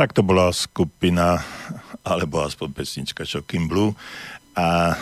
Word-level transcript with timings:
Tak 0.00 0.16
to 0.16 0.24
bola 0.24 0.48
skupina, 0.48 1.44
alebo 2.08 2.40
aspoň 2.40 2.72
pesnička 2.72 3.28
Shocking 3.28 3.68
Blue. 3.68 3.92
A 4.56 4.96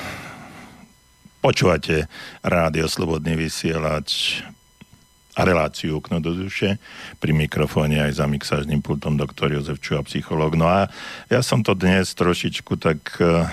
počúvate 1.38 2.10
rádio 2.42 2.90
Slobodný 2.90 3.38
vysielač 3.38 4.42
a 5.38 5.46
reláciu 5.46 6.02
Okno 6.02 6.18
do 6.18 6.34
duše. 6.34 6.82
Pri 7.22 7.30
mikrofóne 7.30 8.10
aj 8.10 8.18
za 8.18 8.26
mixážnym 8.26 8.82
pultom 8.82 9.14
doktor 9.14 9.54
Jozef 9.54 9.78
Čuha, 9.78 10.02
psychológ. 10.02 10.58
No 10.58 10.66
a 10.66 10.90
ja 11.30 11.46
som 11.46 11.62
to 11.62 11.78
dnes 11.78 12.10
trošičku 12.18 12.74
tak 12.82 12.98
uh, 13.22 13.46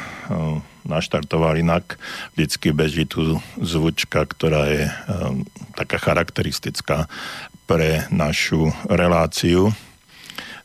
naštartoval 0.81 1.61
inak. 1.61 2.01
Vždycky 2.33 2.73
beží 2.73 3.05
tu 3.05 3.37
zvučka, 3.61 4.25
ktorá 4.25 4.65
je 4.65 4.89
uh, 4.89 5.37
taká 5.77 6.01
charakteristická 6.01 7.05
pre 7.69 8.09
našu 8.09 8.73
reláciu. 8.89 9.69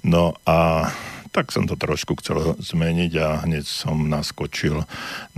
No 0.04 0.32
a 0.48 0.88
tak 1.30 1.54
som 1.54 1.62
to 1.70 1.78
trošku 1.78 2.18
chcel 2.18 2.58
zmeniť 2.58 3.12
a 3.22 3.46
hneď 3.46 3.62
som 3.62 4.10
naskočil 4.10 4.82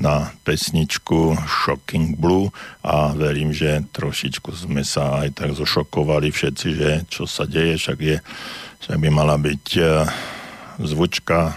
na 0.00 0.32
pesničku 0.48 1.36
Shocking 1.36 2.16
Blue 2.16 2.48
a 2.80 3.12
verím, 3.12 3.52
že 3.52 3.84
trošičku 3.92 4.56
sme 4.56 4.88
sa 4.88 5.20
aj 5.20 5.36
tak 5.36 5.50
zošokovali 5.52 6.32
všetci, 6.32 6.68
že 6.72 6.90
čo 7.12 7.28
sa 7.28 7.44
deje, 7.44 7.76
však 7.76 7.98
je, 8.00 8.16
že 8.80 8.92
by 8.96 9.08
mala 9.12 9.36
byť 9.36 9.66
uh, 9.84 10.08
zvučka 10.80 11.52
uh, 11.52 11.56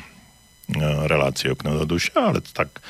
relácie 1.07 1.55
okno 1.55 1.79
do 1.79 1.95
duše, 1.95 2.11
ale 2.19 2.43
tak 2.43 2.83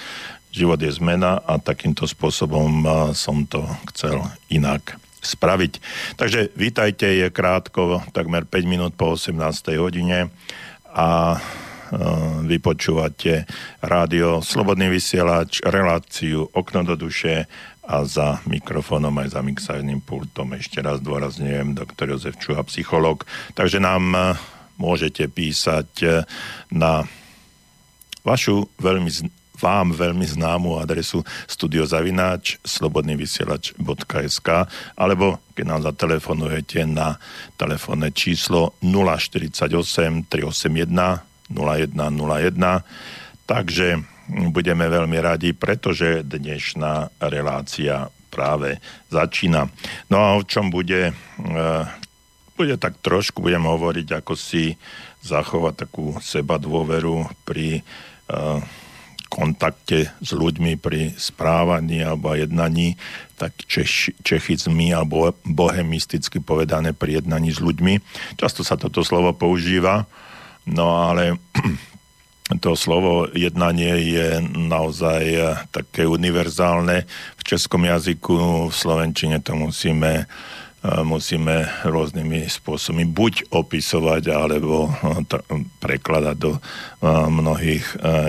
život 0.50 0.82
je 0.82 0.90
zmena 0.98 1.46
a 1.46 1.62
takýmto 1.62 2.10
spôsobom 2.10 2.82
uh, 2.82 3.14
som 3.14 3.46
to 3.46 3.62
chcel 3.94 4.26
inak 4.50 4.98
spraviť. 5.26 5.74
Takže 6.16 6.54
vítajte, 6.54 7.10
je 7.10 7.28
krátko, 7.34 8.06
takmer 8.14 8.46
5 8.46 8.70
minút 8.70 8.94
po 8.94 9.18
18. 9.18 9.34
hodine 9.82 10.30
a 10.94 11.36
e, 11.36 11.40
vypočúvate 12.46 13.50
rádio 13.82 14.40
Slobodný 14.46 14.88
vysielač, 14.94 15.66
reláciu 15.66 16.46
Okno 16.54 16.86
do 16.86 16.96
duše 16.96 17.50
a 17.86 18.02
za 18.06 18.42
mikrofónom 18.50 19.14
aj 19.22 19.38
za 19.38 19.42
mixárnym 19.46 20.02
pultom 20.02 20.58
ešte 20.58 20.82
raz 20.82 21.02
dôrazňujem 21.06 21.78
doktor 21.78 22.18
Jozef 22.18 22.42
Čuha, 22.42 22.66
psycholog. 22.66 23.26
Takže 23.54 23.78
nám 23.82 24.04
e, 24.14 24.20
môžete 24.78 25.30
písať 25.30 25.90
e, 26.02 26.08
na 26.74 27.06
vašu 28.26 28.66
veľmi 28.82 29.10
vám 29.60 29.96
veľmi 29.96 30.26
známu 30.28 30.80
adresu 30.80 31.24
studiozavináč 31.48 32.60
slobodnyvysielač.sk 32.64 34.50
alebo 35.00 35.40
keď 35.56 35.66
nám 35.66 35.82
zatelefonujete 35.88 36.84
na 36.88 37.18
telefónne 37.56 38.12
číslo 38.12 38.76
048 38.84 40.28
381 40.28 41.52
0101 41.52 43.46
takže 43.46 43.88
budeme 44.50 44.90
veľmi 44.90 45.18
radi, 45.22 45.54
pretože 45.54 46.26
dnešná 46.26 47.22
relácia 47.30 48.10
práve 48.34 48.82
začína. 49.14 49.70
No 50.10 50.18
a 50.20 50.36
o 50.36 50.42
čom 50.42 50.74
bude, 50.74 51.14
e, 51.14 51.68
bude 52.58 52.76
tak 52.82 52.98
trošku, 53.06 53.46
budem 53.46 53.64
hovoriť, 53.64 54.08
ako 54.18 54.34
si 54.34 54.76
zachovať 55.26 55.88
takú 55.88 56.18
seba 56.22 56.62
dôveru 56.62 57.26
pri 57.50 57.82
uh, 58.30 58.62
kontakte 59.36 60.16
s 60.24 60.32
ľuďmi 60.32 60.80
pri 60.80 61.12
správaní 61.20 62.00
alebo 62.00 62.32
jednaní, 62.32 62.96
tak 63.36 63.52
češ, 63.68 64.16
čechizmy 64.24 64.96
alebo 64.96 65.36
bohemisticky 65.44 66.40
povedané 66.40 66.96
pri 66.96 67.20
jednaní 67.20 67.52
s 67.52 67.60
ľuďmi. 67.60 68.00
Často 68.40 68.64
sa 68.64 68.80
toto 68.80 69.04
slovo 69.04 69.36
používa, 69.36 70.08
no 70.64 71.12
ale 71.12 71.36
to 72.64 72.80
slovo 72.80 73.28
jednanie 73.36 74.08
je 74.08 74.40
naozaj 74.56 75.24
také 75.76 76.08
univerzálne. 76.08 77.04
V 77.36 77.44
českom 77.44 77.84
jazyku, 77.84 78.72
v 78.72 78.74
slovenčine 78.74 79.44
to 79.44 79.60
musíme 79.60 80.32
musíme 80.86 81.66
rôznymi 81.82 82.46
spôsobmi 82.46 83.10
buď 83.10 83.50
opisovať, 83.50 84.24
alebo 84.30 84.94
prekladať 85.82 86.36
do 86.38 86.62
mnohých 87.10 87.86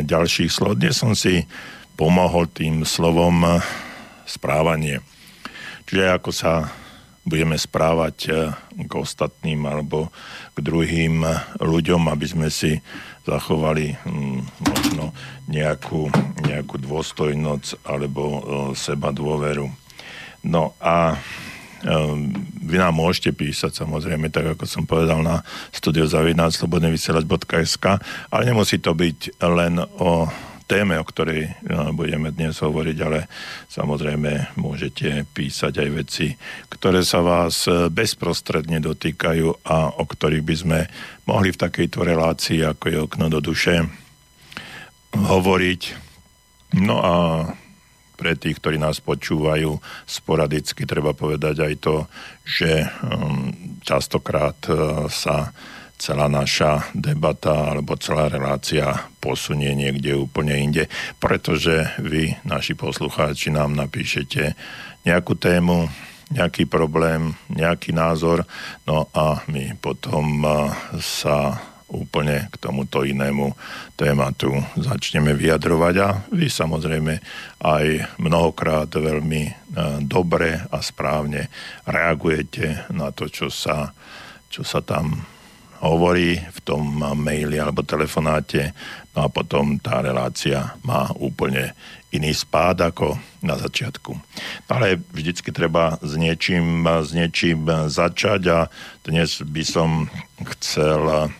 ďalších 0.06 0.48
slov. 0.48 0.80
Dnes 0.80 0.96
som 0.96 1.12
si 1.12 1.44
pomohol 2.00 2.48
tým 2.48 2.88
slovom 2.88 3.60
správanie. 4.24 5.04
Čiže 5.84 6.04
ako 6.16 6.30
sa 6.32 6.72
budeme 7.26 7.58
správať 7.58 8.16
k 8.76 8.92
ostatným 8.94 9.66
alebo 9.66 10.14
k 10.54 10.58
druhým 10.62 11.26
ľuďom, 11.58 12.06
aby 12.08 12.26
sme 12.26 12.48
si 12.48 12.78
zachovali 13.26 13.98
hm, 13.98 14.40
možno 14.62 15.04
nejakú, 15.50 16.06
nejakú 16.46 16.78
dôstojnosť 16.78 17.82
alebo 17.82 18.22
seba 18.78 19.10
dôveru. 19.10 19.66
No 20.46 20.78
a 20.78 21.18
vy 22.62 22.78
nám 22.81 22.94
môžete 22.96 23.32
písať 23.37 23.84
samozrejme, 23.84 24.32
tak 24.32 24.56
ako 24.56 24.64
som 24.64 24.88
povedal 24.88 25.20
na 25.20 25.44
studiozavináčslobodnyvysielač.sk 25.76 27.87
ale 28.32 28.43
nemusí 28.49 28.81
to 28.81 28.96
byť 28.96 29.44
len 29.44 29.84
o 30.00 30.25
téme, 30.67 30.99
o 30.99 31.06
ktorej 31.06 31.46
no, 31.62 31.94
budeme 31.94 32.34
dnes 32.34 32.58
hovoriť, 32.58 32.96
ale 33.06 33.31
samozrejme 33.70 34.58
môžete 34.58 35.23
písať 35.31 35.78
aj 35.78 35.88
veci, 35.94 36.34
ktoré 36.67 37.06
sa 37.06 37.23
vás 37.23 37.70
e, 37.70 37.87
bezprostredne 37.87 38.82
dotýkajú 38.82 39.62
a 39.62 39.94
o 39.94 40.02
ktorých 40.02 40.43
by 40.43 40.55
sme 40.58 40.90
mohli 41.31 41.55
v 41.55 41.62
takejto 41.62 42.02
relácii, 42.02 42.67
ako 42.67 42.84
je 42.90 42.99
okno 42.99 43.31
do 43.31 43.38
duše, 43.38 43.87
hovoriť. 45.14 45.82
No 46.82 46.99
a 46.99 47.14
pre 48.16 48.34
tých, 48.34 48.58
ktorí 48.58 48.80
nás 48.80 48.98
počúvajú 49.04 49.76
sporadicky, 50.08 50.88
treba 50.88 51.12
povedať 51.12 51.56
aj 51.60 51.74
to, 51.84 51.96
že 52.42 52.88
um, 53.04 53.52
častokrát 53.84 54.56
uh, 54.72 55.06
sa 55.12 55.52
celá 55.96 56.28
naša 56.28 56.92
debata 56.92 57.72
alebo 57.72 57.96
celá 57.96 58.28
relácia 58.28 59.08
posunie 59.20 59.72
niekde 59.72 60.16
úplne 60.16 60.56
inde, 60.56 60.84
pretože 61.20 61.88
vy, 62.00 62.36
naši 62.44 62.76
poslucháči, 62.76 63.48
nám 63.48 63.72
napíšete 63.72 64.52
nejakú 65.08 65.36
tému, 65.36 65.88
nejaký 66.32 66.66
problém, 66.66 67.38
nejaký 67.48 67.94
názor, 67.94 68.44
no 68.84 69.06
a 69.14 69.46
my 69.46 69.78
potom 69.78 70.42
uh, 70.42 70.72
sa 70.98 71.60
úplne 71.86 72.50
k 72.50 72.54
tomuto 72.58 73.06
inému 73.06 73.54
tématu 73.94 74.50
začneme 74.74 75.38
vyjadrovať 75.38 75.94
a 76.02 76.08
vy 76.34 76.50
samozrejme 76.50 77.14
aj 77.62 77.84
mnohokrát 78.18 78.90
veľmi 78.90 79.42
e, 79.46 79.52
dobre 80.02 80.66
a 80.66 80.78
správne 80.82 81.46
reagujete 81.86 82.90
na 82.90 83.14
to, 83.14 83.30
čo 83.30 83.46
sa, 83.46 83.94
čo 84.50 84.66
sa 84.66 84.82
tam 84.82 85.22
hovorí 85.78 86.40
v 86.40 86.58
tom 86.66 86.82
maili 86.98 87.60
alebo 87.60 87.86
telefonáte, 87.86 88.72
no 89.14 89.26
a 89.26 89.28
potom 89.30 89.78
tá 89.78 90.02
relácia 90.02 90.74
má 90.82 91.12
úplne 91.14 91.76
iný 92.10 92.32
spád 92.32 92.80
ako 92.90 93.14
na 93.44 93.60
začiatku. 93.60 94.16
Ale 94.72 94.98
vždycky 95.12 95.52
treba 95.52 96.00
s 96.00 96.16
niečím, 96.16 96.88
s 96.88 97.12
niečím 97.12 97.68
začať 97.68 98.42
a 98.48 98.58
dnes 99.04 99.44
by 99.44 99.62
som 99.62 100.08
chcel 100.56 101.30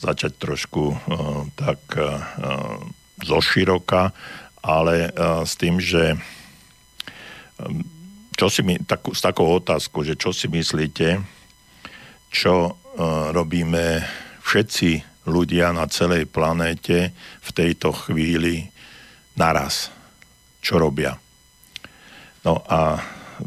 začať 0.00 0.32
trošku 0.40 0.84
uh, 0.90 0.98
tak 1.54 1.80
uh, 1.94 2.16
zoširoka, 3.20 4.16
ale 4.60 5.12
s 5.44 5.56
tým, 5.60 5.80
že 5.80 6.16
čo 8.36 8.48
si 8.48 8.64
my, 8.64 8.80
tak, 8.84 9.08
s 9.12 9.20
takou 9.20 9.60
otázkou, 9.60 10.04
že 10.04 10.16
čo 10.16 10.32
si 10.32 10.48
myslíte, 10.48 11.20
čo 12.32 12.76
robíme 13.32 14.04
všetci 14.40 14.90
ľudia 15.28 15.72
na 15.76 15.88
celej 15.88 16.28
planéte 16.28 17.12
v 17.16 17.50
tejto 17.52 17.92
chvíli 17.92 18.68
naraz. 19.36 19.92
Čo 20.60 20.80
robia? 20.80 21.16
No 22.44 22.60
a 22.68 23.00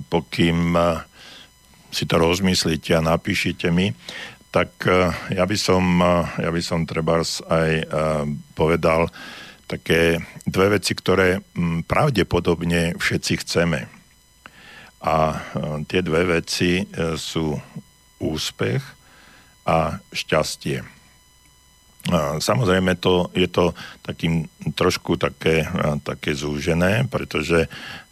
pokým 0.09 0.77
si 1.93 2.09
to 2.09 2.17
rozmyslíte 2.17 2.97
a 2.97 3.05
napíšite 3.05 3.69
mi, 3.69 3.93
tak 4.53 4.85
e, 4.85 5.09
ja 5.33 5.43
by 5.49 5.57
som, 5.57 5.81
e, 5.81 6.45
ja 6.45 6.53
by 6.53 6.61
som 6.61 6.85
treba 6.85 7.25
aj 7.25 7.71
e, 7.81 7.85
povedal 8.53 9.09
také 9.65 10.21
dve 10.45 10.77
veci, 10.77 10.93
ktoré 10.93 11.41
pravdepodobne 11.89 12.93
všetci 12.93 13.33
chceme. 13.41 13.89
A 15.01 15.35
tie 15.89 15.99
dve 16.05 16.39
veci 16.39 16.85
sú 17.17 17.57
úspech 18.21 18.83
a 19.65 19.97
šťastie. 20.13 20.83
Samozrejme 22.37 23.01
to, 23.01 23.33
je 23.33 23.49
to 23.49 23.73
takým 24.03 24.47
trošku 24.77 25.17
také, 25.17 25.67
také 26.05 26.37
zúžené, 26.37 27.07
pretože 27.09 27.67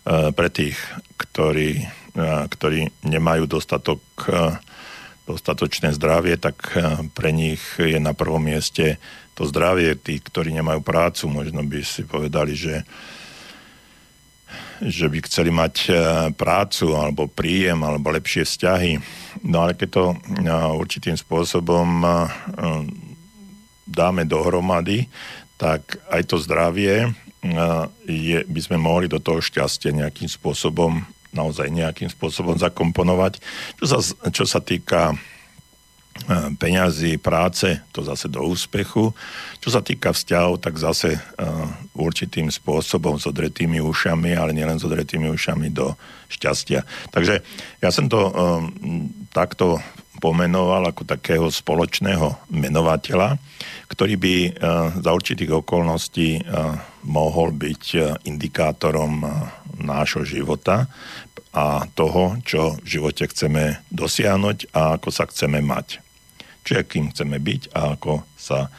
pre 0.07 0.49
tých, 0.49 0.79
ktorí, 1.19 1.85
ktorí 2.49 2.91
nemajú 3.05 3.43
dostatok 3.47 4.01
dostatočné 5.31 5.95
zdravie, 5.95 6.35
tak 6.35 6.75
pre 7.15 7.31
nich 7.31 7.63
je 7.79 7.95
na 8.03 8.11
prvom 8.11 8.43
mieste 8.43 8.99
to 9.33 9.47
zdravie. 9.47 9.95
Tí, 9.95 10.19
ktorí 10.19 10.51
nemajú 10.51 10.83
prácu, 10.83 11.31
možno 11.31 11.63
by 11.63 11.79
si 11.81 12.03
povedali, 12.03 12.51
že 12.51 12.83
že 14.81 15.05
by 15.05 15.21
chceli 15.29 15.53
mať 15.53 15.93
prácu 16.33 16.97
alebo 16.97 17.29
príjem 17.29 17.85
alebo 17.85 18.09
lepšie 18.09 18.49
vzťahy. 18.49 18.97
No 19.45 19.61
ale 19.61 19.77
keď 19.77 19.89
to 19.93 20.05
určitým 20.73 21.13
spôsobom 21.13 22.01
dáme 23.85 24.25
dohromady, 24.25 25.05
tak 25.61 26.01
aj 26.09 26.33
to 26.33 26.41
zdravie 26.41 27.13
je, 28.09 28.37
by 28.41 28.61
sme 28.61 28.81
mohli 28.81 29.05
do 29.05 29.21
toho 29.21 29.37
šťastia 29.37 29.93
nejakým 29.93 30.29
spôsobom, 30.29 31.05
naozaj 31.31 31.71
nejakým 31.71 32.11
spôsobom 32.11 32.55
zakomponovať. 32.59 33.39
Čo 33.79 33.85
sa, 33.87 33.97
čo 34.31 34.43
sa 34.47 34.59
týka 34.59 35.15
peňazí, 36.59 37.17
práce, 37.17 37.81
to 37.95 38.03
zase 38.03 38.27
do 38.27 38.43
úspechu. 38.43 39.15
Čo 39.63 39.69
sa 39.71 39.81
týka 39.81 40.13
vzťahov, 40.13 40.61
tak 40.61 40.77
zase 40.77 41.17
uh, 41.17 41.65
určitým 41.97 42.51
spôsobom 42.51 43.17
s 43.17 43.25
odretými 43.25 43.81
ušami, 43.81 44.35
ale 44.35 44.53
nielen 44.53 44.77
s 44.77 44.85
odretými 44.85 45.31
ušami 45.31 45.71
do 45.73 45.95
šťastia. 46.29 46.85
Takže 47.09 47.41
ja 47.81 47.89
som 47.89 48.11
to 48.11 48.27
um, 48.27 49.09
takto 49.31 49.79
pomenoval 50.21 50.93
ako 50.93 51.03
takého 51.03 51.49
spoločného 51.49 52.53
menovateľa, 52.53 53.41
ktorý 53.89 54.15
by 54.21 54.35
uh, 54.37 54.51
za 55.01 55.11
určitých 55.11 55.65
okolností 55.65 56.45
uh, 56.45 56.77
mohol 57.01 57.49
byť 57.57 57.83
indikátorom 58.29 59.25
nášho 59.81 60.21
života 60.21 60.85
a 61.49 61.89
toho, 61.97 62.37
čo 62.45 62.77
v 62.77 62.85
živote 62.85 63.25
chceme 63.25 63.81
dosiahnuť 63.89 64.69
a 64.77 65.01
ako 65.01 65.09
sa 65.09 65.25
chceme 65.25 65.65
mať. 65.65 65.97
Čiže 66.61 66.77
akým 66.77 67.09
chceme 67.09 67.41
byť 67.41 67.73
a 67.73 67.97
ako 67.97 68.21
sa 68.37 68.69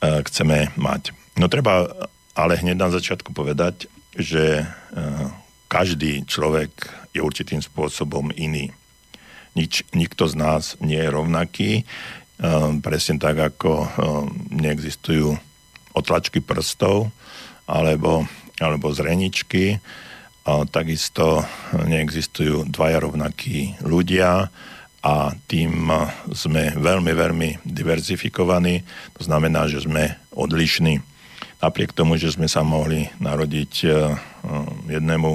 chceme 0.00 0.72
mať. 0.80 1.12
No 1.36 1.52
treba 1.52 1.92
ale 2.32 2.56
hneď 2.56 2.80
na 2.80 2.88
začiatku 2.88 3.36
povedať, 3.36 3.92
že 4.16 4.64
každý 5.68 6.24
človek 6.24 6.72
je 7.12 7.20
určitým 7.20 7.60
spôsobom 7.60 8.32
iný. 8.34 8.72
Nič, 9.58 9.82
nikto 9.92 10.30
z 10.30 10.34
nás 10.38 10.62
nie 10.78 10.98
je 10.98 11.10
rovnaký, 11.10 11.70
uh, 11.82 12.74
presne 12.78 13.18
tak 13.18 13.38
ako 13.38 13.70
uh, 13.72 13.88
neexistujú 14.54 15.34
otlačky 15.94 16.38
prstov 16.38 17.10
alebo, 17.66 18.26
alebo 18.62 18.94
zreničky, 18.94 19.78
takisto 20.70 21.42
neexistujú 21.74 22.66
dvaja 22.66 23.02
rovnakí 23.02 23.78
ľudia, 23.82 24.50
a 25.00 25.32
tým 25.48 25.88
sme 26.36 26.76
veľmi, 26.76 27.12
veľmi 27.16 27.48
diverzifikovaní. 27.64 28.84
To 29.16 29.22
znamená, 29.24 29.64
že 29.64 29.80
sme 29.80 30.12
odlišní. 30.36 31.00
Napriek 31.64 31.96
tomu, 31.96 32.20
že 32.20 32.32
sme 32.36 32.48
sa 32.52 32.60
mohli 32.60 33.08
narodiť 33.16 33.72
jednému 34.88 35.32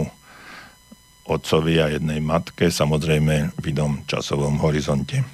otcovi 1.25 1.81
a 1.81 1.89
jednej 1.89 2.21
matke, 2.21 2.69
samozrejme 2.69 3.57
v 3.57 3.65
inom 3.73 4.05
časovom 4.05 4.61
horizonte. 4.61 5.25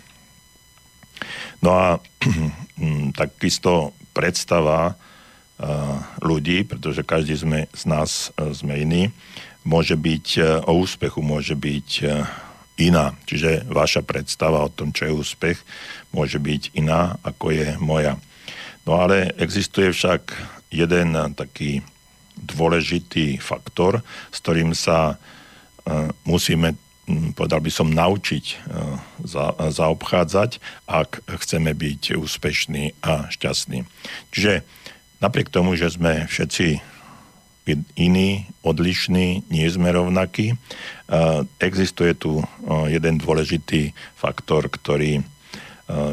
No 1.61 1.69
a 1.75 1.87
takisto 3.21 3.93
predstava 4.15 4.91
e, 4.91 4.93
ľudí, 6.23 6.63
pretože 6.63 7.03
každý 7.03 7.35
sme, 7.35 7.59
z 7.75 7.83
nás 7.85 8.31
e, 8.39 8.55
sme 8.55 8.81
iný, 8.81 9.03
môže 9.61 9.93
byť 9.93 10.27
o 10.65 10.73
úspechu, 10.81 11.21
môže 11.21 11.53
byť 11.53 11.89
iná. 12.81 13.13
Čiže 13.29 13.69
vaša 13.69 14.01
predstava 14.01 14.65
o 14.65 14.73
tom, 14.73 14.89
čo 14.89 15.05
je 15.05 15.13
úspech, 15.13 15.61
môže 16.09 16.41
byť 16.41 16.73
iná, 16.73 17.21
ako 17.21 17.53
je 17.53 17.67
moja. 17.77 18.17
No 18.89 18.97
ale 18.97 19.37
existuje 19.37 19.93
však 19.93 20.33
jeden 20.73 21.13
taký 21.37 21.85
dôležitý 22.41 23.37
faktor, 23.37 24.01
s 24.33 24.37
ktorým 24.41 24.73
sa 24.73 25.21
musíme, 26.23 26.75
povedal 27.35 27.59
by 27.59 27.71
som, 27.73 27.89
naučiť 27.89 28.45
uh, 28.45 28.99
za, 29.25 29.53
zaobchádzať, 29.57 30.61
ak 30.87 31.25
chceme 31.41 31.73
byť 31.73 32.17
úspešní 32.17 32.97
a 33.05 33.29
šťastní. 33.29 33.85
Čiže 34.33 34.65
napriek 35.21 35.53
tomu, 35.53 35.77
že 35.77 35.93
sme 35.93 36.25
všetci 36.25 36.81
iní, 37.95 38.49
odlišní, 38.65 39.45
nie 39.53 39.67
sme 39.69 39.93
rovnakí. 39.93 40.57
Existuje 41.61 42.17
tu 42.17 42.41
jeden 42.89 43.21
dôležitý 43.21 43.93
faktor, 44.17 44.65
ktorý 44.65 45.21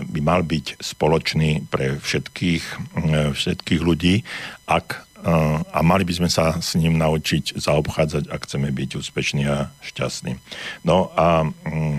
by 0.05 0.21
mal 0.21 0.45
byť 0.45 0.77
spoločný 0.77 1.65
pre 1.73 1.97
všetkých, 1.97 2.65
všetkých 3.33 3.81
ľudí, 3.81 4.29
ak, 4.69 5.08
a 5.69 5.79
mali 5.85 6.05
by 6.09 6.15
sme 6.15 6.31
sa 6.33 6.57
s 6.57 6.79
ním 6.79 6.97
naučiť 6.97 7.59
zaobchádzať, 7.61 8.33
ak 8.33 8.45
chceme 8.49 8.73
byť 8.73 8.91
úspešní 8.97 9.45
a 9.51 9.69
šťastní. 9.85 10.39
No 10.89 11.13
a 11.13 11.45
mm, 11.45 11.99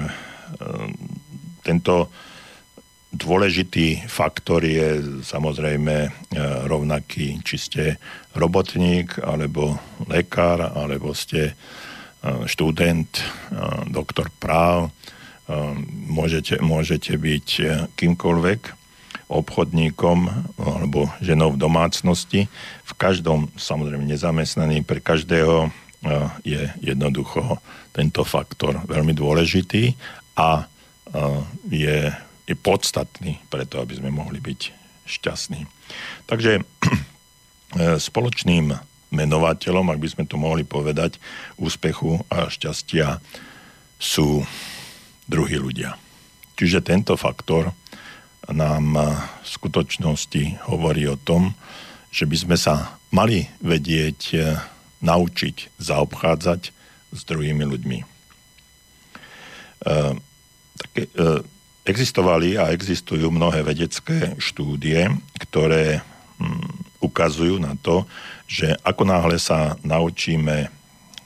tento 1.61 2.09
Dôležitý 3.09 4.05
faktor 4.05 4.61
je 4.61 5.01
samozrejme 5.25 5.95
e, 6.05 6.09
rovnaký, 6.69 7.41
či 7.41 7.55
ste 7.57 7.83
robotník, 8.37 9.17
alebo 9.25 9.81
lekár, 10.05 10.61
alebo 10.77 11.17
ste 11.17 11.49
e, 11.49 11.53
študent, 12.45 13.09
e, 13.09 13.23
doktor 13.89 14.29
práv, 14.37 14.93
môžete, 15.89 16.61
môžete 16.61 17.17
byť 17.17 17.47
kýmkoľvek, 17.97 18.61
obchodníkom 19.29 20.17
alebo 20.57 21.07
ženou 21.21 21.53
v 21.53 21.61
domácnosti. 21.61 22.49
V 22.83 22.93
každom, 22.97 23.53
samozrejme 23.55 24.03
nezamestnaný, 24.09 24.81
pre 24.81 24.97
každého 24.99 25.69
je 26.41 26.65
jednoducho 26.81 27.61
tento 27.93 28.25
faktor 28.25 28.81
veľmi 28.89 29.13
dôležitý 29.13 29.93
a 30.39 30.65
je 31.69 32.09
je 32.49 32.57
podstatný 32.57 33.37
preto, 33.53 33.77
aby 33.77 34.01
sme 34.01 34.09
mohli 34.09 34.41
byť 34.41 34.61
šťastní. 35.05 35.69
Takže 36.25 36.57
e, 36.57 36.61
spoločným 38.09 38.73
menovateľom, 39.13 39.85
ak 39.93 40.01
by 40.01 40.09
sme 40.09 40.23
to 40.25 40.41
mohli 40.41 40.65
povedať, 40.65 41.21
úspechu 41.61 42.25
a 42.33 42.49
šťastia 42.49 43.21
sú 44.01 44.41
druhí 45.29 45.61
ľudia. 45.61 45.93
Čiže 46.57 46.81
tento 46.81 47.13
faktor 47.13 47.69
nám 48.51 48.85
v 49.41 49.47
skutočnosti 49.47 50.69
hovorí 50.69 51.05
o 51.09 51.19
tom, 51.19 51.53
že 52.09 52.25
by 52.25 52.37
sme 52.37 52.57
sa 52.57 52.97
mali 53.13 53.45
vedieť 53.61 54.19
e, 54.33 54.37
naučiť 55.05 55.77
zaobchádzať 55.77 56.61
s 57.13 57.19
druhými 57.25 57.63
ľuďmi. 57.65 57.97
E, 58.01 58.05
také, 60.77 61.03
e, 61.13 61.41
Existovali 61.89 62.53
a 62.53 62.69
existujú 62.69 63.33
mnohé 63.33 63.65
vedecké 63.65 64.37
štúdie, 64.37 65.09
ktoré 65.41 66.05
hm, 66.37 67.01
ukazujú 67.01 67.57
na 67.57 67.73
to, 67.81 68.05
že 68.45 68.77
ako 68.85 69.09
náhle 69.09 69.41
sa 69.41 69.73
naučíme 69.81 70.69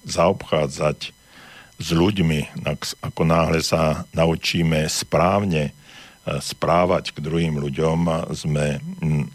zaobchádzať 0.08 1.12
s 1.84 1.88
ľuďmi, 1.92 2.64
ako 3.04 3.22
náhle 3.28 3.60
sa 3.60 4.08
naučíme 4.16 4.88
správne 4.88 5.76
správať 6.24 7.12
k 7.12 7.24
druhým 7.24 7.60
ľuďom, 7.60 8.32
sme 8.32 8.80
hm, 8.80 9.26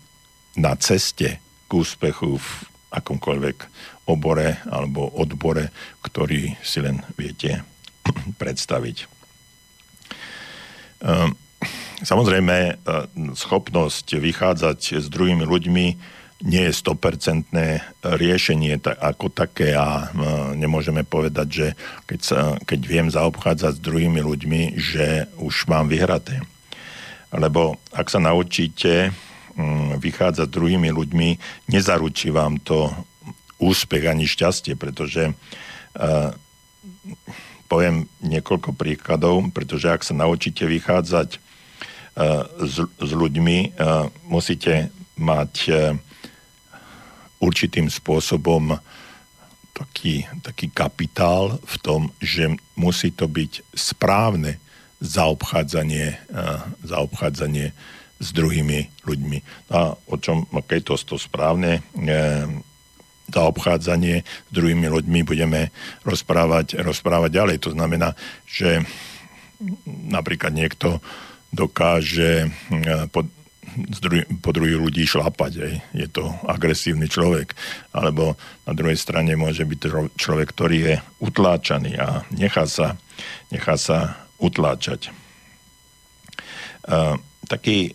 na 0.56 0.72
ceste 0.80 1.38
k 1.68 1.70
úspechu 1.70 2.40
v 2.40 2.48
akomkoľvek 2.88 3.56
obore 4.08 4.56
alebo 4.64 5.12
odbore, 5.12 5.68
ktorý 6.00 6.56
si 6.64 6.80
len 6.80 7.04
viete 7.20 7.60
predstaviť. 8.40 9.04
Ehm, 11.04 11.36
samozrejme, 12.00 12.56
e, 12.56 12.72
schopnosť 13.36 14.16
vychádzať 14.16 15.04
s 15.04 15.06
druhými 15.12 15.44
ľuďmi 15.44 15.86
nie 16.38 16.62
je 16.70 16.72
100% 16.72 17.50
riešenie 18.02 18.78
ako 18.80 19.28
také 19.28 19.74
a 19.74 20.06
e, 20.08 20.56
nemôžeme 20.56 21.04
povedať, 21.04 21.48
že 21.50 21.68
keď, 22.08 22.20
sa, 22.24 22.40
keď 22.64 22.80
viem 22.86 23.08
zaobchádzať 23.12 23.72
s 23.76 23.84
druhými 23.84 24.24
ľuďmi, 24.24 24.62
že 24.80 25.28
už 25.36 25.68
mám 25.68 25.92
vyhraté. 25.92 26.40
Lebo 27.32 27.76
ak 27.92 28.08
sa 28.08 28.20
naučíte 28.22 29.12
mm, 29.56 30.00
vychádzať 30.00 30.46
s 30.48 30.54
druhými 30.54 30.88
ľuďmi, 30.92 31.28
nezaručí 31.68 32.32
vám 32.32 32.60
to 32.62 32.88
úspech 33.58 34.06
ani 34.06 34.24
šťastie, 34.24 34.78
pretože 34.78 35.34
uh, 35.34 36.30
poviem 37.68 38.08
niekoľko 38.24 38.72
príkladov, 38.72 39.52
pretože 39.52 39.92
ak 39.92 40.02
sa 40.02 40.16
naučíte 40.16 40.64
vychádzať 40.64 41.36
e, 41.36 41.38
s, 42.64 42.76
s 42.80 43.10
ľuďmi, 43.12 43.58
e, 43.60 43.68
musíte 44.24 44.88
mať 45.20 45.52
e, 45.68 45.72
určitým 47.44 47.92
spôsobom 47.92 48.80
taký, 49.76 50.24
taký 50.40 50.72
kapitál 50.72 51.60
v 51.62 51.76
tom, 51.78 52.00
že 52.18 52.56
musí 52.74 53.12
to 53.12 53.28
byť 53.28 53.76
správne 53.76 54.58
zaobchádzanie, 54.98 56.18
zaobchádzanie 56.82 57.70
s 58.18 58.28
druhými 58.34 58.90
ľuďmi. 59.06 59.38
A 59.70 59.94
o 59.94 60.16
čom, 60.18 60.42
keď 60.66 60.90
to, 60.90 60.94
to 61.14 61.16
správne, 61.22 61.86
zaobchádzanie 63.30 64.26
s 64.26 64.50
druhými 64.50 64.90
ľuďmi 64.90 65.20
budeme 65.22 65.70
rozprávať, 66.02 66.82
rozprávať 66.82 67.30
ďalej. 67.30 67.56
To 67.62 67.70
znamená, 67.78 68.18
že 68.48 68.82
napríklad 69.86 70.50
niekto 70.50 70.98
dokáže 71.54 72.50
pod, 73.14 73.30
druhý, 74.02 74.26
po 74.42 74.50
druhých 74.50 74.82
ľudí 74.82 75.06
šlapať. 75.06 75.52
Aj. 75.62 75.74
Je 75.94 76.08
to 76.10 76.26
agresívny 76.42 77.06
človek. 77.06 77.54
Alebo 77.94 78.34
na 78.66 78.74
druhej 78.74 78.98
strane 78.98 79.38
môže 79.38 79.62
byť 79.62 79.78
človek, 80.18 80.48
ktorý 80.50 80.78
je 80.82 80.94
utláčaný 81.22 82.02
a 82.02 82.26
nechá 82.34 82.66
sa, 82.66 82.98
nechá 83.54 83.78
sa 83.78 84.27
utláčať. 84.38 85.10
Uh, 86.88 87.20
takí 87.50 87.92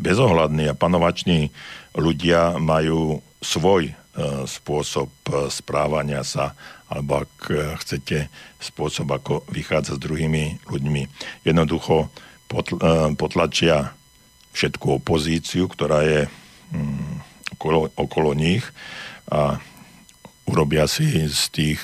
bezohľadní 0.00 0.72
a 0.72 0.78
panovační 0.78 1.54
ľudia 1.94 2.58
majú 2.58 3.22
svoj 3.44 3.92
uh, 3.92 4.48
spôsob 4.48 5.12
uh, 5.30 5.46
správania 5.52 6.24
sa 6.26 6.56
alebo 6.90 7.22
ak 7.22 7.54
chcete 7.86 8.26
spôsob, 8.58 9.14
ako 9.14 9.46
vychádza 9.46 9.94
s 9.94 10.02
druhými 10.02 10.58
ľuďmi. 10.66 11.06
Jednoducho 11.46 12.10
potl- 12.50 12.82
potlačia 13.14 13.94
všetku 14.50 14.98
opozíciu, 14.98 15.70
ktorá 15.70 16.02
je 16.02 16.26
mm, 16.74 17.14
okolo, 17.54 17.94
okolo 17.94 18.34
nich 18.34 18.66
a 19.30 19.62
urobia 20.50 20.90
si 20.90 21.06
z 21.30 21.40
tých 21.54 21.80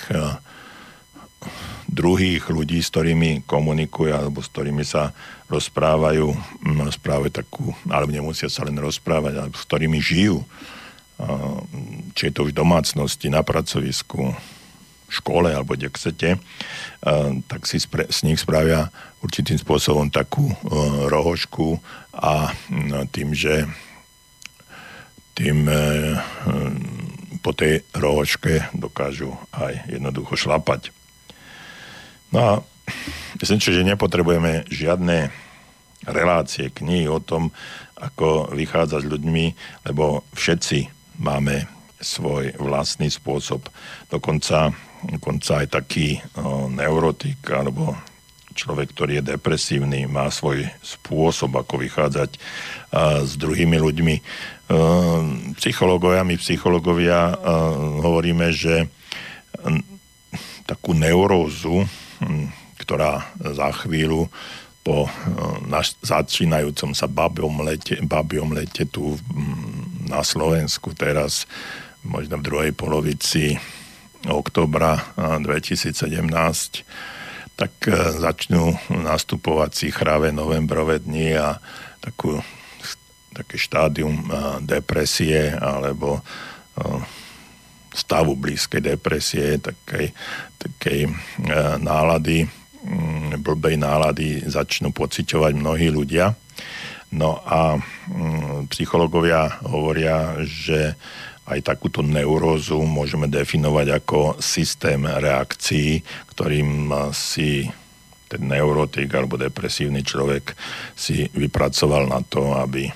druhých 1.86 2.46
ľudí, 2.50 2.82
s 2.82 2.90
ktorými 2.90 3.46
komunikujú 3.46 4.10
alebo 4.10 4.42
s 4.42 4.50
ktorými 4.50 4.82
sa 4.82 5.14
rozprávajú, 5.46 6.26
um, 6.30 6.78
rozprávajú 6.82 7.32
takú, 7.32 7.70
alebo 7.86 8.10
nemusia 8.10 8.50
sa 8.50 8.66
len 8.66 8.76
rozprávať, 8.78 9.34
ale 9.38 9.48
s 9.54 9.64
ktorými 9.66 9.98
žijú. 10.02 10.42
Uh, 11.16 11.62
či 12.12 12.28
je 12.28 12.32
to 12.34 12.44
už 12.44 12.52
v 12.52 12.60
domácnosti, 12.60 13.26
na 13.32 13.40
pracovisku, 13.40 14.36
škole 15.06 15.54
alebo 15.54 15.78
kde 15.78 15.86
chcete, 15.94 16.34
tak 17.46 17.60
si 17.62 17.78
spre, 17.78 18.10
z 18.10 18.26
nich 18.26 18.42
spravia 18.42 18.90
určitým 19.22 19.54
spôsobom 19.54 20.10
takú 20.10 20.50
rohošku 21.06 21.78
a 22.10 22.50
tým, 23.14 23.30
že 23.30 23.70
tým 25.36 25.68
e, 25.68 26.16
po 27.44 27.52
tej 27.52 27.84
rohočke 27.92 28.72
dokážu 28.72 29.36
aj 29.52 29.84
jednoducho 29.92 30.32
šlapať. 30.34 30.95
No 32.36 32.40
a 32.44 32.52
myslím, 33.40 33.58
že 33.64 33.80
nepotrebujeme 33.80 34.68
žiadne 34.68 35.32
relácie, 36.04 36.68
knihy 36.68 37.08
o 37.08 37.16
tom, 37.16 37.48
ako 37.96 38.52
vychádzať 38.52 39.08
s 39.08 39.10
ľuďmi, 39.16 39.44
lebo 39.88 40.20
všetci 40.36 40.92
máme 41.16 41.64
svoj 41.96 42.52
vlastný 42.60 43.08
spôsob. 43.08 43.72
Dokonca 44.12 44.76
dokonca 45.04 45.62
aj 45.62 45.66
taký 45.70 46.18
o, 46.36 46.66
neurotik 46.72 47.40
alebo 47.52 47.94
človek, 48.56 48.96
ktorý 48.96 49.20
je 49.20 49.30
depresívny, 49.36 50.08
má 50.08 50.32
svoj 50.32 50.64
spôsob, 50.80 51.60
ako 51.60 51.84
vychádzať 51.84 52.30
a, 52.36 53.22
s 53.22 53.36
druhými 53.36 53.76
ľuďmi. 53.76 54.16
E, 54.16 54.22
psychológovia, 55.60 56.26
my 56.26 56.36
psychológovia 56.40 57.36
hovoríme, 58.00 58.50
že 58.50 58.88
takú 60.66 60.92
neurózu, 60.92 61.86
m, 62.20 62.50
ktorá 62.76 63.30
za 63.38 63.70
chvíľu 63.72 64.28
po 64.86 65.10
naš, 65.66 65.98
začínajúcom 65.98 66.94
sa 66.94 67.10
babiom 67.10 67.66
lete, 67.66 67.98
babiom 67.98 68.54
lete 68.54 68.86
tu 68.86 69.18
na 70.06 70.22
Slovensku 70.22 70.94
teraz, 70.94 71.50
možno 72.06 72.38
v 72.38 72.46
druhej 72.46 72.72
polovici 72.74 73.58
oktobra 74.30 75.02
2017, 75.18 76.06
tak 77.58 77.72
e, 77.88 77.94
začnú 78.14 78.78
nastupovať 78.94 79.70
si 79.74 79.86
chráve 79.90 80.30
novembrové 80.30 81.02
dni 81.02 81.34
a 81.34 81.58
takú, 81.98 82.38
také 83.34 83.58
štádium 83.58 84.30
depresie 84.62 85.50
alebo 85.58 86.22
stavu 87.96 88.36
blízkej 88.36 88.84
depresie, 88.84 89.56
takej, 89.56 90.12
takej 90.60 91.08
nálady, 91.80 92.44
mm, 92.84 93.40
blbej 93.40 93.80
nálady 93.80 94.44
začnú 94.44 94.92
pociťovať 94.92 95.52
mnohí 95.56 95.88
ľudia. 95.88 96.36
No 97.16 97.40
a 97.40 97.80
mm, 97.80 98.68
psychológovia 98.68 99.64
hovoria, 99.64 100.36
že 100.44 100.92
aj 101.46 101.62
takúto 101.62 102.02
neurózu 102.02 102.82
môžeme 102.82 103.30
definovať 103.30 103.86
ako 104.02 104.18
systém 104.42 105.06
reakcií, 105.06 106.02
ktorým 106.34 106.90
si 107.14 107.70
ten 108.26 108.42
neurotik 108.42 109.06
alebo 109.14 109.38
depresívny 109.38 110.02
človek 110.02 110.58
si 110.98 111.30
vypracoval 111.30 112.10
na 112.10 112.18
to, 112.26 112.58
aby 112.58 112.90
e, 112.90 112.92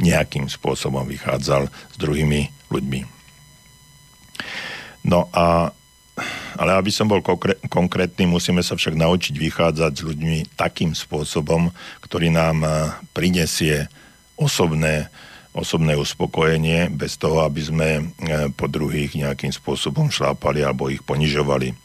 nejakým 0.00 0.48
spôsobom 0.48 1.04
vychádzal 1.04 1.68
s 1.68 1.96
druhými 2.00 2.72
ľuďmi. 2.72 3.19
No 5.04 5.26
a 5.32 5.72
ale 6.60 6.76
aby 6.76 6.92
som 6.92 7.08
bol 7.08 7.24
konkrétny, 7.72 8.28
musíme 8.28 8.60
sa 8.60 8.76
však 8.76 8.92
naučiť 8.92 9.32
vychádzať 9.32 9.92
s 9.96 10.02
ľuďmi 10.04 10.38
takým 10.60 10.92
spôsobom, 10.92 11.72
ktorý 12.04 12.28
nám 12.28 12.60
e, 12.60 12.68
prinesie 13.16 13.88
osobné 14.36 15.08
osobné 15.50 15.98
uspokojenie 15.98 16.94
bez 16.94 17.18
toho, 17.18 17.42
aby 17.42 17.58
sme 17.64 17.88
e, 17.98 18.02
po 18.54 18.70
druhých 18.70 19.18
nejakým 19.18 19.50
spôsobom 19.50 20.06
šlápali 20.06 20.62
alebo 20.62 20.92
ich 20.92 21.02
ponižovali. 21.02 21.72
E, 21.72 21.76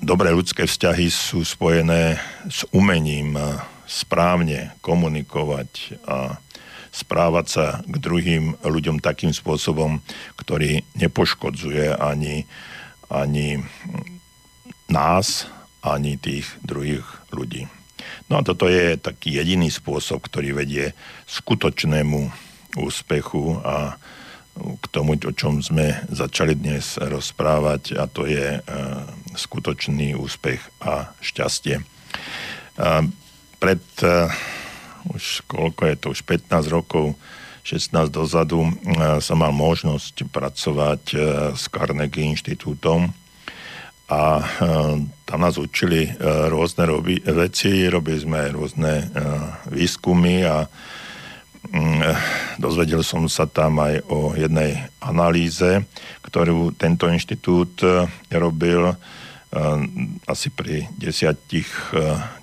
dobré 0.00 0.32
ľudské 0.32 0.64
vzťahy 0.64 1.06
sú 1.12 1.44
spojené 1.44 2.18
s 2.48 2.66
umením 2.72 3.36
správne 3.84 4.72
komunikovať 4.80 6.00
a 6.08 6.40
správať 6.92 7.46
sa 7.48 7.66
k 7.88 7.94
druhým 7.96 8.60
ľuďom 8.60 9.00
takým 9.00 9.32
spôsobom, 9.32 10.04
ktorý 10.36 10.84
nepoškodzuje 11.00 11.96
ani, 11.96 12.44
ani 13.08 13.64
nás, 14.92 15.48
ani 15.80 16.20
tých 16.20 16.46
druhých 16.60 17.04
ľudí. 17.32 17.64
No 18.28 18.38
a 18.38 18.46
toto 18.46 18.68
je 18.68 19.00
taký 19.00 19.40
jediný 19.40 19.72
spôsob, 19.72 20.20
ktorý 20.28 20.52
vedie 20.52 20.92
skutočnému 21.26 22.28
úspechu 22.76 23.60
a 23.64 23.96
k 24.56 24.84
tomu, 24.92 25.16
o 25.16 25.32
čom 25.32 25.64
sme 25.64 26.04
začali 26.12 26.52
dnes 26.52 27.00
rozprávať, 27.00 27.96
a 27.96 28.04
to 28.04 28.28
je 28.28 28.60
e, 28.60 28.60
skutočný 29.32 30.12
úspech 30.12 30.60
a 30.84 31.08
šťastie. 31.24 31.80
E, 31.80 31.84
pred 33.56 33.84
e, 34.04 34.28
už 35.10 35.42
koľko 35.50 35.82
je 35.90 35.94
to, 35.98 36.06
už 36.14 36.20
15 36.22 36.70
rokov, 36.70 37.18
16 37.62 38.10
dozadu 38.10 38.66
e, 38.66 38.70
som 39.22 39.38
mal 39.38 39.54
možnosť 39.54 40.26
pracovať 40.26 41.02
e, 41.14 41.16
s 41.54 41.70
Carnegie 41.70 42.26
inštitútom 42.34 43.06
a 44.10 44.22
e, 44.38 44.44
tam 45.24 45.38
nás 45.40 45.56
učili 45.56 46.10
rôzne 46.50 46.84
robi, 46.84 47.22
veci, 47.22 47.88
robili 47.88 48.18
sme 48.20 48.52
rôzne 48.52 49.08
výskumy 49.72 50.44
a 50.44 50.68
mm, 51.72 52.02
dozvedel 52.60 53.00
som 53.00 53.24
sa 53.30 53.48
tam 53.48 53.80
aj 53.80 54.04
o 54.12 54.36
jednej 54.36 54.76
analýze, 55.00 55.86
ktorú 56.20 56.76
tento 56.76 57.08
inštitút 57.08 57.80
robil 58.28 58.92
asi 60.24 60.48
pri 60.48 60.88
desiatich 60.96 61.68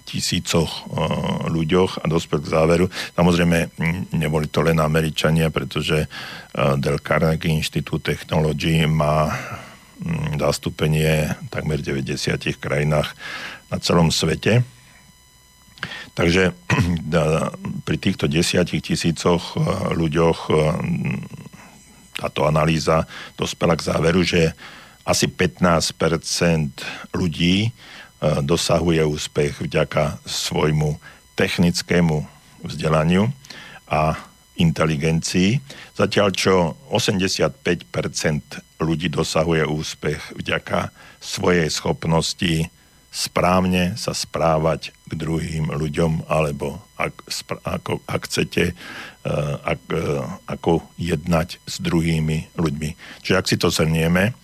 tisícoch 0.05 0.93
ľuďoch 1.49 2.01
a 2.01 2.05
dospel 2.05 2.37
k 2.45 2.53
záveru. 2.53 2.85
Samozrejme, 3.17 3.73
neboli 4.13 4.45
to 4.45 4.61
len 4.61 4.77
Američania, 4.77 5.49
pretože 5.49 6.05
Del 6.53 7.01
Carnegie 7.01 7.49
Institute 7.49 8.13
Technology 8.13 8.85
má 8.85 9.33
Mm, 9.99 10.39
zastúpenie 10.39 11.35
takmer 11.51 11.83
90 11.83 12.55
krajinách 12.55 13.11
na 13.67 13.77
celom 13.83 14.15
svete. 14.15 14.63
Takže 16.15 16.55
pri 17.87 17.97
týchto 17.99 18.31
desiatich 18.31 18.79
tisícoch 18.79 19.59
eh, 19.59 19.61
ľuďoch 19.99 20.39
eh, 20.47 20.57
táto 22.15 22.47
analýza 22.47 23.03
dospela 23.35 23.75
k 23.75 23.91
záveru, 23.91 24.23
že 24.23 24.55
asi 25.09 25.25
15 25.25 25.97
ľudí 27.17 27.55
eh, 27.65 27.71
dosahuje 28.45 29.01
úspech 29.01 29.65
vďaka 29.65 30.21
svojmu 30.21 31.01
technickému 31.33 32.21
vzdelaniu 32.61 33.33
a 33.89 34.13
inteligencii, 34.59 35.63
zatiaľ 35.95 36.35
čo 36.35 36.75
85% 36.91 37.55
ľudí 38.83 39.07
dosahuje 39.07 39.63
úspech 39.63 40.35
vďaka 40.35 40.91
svojej 41.23 41.71
schopnosti 41.71 42.67
správne 43.09 43.97
sa 43.97 44.13
správať 44.13 44.93
k 45.09 45.11
druhým 45.17 45.73
ľuďom, 45.73 46.29
alebo 46.29 46.77
ak, 46.99 47.25
ako, 47.65 48.03
ak 48.05 48.21
chcete, 48.29 48.75
uh, 48.75 49.55
ak, 49.65 49.81
uh, 49.89 50.27
ako 50.45 50.85
jednať 51.01 51.57
s 51.65 51.81
druhými 51.81 52.53
ľuďmi. 52.53 52.89
Čiže 53.25 53.37
ak 53.39 53.49
si 53.49 53.57
to 53.57 53.73
zhrnieme, 53.73 54.37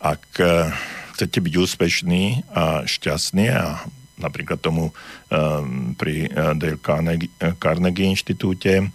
ak 0.00 0.24
uh, 0.42 0.70
chcete 1.16 1.38
byť 1.40 1.54
úspešní 1.56 2.24
a 2.52 2.84
šťastní 2.84 3.46
a 3.52 3.80
napríklad 4.16 4.60
tomu 4.60 4.92
um, 4.92 5.92
pri 5.92 6.28
Dale 6.32 6.80
Carnegie, 7.60 8.08
inštitúte, 8.08 8.88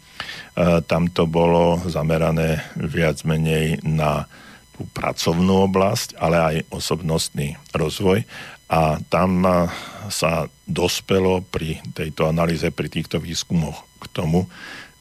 tam 0.90 1.04
to 1.14 1.30
bolo 1.30 1.78
zamerané 1.88 2.62
viac 2.78 3.22
menej 3.22 3.82
na 3.86 4.26
tú 4.76 4.90
pracovnú 4.90 5.70
oblasť, 5.70 6.18
ale 6.18 6.38
aj 6.38 6.56
osobnostný 6.74 7.58
rozvoj. 7.74 8.26
A 8.72 8.98
tam 9.12 9.44
sa 10.08 10.48
dospelo 10.64 11.44
pri 11.44 11.84
tejto 11.92 12.26
analýze, 12.26 12.72
pri 12.72 12.88
týchto 12.88 13.20
výskumoch 13.20 13.84
k 14.00 14.06
tomu, 14.16 14.48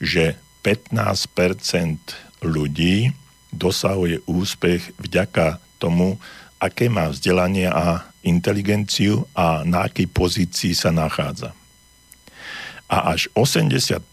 že 0.03 0.35
15% 0.67 2.45
ľudí 2.45 3.15
dosahuje 3.55 4.27
úspech 4.27 4.95
vďaka 4.99 5.63
tomu, 5.81 6.21
aké 6.61 6.93
má 6.93 7.09
vzdelanie 7.09 7.73
a 7.73 8.05
inteligenciu 8.21 9.25
a 9.33 9.65
na 9.65 9.89
akej 9.89 10.13
pozícii 10.13 10.77
sa 10.77 10.93
nachádza. 10.93 11.57
A 12.85 13.17
až 13.17 13.33
85% 13.33 14.05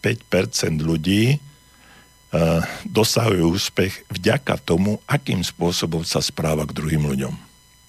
ľudí 0.80 1.36
e, 1.36 1.38
dosahuje 2.88 3.44
úspech 3.44 4.08
vďaka 4.08 4.56
tomu, 4.64 4.96
akým 5.04 5.44
spôsobom 5.44 6.00
sa 6.08 6.24
správa 6.24 6.64
k 6.64 6.72
druhým 6.72 7.04
ľuďom. 7.04 7.34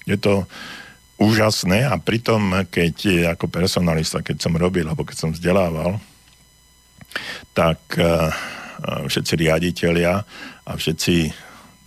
Je 0.03 0.19
to 0.19 0.43
úžasné 1.19 1.87
a 1.87 1.95
pritom, 1.95 2.67
keď 2.67 3.27
ako 3.35 3.47
personalista, 3.47 4.23
keď 4.23 4.43
som 4.43 4.59
robil, 4.59 4.87
alebo 4.87 5.07
keď 5.07 5.17
som 5.19 5.31
vzdelával, 5.35 5.99
tak 7.51 7.79
uh, 7.99 8.31
všetci 8.79 9.33
riaditeľia 9.35 10.23
a 10.63 10.71
všetci 10.71 11.15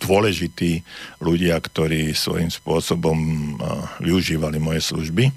dôležití 0.03 0.83
ľudia, 1.23 1.55
ktorí 1.57 2.11
svojím 2.11 2.51
spôsobom 2.51 3.17
uh, 3.17 3.87
využívali 4.03 4.59
moje 4.59 4.83
služby, 4.83 5.31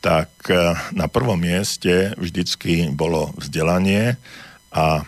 tak 0.00 0.32
uh, 0.48 0.74
na 0.96 1.06
prvom 1.06 1.36
mieste 1.36 2.16
vždycky 2.16 2.88
bolo 2.90 3.30
vzdelanie 3.36 4.16
a 4.72 5.04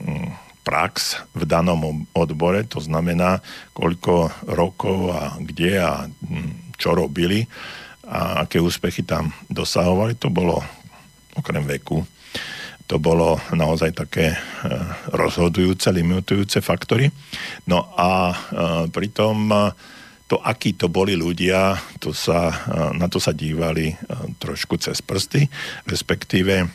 um, 0.00 0.30
prax 0.62 1.18
v 1.34 1.42
danom 1.48 2.06
odbore, 2.14 2.62
to 2.68 2.78
znamená, 2.78 3.42
koľko 3.74 4.30
rokov 4.46 5.10
a 5.10 5.34
kde 5.42 5.82
a 5.82 6.06
um, 6.06 6.54
čo 6.78 6.94
robili 6.94 7.42
a 8.08 8.46
aké 8.46 8.62
úspechy 8.62 9.04
tam 9.04 9.34
dosahovali. 9.52 10.16
To 10.22 10.32
bolo 10.32 10.62
okrem 11.36 11.66
veku 11.66 12.06
to 12.88 12.96
bolo 12.96 13.36
naozaj 13.52 13.92
také 13.92 14.32
e, 14.32 14.38
rozhodujúce, 15.12 15.92
limitujúce 15.92 16.64
faktory. 16.64 17.12
No 17.68 17.92
a 17.92 18.32
e, 18.32 18.36
pritom 18.88 19.36
e, 19.52 19.56
to, 20.24 20.40
akí 20.40 20.72
to 20.72 20.88
boli 20.88 21.12
ľudia, 21.12 21.76
to 22.00 22.16
sa, 22.16 22.52
na 22.92 23.08
to 23.08 23.16
sa 23.16 23.32
dívali 23.32 23.96
trošku 24.36 24.76
cez 24.76 25.00
prsty, 25.00 25.48
respektíve, 25.88 26.68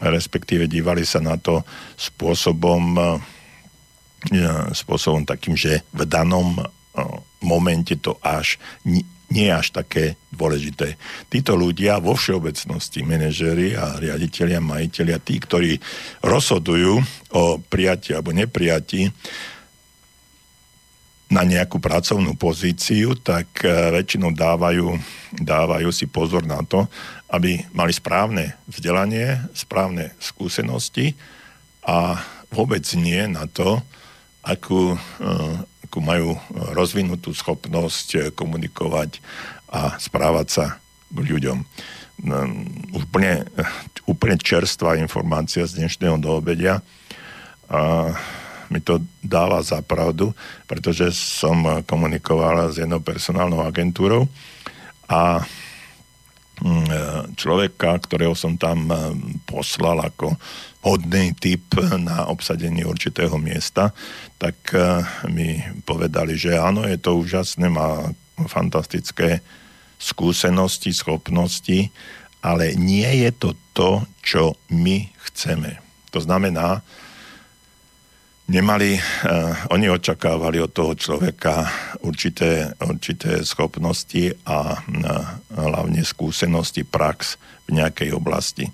respektíve 0.00 0.64
dívali 0.64 1.04
sa 1.04 1.20
na 1.20 1.36
to 1.36 1.68
spôsobom, 2.00 2.96
spôsobom 4.72 5.28
takým, 5.28 5.52
že 5.52 5.84
v 5.92 6.08
danom 6.08 6.56
momente 7.44 7.92
to 8.00 8.16
až 8.24 8.56
nie 9.28 9.52
až 9.52 9.76
také 9.76 10.16
dôležité. 10.32 10.96
Títo 11.28 11.52
ľudia 11.52 12.00
vo 12.00 12.16
všeobecnosti, 12.16 13.04
manažéri 13.04 13.76
a 13.76 14.00
riaditeľia, 14.00 14.60
majiteľia, 14.64 15.20
tí, 15.20 15.36
ktorí 15.36 15.76
rozhodujú 16.24 17.00
o 17.36 17.42
prijatí 17.60 18.16
alebo 18.16 18.32
neprijatí 18.32 19.12
na 21.28 21.44
nejakú 21.44 21.76
pracovnú 21.76 22.40
pozíciu, 22.40 23.12
tak 23.20 23.60
e, 23.60 23.68
väčšinou 24.00 24.32
dávajú, 24.32 24.96
dávajú 25.36 25.92
si 25.92 26.08
pozor 26.08 26.48
na 26.48 26.64
to, 26.64 26.88
aby 27.28 27.68
mali 27.76 27.92
správne 27.92 28.56
vzdelanie, 28.64 29.36
správne 29.52 30.16
skúsenosti 30.16 31.12
a 31.84 32.16
vôbec 32.48 32.80
nie 32.96 33.28
na 33.28 33.44
to, 33.44 33.84
akú, 34.40 34.96
e, 34.96 34.98
majú 35.96 36.36
rozvinutú 36.76 37.32
schopnosť 37.32 38.08
eh, 38.14 38.22
komunikovať 38.36 39.24
a 39.72 39.96
správať 39.96 40.46
sa 40.48 40.66
k 41.08 41.18
ľuďom. 41.24 41.58
Úplne, 42.92 43.32
eh, 43.48 43.70
úplne 44.04 44.36
čerstvá 44.36 45.00
informácia 45.00 45.64
z 45.64 45.80
dnešného 45.80 46.20
doobedia 46.20 46.84
a 47.68 48.12
mi 48.68 48.84
to 48.84 49.00
dáva 49.24 49.64
za 49.64 49.80
pravdu, 49.80 50.36
pretože 50.68 51.16
som 51.16 51.80
komunikoval 51.88 52.68
s 52.68 52.76
jednou 52.76 53.00
personálnou 53.00 53.64
agentúrou 53.64 54.28
a 55.08 55.40
človeka, 57.38 57.94
ktorého 58.02 58.34
som 58.34 58.58
tam 58.58 58.90
poslal 59.46 60.02
ako 60.02 60.34
hodný 60.82 61.34
typ 61.34 61.74
na 61.98 62.30
obsadenie 62.30 62.86
určitého 62.86 63.34
miesta, 63.36 63.90
tak 64.38 64.56
eh, 64.72 65.02
mi 65.28 65.58
povedali, 65.82 66.38
že 66.38 66.56
áno, 66.56 66.86
je 66.86 66.96
to 66.96 67.18
úžasné, 67.18 67.66
má 67.66 68.14
fantastické 68.46 69.42
skúsenosti, 69.98 70.94
schopnosti, 70.94 71.90
ale 72.38 72.78
nie 72.78 73.26
je 73.26 73.30
to 73.34 73.50
to, 73.74 73.90
čo 74.22 74.54
my 74.70 75.10
chceme. 75.26 75.82
To 76.14 76.22
znamená, 76.22 76.86
nemali, 78.48 78.96
uh, 78.96 79.70
oni 79.70 79.92
očakávali 79.92 80.58
od 80.58 80.72
toho 80.72 80.96
človeka 80.96 81.68
určité, 82.02 82.72
určité 82.80 83.44
schopnosti 83.44 84.32
a 84.48 84.74
uh, 84.74 84.84
hlavne 85.52 86.00
skúsenosti, 86.02 86.82
prax 86.82 87.36
v 87.68 87.78
nejakej 87.78 88.16
oblasti. 88.16 88.66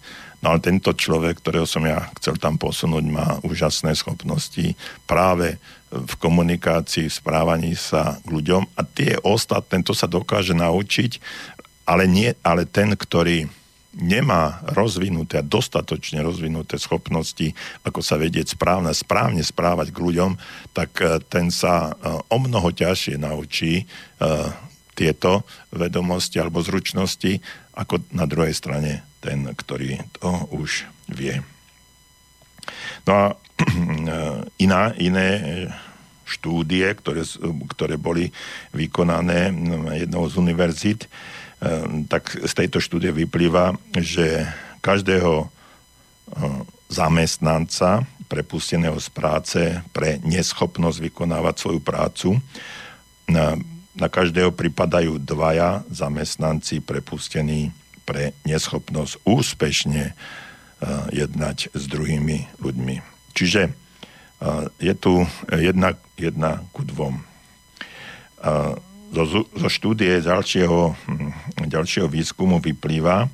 No 0.45 0.53
ale 0.53 0.61
tento 0.61 0.93
človek, 0.93 1.41
ktorého 1.41 1.65
som 1.65 1.89
ja 1.89 2.13
chcel 2.21 2.37
tam 2.37 2.61
posunúť, 2.61 3.05
má 3.09 3.41
úžasné 3.43 3.97
schopnosti 3.97 4.77
práve 5.09 5.57
v 5.89 6.15
komunikácii, 6.21 7.09
v 7.09 7.17
správaní 7.17 7.73
sa 7.73 8.21
k 8.21 8.29
ľuďom 8.29 8.69
a 8.77 8.81
tie 8.85 9.17
ostatné, 9.25 9.81
to 9.81 9.97
sa 9.97 10.05
dokáže 10.05 10.53
naučiť, 10.53 11.17
ale, 11.89 12.05
nie, 12.05 12.37
ale 12.45 12.69
ten, 12.69 12.93
ktorý 12.93 13.49
nemá 13.99 14.63
rozvinuté 14.75 15.41
a 15.41 15.47
dostatočne 15.47 16.23
rozvinuté 16.23 16.79
schopnosti, 16.79 17.55
ako 17.87 18.01
sa 18.03 18.19
vedieť 18.19 18.59
správne, 18.59 18.91
správne 18.91 19.43
správať 19.43 19.95
k 19.95 20.03
ľuďom, 20.03 20.33
tak 20.75 20.91
eh, 21.01 21.23
ten 21.27 21.49
sa 21.55 21.95
eh, 21.95 21.95
o 22.11 22.37
mnoho 22.39 22.75
ťažšie 22.75 23.19
naučí 23.19 23.85
eh, 23.85 23.87
tieto 24.95 25.43
vedomosti 25.75 26.39
alebo 26.39 26.63
zručnosti, 26.63 27.43
ako 27.75 28.07
na 28.15 28.31
druhej 28.31 28.55
strane 28.55 29.03
ten, 29.19 29.43
ktorý 29.51 29.99
to 30.23 30.31
už 30.55 30.87
vie. 31.11 31.43
No 33.03 33.13
a 33.13 33.25
iná, 34.65 34.95
iné 34.99 35.29
štúdie, 36.25 36.89
ktoré, 36.97 37.23
ktoré 37.77 38.01
boli 38.01 38.33
vykonané 38.73 39.53
jednou 40.01 40.25
z 40.31 40.35
univerzít, 40.41 41.07
tak 42.13 42.37
z 42.45 42.53
tejto 42.53 42.79
štúdie 42.83 43.15
vyplýva, 43.15 43.73
že 43.97 44.45
každého 44.85 45.49
zamestnanca 46.93 48.05
prepusteného 48.29 48.97
z 49.01 49.09
práce 49.09 49.61
pre 49.97 50.21
neschopnosť 50.25 50.99
vykonávať 51.09 51.55
svoju 51.57 51.81
prácu 51.81 52.29
na 53.95 54.09
každého 54.11 54.51
pripadajú 54.51 55.23
dvaja 55.23 55.87
zamestnanci 55.89 56.83
prepustení 56.83 57.71
pre 58.05 58.37
neschopnosť 58.45 59.23
úspešne 59.25 60.13
uh, 60.13 60.15
jednať 61.15 61.73
s 61.73 61.85
druhými 61.89 62.61
ľuďmi. 62.61 62.97
Čiže 63.33 63.71
uh, 63.71 64.69
je 64.83 64.95
tu 64.99 65.25
jedna, 65.49 65.97
jedna 66.19 66.61
ku 66.75 66.85
dvom. 66.85 67.25
Zo, 69.15 69.47
zo 69.47 69.69
štúdie 69.71 70.19
ďalšieho, 70.19 70.99
hm, 71.07 71.31
ďalšieho 71.71 72.11
výskumu 72.11 72.59
vyplýva, 72.59 73.31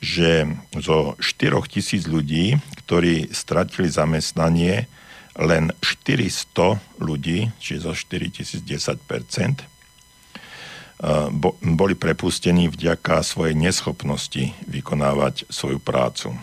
že 0.00 0.48
zo 0.80 1.12
4 1.20 1.60
tisíc 1.68 2.08
ľudí, 2.08 2.56
ktorí 2.80 3.28
stratili 3.28 3.92
zamestnanie, 3.92 4.88
len 5.36 5.76
400 5.84 6.80
ľudí, 6.96 7.52
čiže 7.60 7.84
zo 7.84 7.92
4 7.92 8.32
tisíc 8.32 8.64
10 8.64 8.96
boli 11.64 11.94
prepustení 11.96 12.68
vďaka 12.68 13.24
svojej 13.24 13.56
neschopnosti 13.56 14.52
vykonávať 14.68 15.48
svoju 15.48 15.80
prácu. 15.80 16.36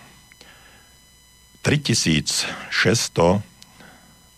3600 1.61 3.41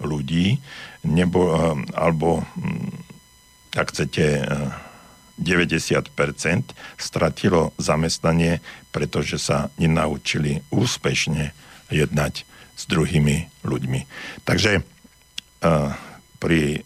ľudí 0.03 0.59
nebo, 1.03 1.75
alebo 1.95 2.43
ak 3.75 3.93
chcete 3.93 4.45
90% 5.39 6.11
stratilo 6.99 7.71
zamestnanie, 7.79 8.59
pretože 8.91 9.39
sa 9.39 9.71
nenaučili 9.79 10.65
úspešne 10.69 11.55
jednať 11.89 12.43
s 12.75 12.83
druhými 12.87 13.47
ľuďmi. 13.63 13.99
Takže 14.43 14.83
uh, 14.83 15.95
pri 16.43 16.83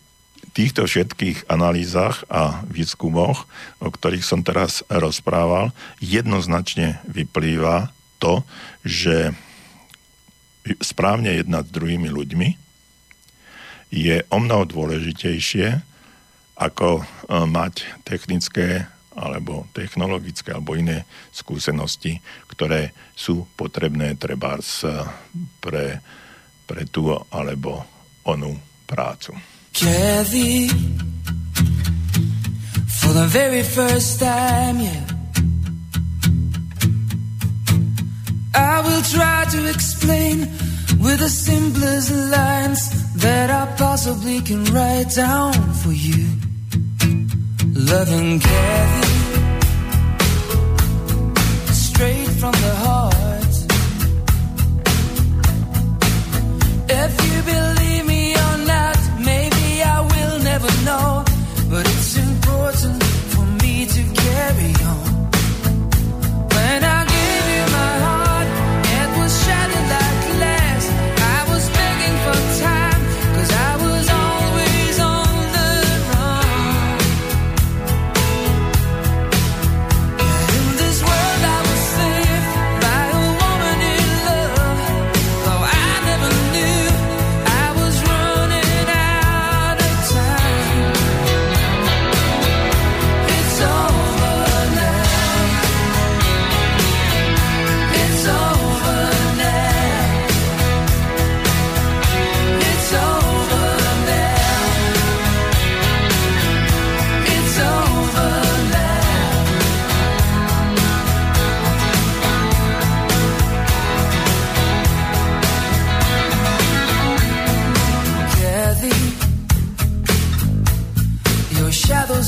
týchto 0.53 0.85
všetkých 0.85 1.49
analýzach 1.49 2.29
a 2.29 2.61
výskumoch, 2.69 3.49
o 3.81 3.89
ktorých 3.89 4.21
som 4.21 4.45
teraz 4.45 4.85
rozprával, 4.85 5.73
jednoznačne 5.97 7.01
vyplýva 7.09 7.89
to, 8.21 8.45
že 8.85 9.33
správne 10.79 11.33
jednať 11.41 11.67
s 11.67 11.75
druhými 11.75 12.07
ľuďmi 12.07 12.49
je 13.93 14.25
o 14.29 14.37
mnoho 14.39 14.63
dôležitejšie, 14.69 15.92
ako 16.57 17.01
e, 17.01 17.03
mať 17.49 18.03
technické 18.05 18.85
alebo 19.13 19.69
technologické 19.77 20.53
alebo 20.53 20.73
iné 20.73 21.05
skúsenosti, 21.29 22.17
ktoré 22.49 22.93
sú 23.13 23.45
potrebné 23.53 24.17
treba 24.17 24.57
pre, 25.61 26.01
pre 26.65 26.81
tú 26.89 27.13
alebo 27.29 27.85
onú 28.25 28.57
prácu. 28.89 29.37
Kathy, 29.73 30.69
for 32.89 33.13
the 33.13 33.27
very 33.29 33.61
first 33.61 34.19
time, 34.19 34.81
yeah. 34.81 35.13
I 38.53 38.81
will 38.85 39.01
try 39.01 39.45
to 39.49 39.69
explain 39.69 40.45
with 41.01 41.19
the 41.19 41.29
simplest 41.29 42.11
lines 42.11 42.81
that 43.15 43.49
I 43.49 43.65
possibly 43.77 44.41
can 44.41 44.63
write 44.65 45.09
down 45.15 45.53
for 45.81 45.91
you. 45.91 46.25
Loving 47.75 48.39
Kathy, 48.39 49.07
straight 51.73 52.29
from 52.39 52.51
the 52.65 52.75
heart. 52.85 53.53
If 56.89 57.11
you 57.27 57.41
believe 57.51 57.92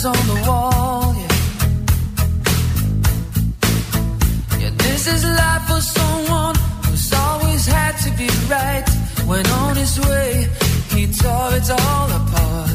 on 0.06 0.28
the 0.28 0.36
wall. 0.48 1.16
Yeah. 1.18 1.28
yeah, 4.60 4.72
this 4.78 5.08
is 5.08 5.26
life 5.26 5.64
for 5.68 5.82
someone 5.82 6.56
who's 6.86 7.12
always 7.14 7.66
had 7.66 7.94
to 8.06 8.12
be 8.12 8.30
right. 8.48 8.88
When 9.26 9.46
on 9.48 9.76
his 9.76 10.00
way, 10.02 10.48
he 10.94 11.08
tore 11.08 11.56
it 11.56 11.70
all 11.72 12.12
apart. 12.20 12.75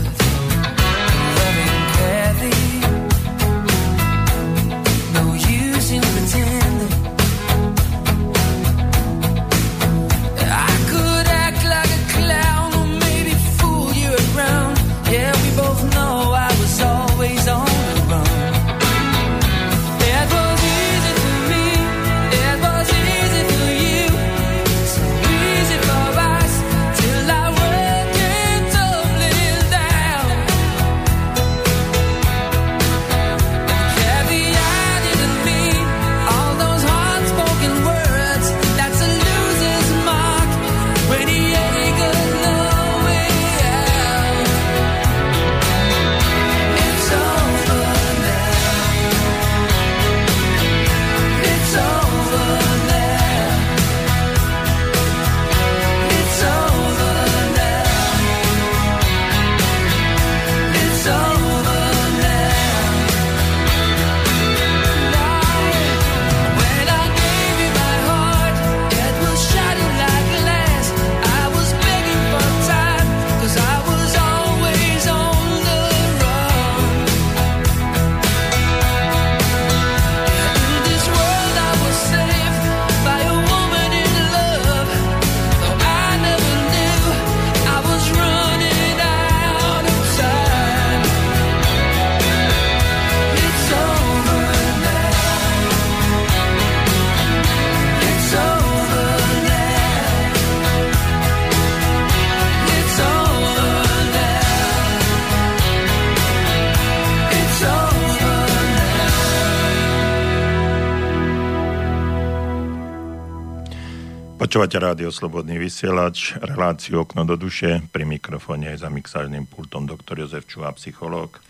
Počúvate 114.60 114.92
rádio 114.92 115.08
Slobodný 115.08 115.56
vysielač, 115.56 116.36
reláciu 116.36 117.00
Okno 117.00 117.24
do 117.24 117.32
duše, 117.32 117.80
pri 117.96 118.04
mikrofóne 118.04 118.76
za 118.76 118.92
mixážnym 118.92 119.48
pultom 119.48 119.88
doktor 119.88 120.20
Jozef 120.20 120.44
Čuha, 120.44 120.76
psychológ. 120.76 121.40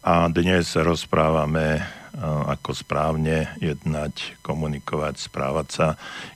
A 0.00 0.32
dnes 0.32 0.72
rozprávame, 0.72 1.84
ako 2.24 2.72
správne 2.72 3.52
jednať, 3.60 4.40
komunikovať, 4.40 5.28
správať 5.28 5.68
sa 5.68 5.88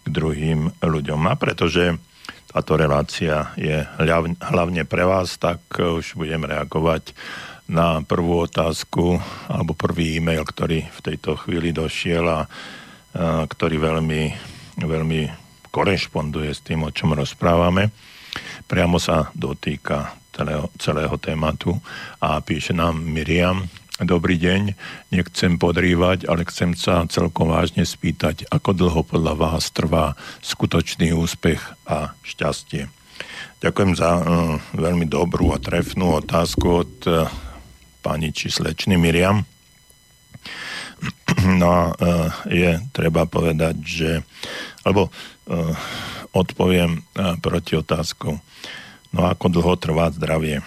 k 0.04 0.12
druhým 0.12 0.68
ľuďom. 0.84 1.16
A 1.32 1.32
pretože 1.40 1.96
táto 2.52 2.76
relácia 2.76 3.48
je 3.56 3.88
hlavne 4.52 4.84
pre 4.84 5.08
vás, 5.08 5.32
tak 5.40 5.64
už 5.80 6.12
budem 6.12 6.44
reagovať 6.44 7.16
na 7.72 8.04
prvú 8.04 8.44
otázku 8.44 9.16
alebo 9.48 9.72
prvý 9.72 10.20
e-mail, 10.20 10.44
ktorý 10.44 10.92
v 10.92 11.00
tejto 11.00 11.40
chvíli 11.40 11.72
došiel 11.72 12.28
a 12.28 12.44
ktorý 13.48 13.80
veľmi, 13.80 14.22
veľmi 14.84 15.47
korešponduje 15.78 16.50
s 16.50 16.66
tým, 16.66 16.82
o 16.82 16.90
čom 16.90 17.14
rozprávame. 17.14 17.94
Priamo 18.66 18.98
sa 18.98 19.30
dotýka 19.30 20.18
celého, 20.34 20.66
celého 20.74 21.14
tématu 21.22 21.78
a 22.18 22.42
píše 22.42 22.74
nám 22.74 22.98
Miriam, 22.98 23.62
Dobrý 23.98 24.38
deň, 24.38 24.78
nechcem 25.10 25.58
podrývať, 25.58 26.30
ale 26.30 26.46
chcem 26.46 26.78
sa 26.78 27.02
celkom 27.10 27.50
vážne 27.50 27.82
spýtať, 27.82 28.46
ako 28.46 28.70
dlho 28.70 29.02
podľa 29.02 29.34
vás 29.34 29.74
trvá 29.74 30.14
skutočný 30.38 31.10
úspech 31.10 31.58
a 31.82 32.14
šťastie. 32.22 32.86
Ďakujem 33.58 33.98
za 33.98 34.10
uh, 34.14 34.22
veľmi 34.78 35.02
dobrú 35.02 35.50
a 35.50 35.58
trefnú 35.58 36.22
otázku 36.22 36.86
od 36.86 36.94
uh, 37.10 37.26
pani 37.98 38.30
či 38.30 38.54
slečny 38.54 38.94
Miriam. 38.94 39.42
No 41.58 41.66
a 41.66 41.82
uh, 41.90 42.30
je 42.46 42.78
treba 42.94 43.26
povedať, 43.26 43.82
že, 43.82 44.10
alebo 44.86 45.10
odpoviem 46.36 47.00
uh, 47.00 47.34
proti 47.40 47.80
otázku, 47.80 48.36
no 49.16 49.20
ako 49.24 49.46
dlho 49.48 49.74
trvá 49.80 50.12
zdravie 50.12 50.60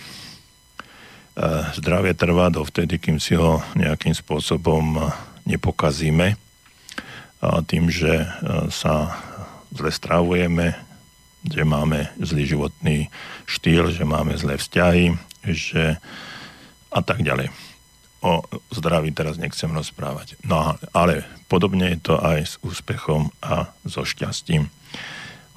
zdravie 1.80 2.12
trvá 2.14 2.52
dovtedy, 2.52 3.00
kým 3.00 3.18
si 3.18 3.40
ho 3.40 3.64
nejakým 3.80 4.12
spôsobom 4.12 5.00
nepokazíme. 5.48 6.36
Tým, 7.42 7.90
že 7.90 8.28
sa 8.70 9.16
zle 9.74 9.90
stravujeme, 9.90 10.76
že 11.42 11.64
máme 11.66 12.12
zlý 12.22 12.44
životný 12.46 12.98
štýl, 13.50 13.90
že 13.90 14.06
máme 14.06 14.38
zlé 14.38 14.62
vzťahy, 14.62 15.16
že 15.50 15.98
a 16.92 17.02
tak 17.02 17.24
ďalej. 17.24 17.50
O 18.22 18.46
zdraví 18.70 19.10
teraz 19.10 19.42
nechcem 19.42 19.74
rozprávať. 19.74 20.38
No 20.46 20.78
ale 20.94 21.26
podobne 21.50 21.98
je 21.98 22.14
to 22.14 22.16
aj 22.22 22.40
s 22.46 22.56
úspechom 22.62 23.34
a 23.42 23.74
so 23.82 24.06
šťastím. 24.06 24.70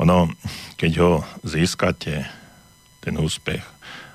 Ono, 0.01 0.33
keď 0.81 0.93
ho 0.99 1.13
získate, 1.45 2.25
ten 3.05 3.21
úspech, 3.21 3.61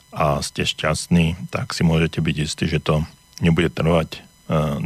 a 0.10 0.42
ste 0.42 0.66
šťastní, 0.66 1.50
tak 1.54 1.74
si 1.78 1.86
môžete 1.86 2.20
byť 2.22 2.36
istí, 2.42 2.66
že 2.66 2.82
to 2.82 3.06
nebude 3.46 3.70
trvať 3.70 4.10
e, 4.18 4.20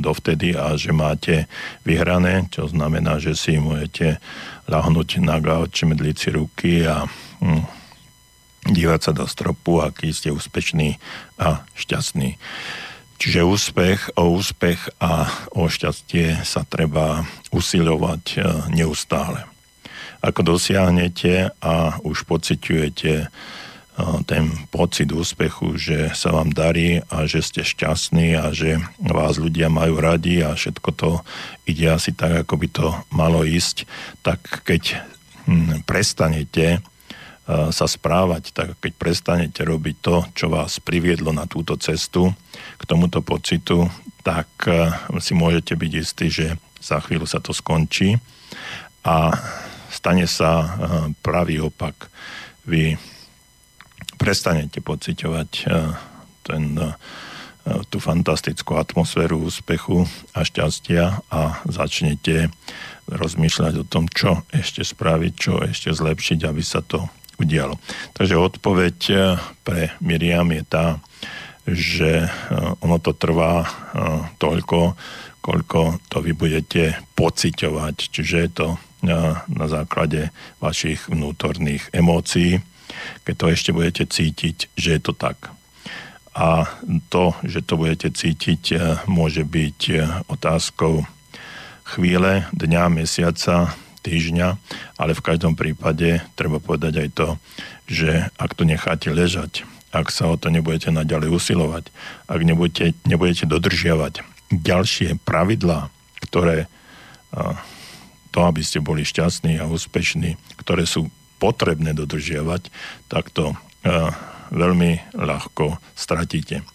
dovtedy 0.04 0.52
a 0.52 0.76
že 0.76 0.92
máte 0.92 1.48
vyhrané, 1.88 2.52
čo 2.52 2.68
znamená, 2.68 3.24
že 3.24 3.32
si 3.34 3.56
môžete 3.56 4.20
lahnúť 4.68 5.24
na 5.24 5.40
gauč, 5.40 5.88
medliť 5.88 6.16
si 6.20 6.30
ruky 6.36 6.74
a 6.84 7.08
hm, 7.40 7.64
dívať 8.68 9.00
sa 9.00 9.12
do 9.16 9.24
stropu, 9.24 9.80
aký 9.80 10.12
ste 10.12 10.32
úspešní 10.32 11.00
a 11.40 11.64
šťastní. 11.76 12.36
Čiže 13.22 13.48
úspech, 13.48 14.00
o 14.20 14.36
úspech 14.36 15.00
a 15.00 15.30
o 15.56 15.70
šťastie 15.70 16.44
sa 16.44 16.68
treba 16.68 17.24
usilovať 17.56 18.24
e, 18.36 18.38
neustále. 18.74 19.48
Ako 20.24 20.56
dosiahnete 20.56 21.52
a 21.60 22.00
už 22.04 22.24
pociťujete 22.24 23.28
ten 24.26 24.50
pocit 24.74 25.14
úspechu, 25.14 25.78
že 25.78 26.10
sa 26.18 26.34
vám 26.34 26.50
darí 26.50 27.06
a 27.14 27.30
že 27.30 27.46
ste 27.46 27.62
šťastní 27.62 28.34
a 28.34 28.50
že 28.50 28.82
vás 28.98 29.38
ľudia 29.38 29.70
majú 29.70 30.02
radi 30.02 30.42
a 30.42 30.58
všetko 30.58 30.90
to 30.98 31.12
ide 31.70 31.94
asi 31.94 32.10
tak, 32.10 32.48
ako 32.48 32.58
by 32.58 32.68
to 32.74 32.88
malo 33.14 33.46
ísť, 33.46 33.86
tak 34.26 34.42
keď 34.66 34.98
hm, 35.46 35.86
prestanete 35.86 36.82
sa 37.48 37.86
správať, 37.92 38.56
tak 38.56 38.80
keď 38.80 38.92
prestanete 38.96 39.62
robiť 39.68 39.96
to, 40.00 40.16
čo 40.32 40.48
vás 40.48 40.80
priviedlo 40.80 41.36
na 41.36 41.44
túto 41.44 41.76
cestu, 41.76 42.32
k 42.84 42.90
tomuto 42.92 43.24
pocitu, 43.24 43.88
tak 44.28 44.48
si 45.24 45.32
môžete 45.32 45.80
byť 45.80 45.92
istí, 45.96 46.28
že 46.28 46.60
za 46.84 47.00
chvíľu 47.00 47.24
sa 47.24 47.40
to 47.40 47.56
skončí 47.56 48.20
a 49.08 49.32
stane 49.88 50.28
sa 50.28 50.68
pravý 51.24 51.64
opak. 51.64 52.12
Vy 52.68 53.00
prestanete 54.20 54.84
pociťovať 54.84 55.50
eh, 55.68 55.96
ten, 56.44 56.76
tú 57.88 57.98
fantastickú 58.04 58.76
atmosféru 58.76 59.40
úspechu 59.48 60.04
a 60.36 60.44
šťastia 60.44 61.24
a 61.32 61.64
začnete 61.64 62.52
rozmýšľať 63.08 63.74
o 63.80 63.88
tom, 63.88 64.12
čo 64.12 64.44
ešte 64.52 64.84
spraviť, 64.84 65.34
čo 65.36 65.64
ešte 65.64 65.96
zlepšiť, 65.96 66.40
aby 66.44 66.60
sa 66.60 66.84
to 66.84 67.08
udialo. 67.40 67.80
Takže 68.12 68.36
odpoveď 68.36 68.98
pre 69.64 69.96
Miriam 70.04 70.52
je 70.52 70.64
tá, 70.68 71.00
že 71.64 72.28
ono 72.84 73.00
to 73.00 73.16
trvá 73.16 73.64
toľko, 74.40 75.00
koľko 75.40 76.04
to 76.12 76.18
vy 76.20 76.32
budete 76.36 77.00
pociťovať. 77.16 77.96
Čiže 78.12 78.36
je 78.36 78.52
to 78.52 78.68
na 79.48 79.68
základe 79.68 80.32
vašich 80.64 81.12
vnútorných 81.12 81.92
emócií, 81.92 82.64
keď 83.28 83.34
to 83.36 83.46
ešte 83.52 83.72
budete 83.76 84.04
cítiť, 84.08 84.58
že 84.76 84.90
je 84.96 85.02
to 85.04 85.12
tak. 85.16 85.52
A 86.34 86.66
to, 87.14 87.36
že 87.46 87.62
to 87.62 87.78
budete 87.78 88.10
cítiť, 88.18 88.64
e, 88.74 88.78
môže 89.06 89.46
byť 89.46 89.80
e, 89.90 89.96
otázkou 90.34 91.06
chvíle, 91.86 92.50
dňa, 92.58 92.90
mesiaca, 92.90 93.78
týždňa, 94.02 94.58
ale 94.98 95.14
v 95.14 95.26
každom 95.26 95.54
prípade 95.54 96.26
treba 96.34 96.58
povedať 96.58 97.06
aj 97.06 97.10
to, 97.14 97.28
že 97.86 98.12
ak 98.36 98.58
to 98.58 98.66
necháte 98.66 99.14
ležať, 99.14 99.62
ak 99.94 100.10
sa 100.10 100.26
o 100.28 100.36
to 100.36 100.50
nebudete 100.50 100.90
naďalej 100.90 101.30
usilovať, 101.30 101.94
ak 102.26 102.42
nebudete, 102.42 102.98
nebudete 103.06 103.46
dodržiavať 103.46 104.26
ďalšie 104.50 105.22
pravidlá, 105.22 105.94
ktoré 106.30 106.66
to, 108.34 108.40
aby 108.42 108.62
ste 108.66 108.82
boli 108.82 109.06
šťastní 109.06 109.62
a 109.62 109.70
úspešní, 109.70 110.38
ktoré 110.58 110.90
sú 110.90 111.14
potrebné 111.38 111.94
dodržiavať, 111.94 112.74
tak 113.10 113.30
to 113.30 113.54
veľmi 114.54 115.14
ľahko 115.14 115.78
stratíte. 115.94 116.66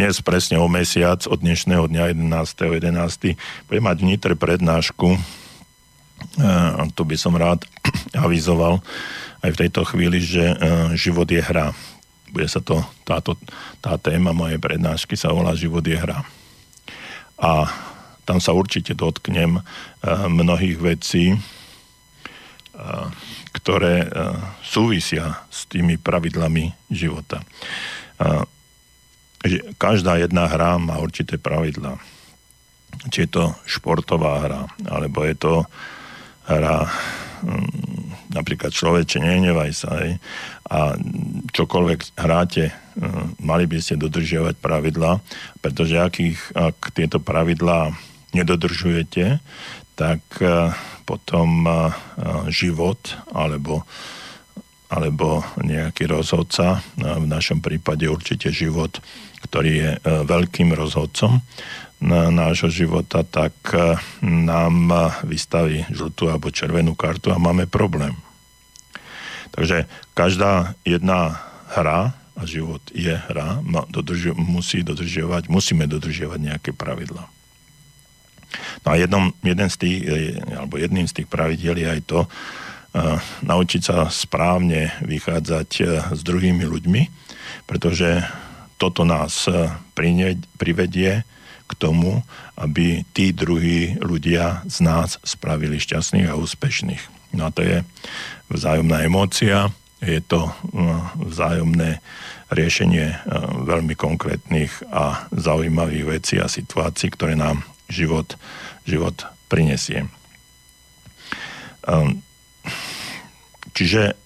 Dnes 0.00 0.16
presne 0.24 0.56
o 0.56 0.68
mesiac, 0.68 1.28
od 1.28 1.44
dnešného 1.44 1.92
dňa 1.92 2.16
11.11. 2.16 3.36
11. 3.36 3.68
budem 3.68 3.84
mať 3.84 3.96
v 4.00 4.08
Nitre 4.08 4.32
prednášku, 4.32 5.08
tu 6.96 7.02
by 7.04 7.16
som 7.20 7.36
rád 7.36 7.68
avizoval 8.24 8.80
aj 9.44 9.50
v 9.52 9.60
tejto 9.60 9.84
chvíli, 9.84 10.24
že 10.24 10.56
život 10.96 11.28
je 11.28 11.44
hra. 11.44 11.76
Bude 12.32 12.48
sa 12.48 12.64
to, 12.64 12.80
táto, 13.04 13.36
tá 13.84 14.00
téma 14.00 14.32
mojej 14.32 14.56
prednášky 14.56 15.14
sa 15.14 15.30
volá 15.30 15.52
Život 15.52 15.84
je 15.84 16.00
hra. 16.00 16.24
A 17.36 17.68
tam 18.24 18.40
sa 18.40 18.56
určite 18.56 18.96
dotknem 18.96 19.60
mnohých 20.32 20.80
vecí, 20.80 21.36
ktoré 23.54 24.08
súvisia 24.64 25.44
s 25.52 25.68
tými 25.70 26.00
pravidlami 26.00 26.72
života. 26.88 27.44
Každá 29.76 30.24
jedna 30.24 30.48
hra 30.48 30.80
má 30.80 30.96
určité 30.98 31.36
pravidla. 31.36 32.00
Či 33.12 33.28
je 33.28 33.30
to 33.30 33.44
športová 33.68 34.40
hra, 34.40 34.62
alebo 34.88 35.20
je 35.22 35.36
to 35.36 35.54
hra 36.48 36.88
mm, 37.44 38.03
napríklad 38.34 38.74
človeče, 38.74 39.22
nehnevaj 39.22 39.70
sa, 39.72 39.90
hej, 40.02 40.18
a 40.66 40.98
čokoľvek 41.54 42.18
hráte, 42.18 42.74
mm, 42.98 43.38
mali 43.40 43.64
by 43.70 43.78
ste 43.78 43.96
dodržiavať 43.96 44.58
pravidla, 44.58 45.22
pretože 45.62 45.94
akých, 45.96 46.40
ak 46.52 46.92
tieto 46.92 47.22
pravidlá 47.22 47.94
nedodržujete, 48.34 49.38
tak 49.94 50.20
potom 51.06 51.70
život 52.50 52.98
alebo, 53.30 53.86
alebo 54.90 55.46
nejaký 55.62 56.10
rozhodca, 56.10 56.82
v 56.98 57.26
našom 57.30 57.62
prípade 57.62 58.10
určite 58.10 58.50
život, 58.50 58.98
ktorý 59.44 59.72
je 59.76 59.90
e, 59.92 59.98
veľkým 60.24 60.72
rozhodcom 60.72 61.44
nášho 62.08 62.68
života, 62.68 63.24
tak 63.24 63.54
e, 63.72 63.96
nám 64.24 64.92
vystaví 65.24 65.88
žltú 65.88 66.28
alebo 66.28 66.52
červenú 66.52 66.92
kartu 66.92 67.32
a 67.32 67.40
máme 67.40 67.64
problém. 67.64 68.12
Takže 69.56 69.88
každá 70.12 70.76
jedna 70.84 71.40
hra, 71.72 72.12
a 72.34 72.42
život 72.50 72.82
je 72.90 73.14
hra, 73.14 73.62
musí 74.34 74.82
dodržiavať, 74.82 75.46
musíme 75.46 75.86
dodržiavať 75.86 76.40
nejaké 76.42 76.70
pravidla. 76.74 77.30
No 78.82 78.88
a 78.90 78.98
jednom, 78.98 79.30
jeden 79.46 79.70
z 79.70 79.76
tých, 79.78 79.98
e, 80.02 80.12
alebo 80.58 80.74
jedným 80.76 81.06
z 81.06 81.22
tých 81.22 81.28
pravidiel 81.30 81.78
je 81.78 81.88
aj 81.88 82.00
to, 82.06 82.20
uh, 82.26 83.18
naučiť 83.42 83.82
sa 83.82 84.06
správne 84.06 84.94
vychádzať 85.02 85.70
s 86.14 86.20
druhými 86.22 86.62
ľuďmi, 86.62 87.02
pretože 87.66 88.22
toto 88.78 89.02
nás 89.02 89.50
uh, 89.50 89.74
privedie 90.58 91.26
k 91.64 91.72
tomu, 91.76 92.20
aby 92.60 93.02
tí 93.16 93.32
druhí 93.32 93.96
ľudia 94.00 94.62
z 94.68 94.84
nás 94.84 95.16
spravili 95.24 95.80
šťastných 95.80 96.28
a 96.28 96.38
úspešných. 96.38 97.02
No 97.34 97.48
a 97.48 97.54
to 97.54 97.64
je 97.64 97.82
vzájomná 98.52 99.02
emócia, 99.02 99.72
je 100.04 100.20
to 100.20 100.52
vzájomné 101.16 102.04
riešenie 102.52 103.24
veľmi 103.64 103.96
konkrétnych 103.96 104.84
a 104.92 105.26
zaujímavých 105.32 106.04
vecí 106.04 106.36
a 106.36 106.46
situácií, 106.46 107.08
ktoré 107.10 107.34
nám 107.34 107.64
život, 107.88 108.36
život 108.84 109.24
prinesie. 109.48 110.06
Ehm, 111.88 112.20
čiže 113.72 114.16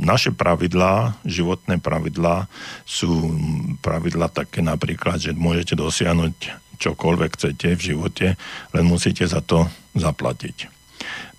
naše 0.00 0.30
pravidlá, 0.30 1.18
životné 1.26 1.82
pravidlá 1.82 2.46
sú 2.86 3.34
pravidlá 3.82 4.30
také 4.30 4.62
napríklad, 4.62 5.18
že 5.18 5.34
môžete 5.34 5.74
dosiahnuť 5.74 6.34
čokoľvek 6.80 7.30
chcete 7.36 7.76
v 7.76 7.82
živote, 7.92 8.26
len 8.72 8.84
musíte 8.86 9.26
za 9.28 9.42
to 9.44 9.68
zaplatiť. 9.98 10.70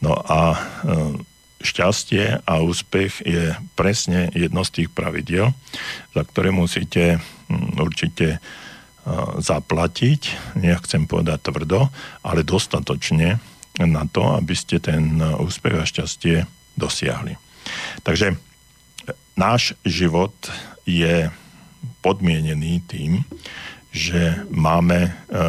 No 0.04 0.14
a 0.18 0.60
šťastie 1.62 2.42
a 2.42 2.54
úspech 2.62 3.22
je 3.22 3.54
presne 3.78 4.34
jedno 4.34 4.66
z 4.66 4.82
tých 4.82 4.90
pravidiel, 4.90 5.54
za 6.14 6.22
ktoré 6.26 6.50
musíte 6.50 7.22
určite 7.78 8.42
zaplatiť, 9.42 10.22
nechcem 10.62 11.10
povedať 11.10 11.50
tvrdo, 11.50 11.90
ale 12.22 12.46
dostatočne 12.46 13.42
na 13.82 14.04
to, 14.06 14.38
aby 14.38 14.54
ste 14.54 14.78
ten 14.78 15.18
úspech 15.22 15.74
a 15.74 15.86
šťastie 15.86 16.46
dosiahli. 16.78 17.34
Takže 18.04 18.38
náš 19.38 19.74
život 19.86 20.34
je 20.86 21.30
podmienený 22.02 22.82
tým, 22.86 23.22
že 23.92 24.48
máme, 24.48 25.12
e, 25.28 25.42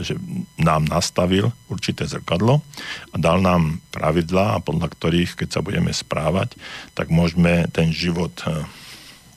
že 0.00 0.16
nám 0.56 0.88
nastavil 0.88 1.52
určité 1.68 2.08
zrkadlo 2.08 2.64
a 3.12 3.16
dal 3.20 3.44
nám 3.44 3.84
pravidlá, 3.92 4.64
podľa 4.64 4.88
ktorých, 4.88 5.36
keď 5.36 5.48
sa 5.52 5.60
budeme 5.60 5.92
správať, 5.92 6.56
tak 6.96 7.12
môžeme 7.12 7.68
ten 7.68 7.92
život 7.92 8.32
e, 8.48 8.64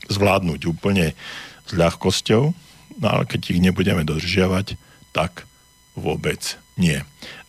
zvládnuť 0.08 0.60
úplne 0.64 1.12
s 1.68 1.72
ľahkosťou, 1.76 2.42
no 3.00 3.06
ale 3.06 3.28
keď 3.28 3.52
ich 3.52 3.60
nebudeme 3.60 4.00
dodržiavať, 4.00 4.80
tak 5.12 5.44
vôbec 5.92 6.56
nie. 6.74 6.98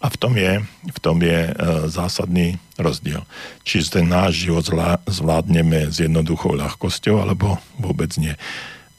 A 0.01 0.05
v 0.07 0.17
tom 0.21 0.37
je, 0.37 0.61
v 0.85 0.99
tom 1.01 1.17
je 1.21 1.49
e, 1.49 1.51
zásadný 1.89 2.61
rozdiel. 2.77 3.25
Či 3.65 3.81
ten 3.89 4.05
náš 4.05 4.45
život 4.45 4.65
zvládneme 5.09 5.89
s 5.89 5.97
jednoduchou 5.97 6.53
ľahkosťou, 6.53 7.25
alebo 7.25 7.57
vôbec 7.81 8.13
nie. 8.21 8.37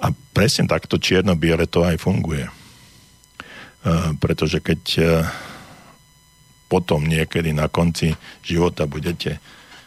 A 0.02 0.10
presne 0.34 0.66
takto 0.66 0.98
čierno-biele 0.98 1.70
to 1.70 1.86
aj 1.86 2.02
funguje. 2.02 2.46
E, 2.46 2.52
pretože 4.18 4.58
keď 4.58 4.82
e, 4.98 5.02
potom 6.66 7.06
niekedy 7.06 7.54
na 7.54 7.70
konci 7.70 8.18
života 8.42 8.90
budete 8.90 9.38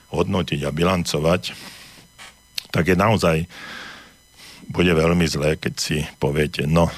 hodnotiť 0.10 0.60
a 0.64 0.72
bilancovať, 0.72 1.52
tak 2.72 2.88
je 2.88 2.96
naozaj 2.96 3.38
bude 4.70 4.94
veľmi 4.94 5.26
zlé, 5.26 5.58
keď 5.58 5.74
si 5.76 5.98
poviete, 6.22 6.70
no, 6.70 6.88
e, 6.88 6.94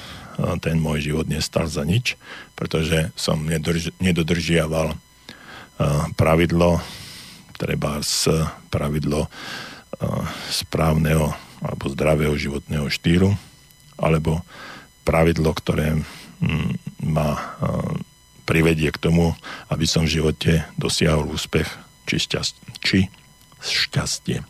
ten 0.59 0.77
môj 0.77 1.09
život 1.11 1.25
nestal 1.31 1.65
za 1.65 1.87
nič, 1.87 2.19
pretože 2.61 3.09
som 3.17 3.41
nedrž- 3.41 3.89
nedodržiaval 3.97 4.93
pravidlo, 6.13 6.77
treba 7.57 7.97
pravidlo 8.69 9.25
správneho 10.53 11.33
alebo 11.57 11.89
zdravého 11.89 12.37
životného 12.37 12.85
štýlu, 12.85 13.33
alebo 13.97 14.45
pravidlo, 15.01 15.57
ktoré 15.57 16.05
ma 17.01 17.57
privedie 18.45 18.93
k 18.93 19.01
tomu, 19.01 19.33
aby 19.73 19.89
som 19.89 20.05
v 20.05 20.21
živote 20.21 20.61
dosiahol 20.77 21.33
úspech 21.33 21.65
či, 22.05 22.21
šťastie, 22.21 22.65
či 22.81 22.99
šťastie. 23.61 24.45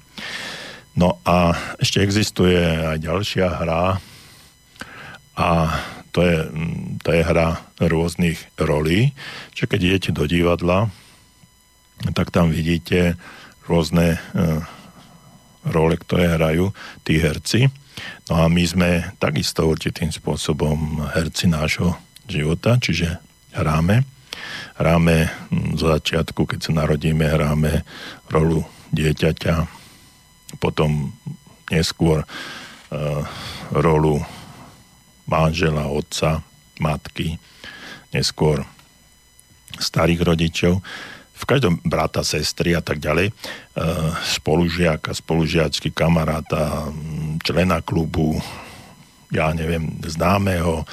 No 0.99 1.16
a 1.24 1.55
ešte 1.80 2.03
existuje 2.03 2.59
aj 2.59 2.99
ďalšia 2.99 3.47
hra 3.64 4.03
a 5.39 5.49
to 6.12 6.20
je, 6.24 6.38
mm, 6.47 7.03
to 7.03 7.09
je 7.16 7.22
hra 7.24 7.64
rôznych 7.80 8.38
rolí, 8.59 9.16
že 9.55 9.66
keď 9.66 9.80
idete 9.82 10.09
do 10.12 10.28
divadla, 10.28 10.91
tak 12.14 12.34
tam 12.34 12.51
vidíte 12.51 13.16
rôzne 13.70 14.18
e, 14.18 14.20
role, 15.70 15.95
ktoré 15.95 16.36
hrajú 16.36 16.74
tí 17.05 17.22
herci. 17.22 17.70
No 18.28 18.41
a 18.41 18.49
my 18.49 18.64
sme 18.66 18.89
takisto 19.22 19.70
určitým 19.70 20.09
spôsobom 20.09 21.05
herci 21.14 21.45
nášho 21.45 21.93
života, 22.26 22.82
čiže 22.82 23.22
hráme. 23.53 24.03
Hráme 24.76 25.30
hm, 25.30 25.78
zo 25.78 25.93
začiatku, 25.93 26.49
keď 26.49 26.59
sa 26.59 26.72
narodíme, 26.74 27.24
hráme 27.24 27.86
rolu 28.28 28.66
dieťaťa, 28.91 29.80
potom 30.59 31.16
neskôr 31.72 32.28
uh, 32.28 33.24
rolu 33.72 34.20
manžela, 35.26 35.88
otca, 35.89 36.41
matky, 36.82 37.38
neskôr 38.11 38.65
starých 39.80 40.22
rodičov 40.26 40.82
v 41.41 41.43
každom 41.49 41.82
brata, 41.82 42.22
sestry 42.22 42.78
a 42.78 42.86
tak 42.86 43.01
ďalej, 43.01 43.34
e, 43.34 43.34
spolužiaka, 44.38 45.09
spolužiačky, 45.09 45.89
kamaráta, 45.89 46.93
člena 47.41 47.82
klubu, 47.82 48.38
ja 49.34 49.49
neviem, 49.57 49.97
známeho, 50.05 50.86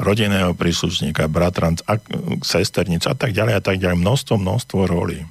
rodinného 0.00 0.56
príslušníka, 0.56 1.28
bratranc, 1.28 1.84
a, 1.84 2.00
sesternic 2.40 3.04
a 3.04 3.12
tak 3.12 3.36
ďalej 3.36 3.54
a 3.60 3.62
tak 3.62 3.76
ďalej. 3.76 4.00
Množstvo, 4.00 4.34
množstvo 4.40 4.80
rolí. 4.88 5.28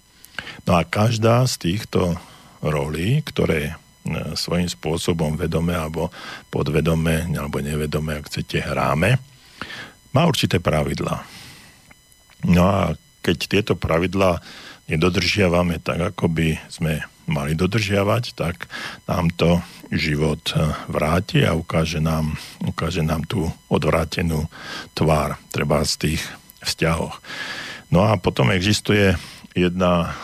No 0.69 0.77
a 0.77 0.85
každá 0.85 1.43
z 1.49 1.73
týchto 1.73 2.15
rolí, 2.61 3.25
ktoré 3.25 3.75
svojím 4.35 4.67
spôsobom 4.67 5.39
vedome 5.39 5.71
alebo 5.71 6.11
podvedome 6.51 7.27
alebo 7.33 7.63
nevedome, 7.63 8.19
ak 8.19 8.27
chcete, 8.27 8.59
hráme, 8.59 9.19
má 10.11 10.21
určité 10.27 10.59
pravidlá. 10.59 11.23
No 12.43 12.63
a 12.67 12.79
keď 13.23 13.37
tieto 13.47 13.73
pravidlá 13.79 14.43
nedodržiavame 14.91 15.79
tak, 15.79 16.13
ako 16.13 16.27
by 16.27 16.59
sme 16.67 17.07
mali 17.23 17.55
dodržiavať, 17.55 18.35
tak 18.35 18.67
nám 19.07 19.31
to 19.39 19.63
život 19.95 20.43
eh, 20.53 20.75
vráti 20.91 21.47
a 21.47 21.55
ukáže 21.55 22.03
nám, 22.03 22.35
ukáže 22.59 22.99
nám 22.99 23.23
tú 23.23 23.47
odvrátenú 23.71 24.51
tvár, 24.91 25.39
treba 25.55 25.87
z 25.87 25.95
tých 26.09 26.21
vzťahoch. 26.63 27.23
No 27.93 28.03
a 28.09 28.19
potom 28.19 28.51
existuje 28.51 29.15
jedna 29.53 30.17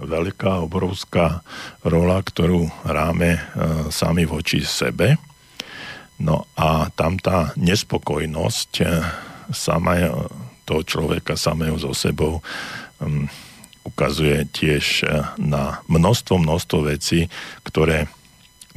veľká, 0.00 0.64
obrovská 0.64 1.44
rola, 1.84 2.24
ktorú 2.24 2.68
hráme 2.88 3.36
uh, 3.36 3.40
sami 3.92 4.24
voči 4.24 4.64
sebe. 4.64 5.20
No 6.20 6.48
a 6.56 6.88
tam 6.92 7.20
tá 7.20 7.52
nespokojnosť 7.60 8.72
uh, 8.80 8.88
sama 9.52 10.10
toho 10.64 10.86
človeka 10.86 11.34
samého 11.34 11.74
so 11.76 11.90
sebou 11.90 12.38
ukazuje 13.82 14.46
tiež 14.54 15.02
na 15.34 15.82
množstvo, 15.90 16.38
množstvo 16.38 16.78
vecí, 16.86 17.26
ktoré 17.66 18.06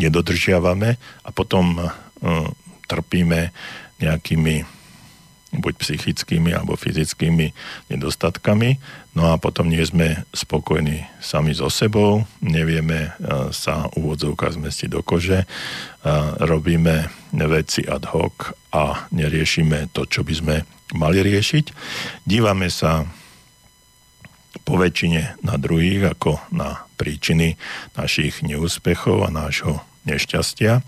nedodržiavame 0.01 0.97
a 0.97 1.29
potom 1.29 1.77
trpíme 2.89 3.53
nejakými 4.01 4.65
buď 5.54 5.74
psychickými 5.78 6.54
alebo 6.54 6.74
fyzickými 6.74 7.54
nedostatkami. 7.93 8.82
No 9.14 9.30
a 9.30 9.38
potom 9.38 9.70
nie 9.70 9.86
sme 9.86 10.26
spokojní 10.34 11.06
sami 11.22 11.54
so 11.54 11.70
sebou, 11.70 12.26
nevieme 12.41 13.14
uh, 13.14 13.54
sa 13.54 13.86
úvodzovka 13.93 14.49
zmestiť 14.49 14.89
do 14.89 15.06
kože, 15.06 15.45
robíme 16.43 17.08
veci 17.47 17.88
ad 17.88 18.12
hoc 18.12 18.51
a 18.76 19.08
neriešime 19.16 19.88
to, 19.95 20.04
čo 20.04 20.28
by 20.28 20.34
sme 20.36 20.56
mali 20.99 21.24
riešiť. 21.24 21.66
Dívame 22.28 22.68
sa 22.68 23.08
po 24.64 24.78
väčšine 24.78 25.41
na 25.41 25.56
druhých 25.58 26.14
ako 26.14 26.39
na 26.54 26.86
príčiny 26.95 27.58
našich 27.97 28.45
neúspechov 28.45 29.28
a 29.28 29.34
nášho 29.34 29.82
nešťastia. 30.06 30.80
E, 30.80 30.82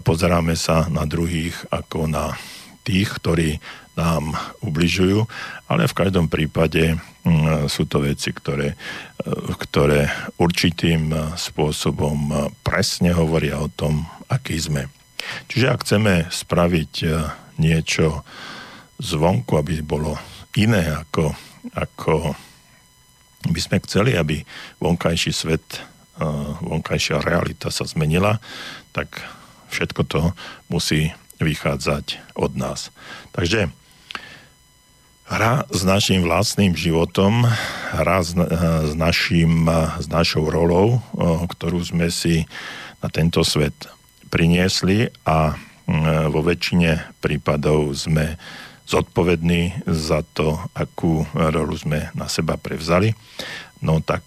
pozeráme 0.00 0.54
sa 0.54 0.86
na 0.88 1.04
druhých 1.04 1.58
ako 1.74 2.06
na 2.06 2.38
tých, 2.84 3.10
ktorí 3.18 3.58
nám 3.94 4.34
ubližujú, 4.60 5.26
ale 5.70 5.86
v 5.86 5.94
každom 5.96 6.26
prípade 6.26 6.98
sú 7.70 7.86
to 7.88 8.04
veci, 8.04 8.34
ktoré, 8.34 8.74
e, 9.22 9.26
ktoré 9.54 10.10
určitým 10.36 11.14
spôsobom 11.38 12.50
presne 12.60 13.14
hovoria 13.14 13.62
o 13.62 13.72
tom, 13.72 14.04
aký 14.28 14.58
sme. 14.60 14.90
Čiže 15.48 15.66
ak 15.72 15.82
chceme 15.86 16.14
spraviť 16.28 16.92
niečo 17.56 18.26
zvonku, 19.00 19.56
aby 19.56 19.80
bolo 19.80 20.20
iné, 20.58 20.84
ako, 20.92 21.32
ako 21.72 22.36
by 23.48 23.60
sme 23.60 23.80
chceli, 23.88 24.20
aby 24.20 24.44
vonkajší 24.84 25.32
svet, 25.32 25.80
vonkajšia 26.60 27.24
realita 27.24 27.72
sa 27.72 27.88
zmenila, 27.88 28.38
tak 28.94 29.18
všetko 29.72 30.02
to 30.06 30.20
musí 30.70 31.10
vychádzať 31.42 32.38
od 32.38 32.54
nás. 32.54 32.94
Takže 33.34 33.74
hra 35.24 35.64
s 35.72 35.80
našim 35.84 36.24
vlastným 36.24 36.76
životom, 36.76 37.48
hra 37.96 38.20
s, 38.20 38.36
s, 38.36 38.92
našim, 38.96 39.68
s 40.00 40.06
našou 40.08 40.48
rolou, 40.52 40.98
uh, 40.98 41.44
ktorú 41.48 41.80
sme 41.80 42.12
si 42.12 42.44
na 43.00 43.08
tento 43.12 43.44
svet 43.44 43.74
priniesli 44.32 45.12
a 45.28 45.54
vo 46.32 46.40
väčšine 46.40 47.20
prípadov 47.20 47.92
sme 47.92 48.40
zodpovední 48.88 49.84
za 49.84 50.24
to, 50.36 50.60
akú 50.72 51.24
rolu 51.32 51.76
sme 51.76 52.08
na 52.12 52.28
seba 52.28 52.56
prevzali. 52.60 53.12
no 53.84 54.00
tak 54.00 54.24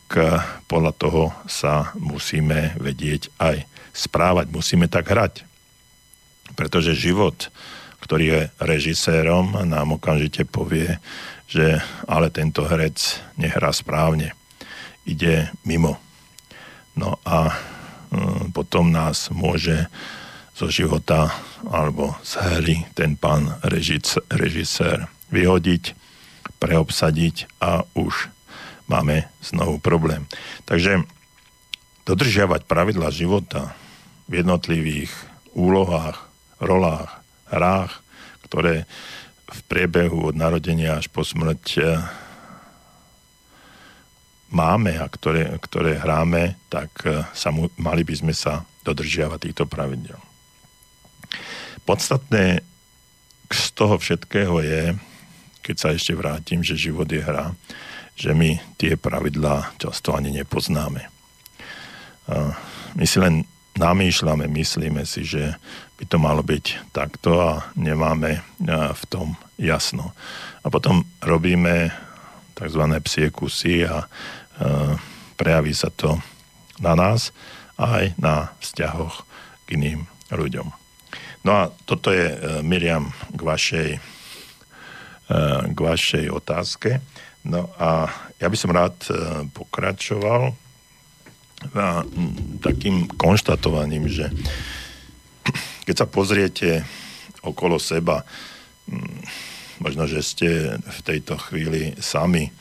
podľa 0.70 0.94
toho 0.94 1.24
sa 1.50 1.94
musíme 1.98 2.78
vedieť 2.78 3.34
aj 3.42 3.66
správať, 3.94 4.54
musíme 4.54 4.86
tak 4.86 5.10
hrať. 5.10 5.46
Pretože 6.54 6.98
život, 6.98 7.50
ktorý 8.08 8.26
je 8.32 8.42
režisérom, 8.64 9.68
nám 9.68 10.00
okamžite 10.00 10.48
povie, 10.48 10.96
že 11.52 11.84
ale 12.08 12.32
tento 12.32 12.64
herec 12.64 13.20
nehrá 13.36 13.76
správne. 13.76 14.32
Ide 15.04 15.52
mimo. 15.68 16.00
No 16.96 17.20
a 17.28 17.52
mm, 18.08 18.56
potom 18.56 18.96
nás 18.96 19.28
môže 19.28 19.92
zo 20.56 20.72
života 20.72 21.36
alebo 21.68 22.16
z 22.24 22.40
hry 22.40 22.76
ten 22.96 23.20
pán 23.20 23.60
režisér 24.32 25.12
vyhodiť, 25.28 25.92
preobsadiť 26.64 27.60
a 27.60 27.84
už 27.92 28.32
máme 28.88 29.28
znovu 29.44 29.84
problém. 29.84 30.24
Takže 30.64 31.04
dodržiavať 32.08 32.64
pravidla 32.66 33.12
života 33.12 33.76
v 34.32 34.40
jednotlivých 34.40 35.12
úlohách, 35.52 36.24
rolách, 36.64 37.17
hrách, 37.52 38.04
ktoré 38.48 38.88
v 39.48 39.62
priebehu 39.72 40.32
od 40.32 40.36
narodenia 40.36 41.00
až 41.00 41.08
po 41.08 41.24
smrť 41.24 41.64
eh, 41.80 42.00
máme 44.52 45.00
a 45.00 45.08
ktoré, 45.08 45.56
ktoré 45.60 46.00
hráme, 46.00 46.60
tak 46.68 46.92
eh, 47.08 47.24
sa 47.32 47.52
mu, 47.52 47.72
mali 47.80 48.04
by 48.04 48.16
sme 48.16 48.34
sa 48.36 48.68
dodržiavať 48.84 49.40
týchto 49.52 49.66
pravidel. 49.68 50.20
Podstatné 51.84 52.64
z 53.48 53.66
toho 53.76 53.96
všetkého 53.96 54.60
je, 54.60 54.96
keď 55.64 55.76
sa 55.76 55.90
ešte 55.96 56.16
vrátim, 56.16 56.60
že 56.64 56.80
život 56.80 57.08
je 57.08 57.24
hra, 57.24 57.56
že 58.16 58.36
my 58.36 58.60
tie 58.76 59.00
pravidlá 59.00 59.80
často 59.80 60.12
ani 60.12 60.36
nepoznáme. 60.36 61.08
My 62.98 63.06
si 63.08 63.18
len 63.24 63.48
namýšľame, 63.80 64.52
myslíme 64.52 65.06
si, 65.08 65.24
že 65.24 65.56
by 65.98 66.06
to 66.06 66.18
malo 66.22 66.46
byť 66.46 66.94
takto 66.94 67.42
a 67.42 67.52
nemáme 67.74 68.46
v 68.94 69.04
tom 69.10 69.34
jasno. 69.58 70.14
A 70.62 70.70
potom 70.70 71.02
robíme 71.26 71.90
tzv. 72.54 72.84
psie 73.02 73.34
kusy 73.34 73.82
a 73.82 74.06
prejaví 75.38 75.74
sa 75.74 75.90
to 75.90 76.22
na 76.78 76.94
nás 76.94 77.34
aj 77.78 78.14
na 78.18 78.54
vzťahoch 78.62 79.26
k 79.66 79.78
iným 79.78 80.06
ľuďom. 80.34 80.70
No 81.46 81.52
a 81.54 81.72
toto 81.88 82.12
je, 82.12 82.28
e, 82.28 82.38
Miriam, 82.60 83.14
k 83.32 83.40
vašej, 83.40 83.90
e, 83.96 84.00
k 85.72 85.78
vašej 85.80 86.26
otázke. 86.28 87.00
No 87.48 87.72
a 87.80 88.12
ja 88.42 88.48
by 88.52 88.58
som 88.58 88.76
rád 88.76 88.98
e, 89.08 89.12
pokračoval 89.56 90.52
takým 92.62 93.10
konštatovaním, 93.18 94.06
že 94.06 94.30
keď 95.88 95.96
sa 96.04 96.08
pozriete 96.12 96.84
okolo 97.40 97.80
seba, 97.80 98.28
možno, 99.80 100.04
že 100.04 100.20
ste 100.20 100.50
v 100.76 101.00
tejto 101.08 101.40
chvíli 101.40 101.96
sami 102.04 102.52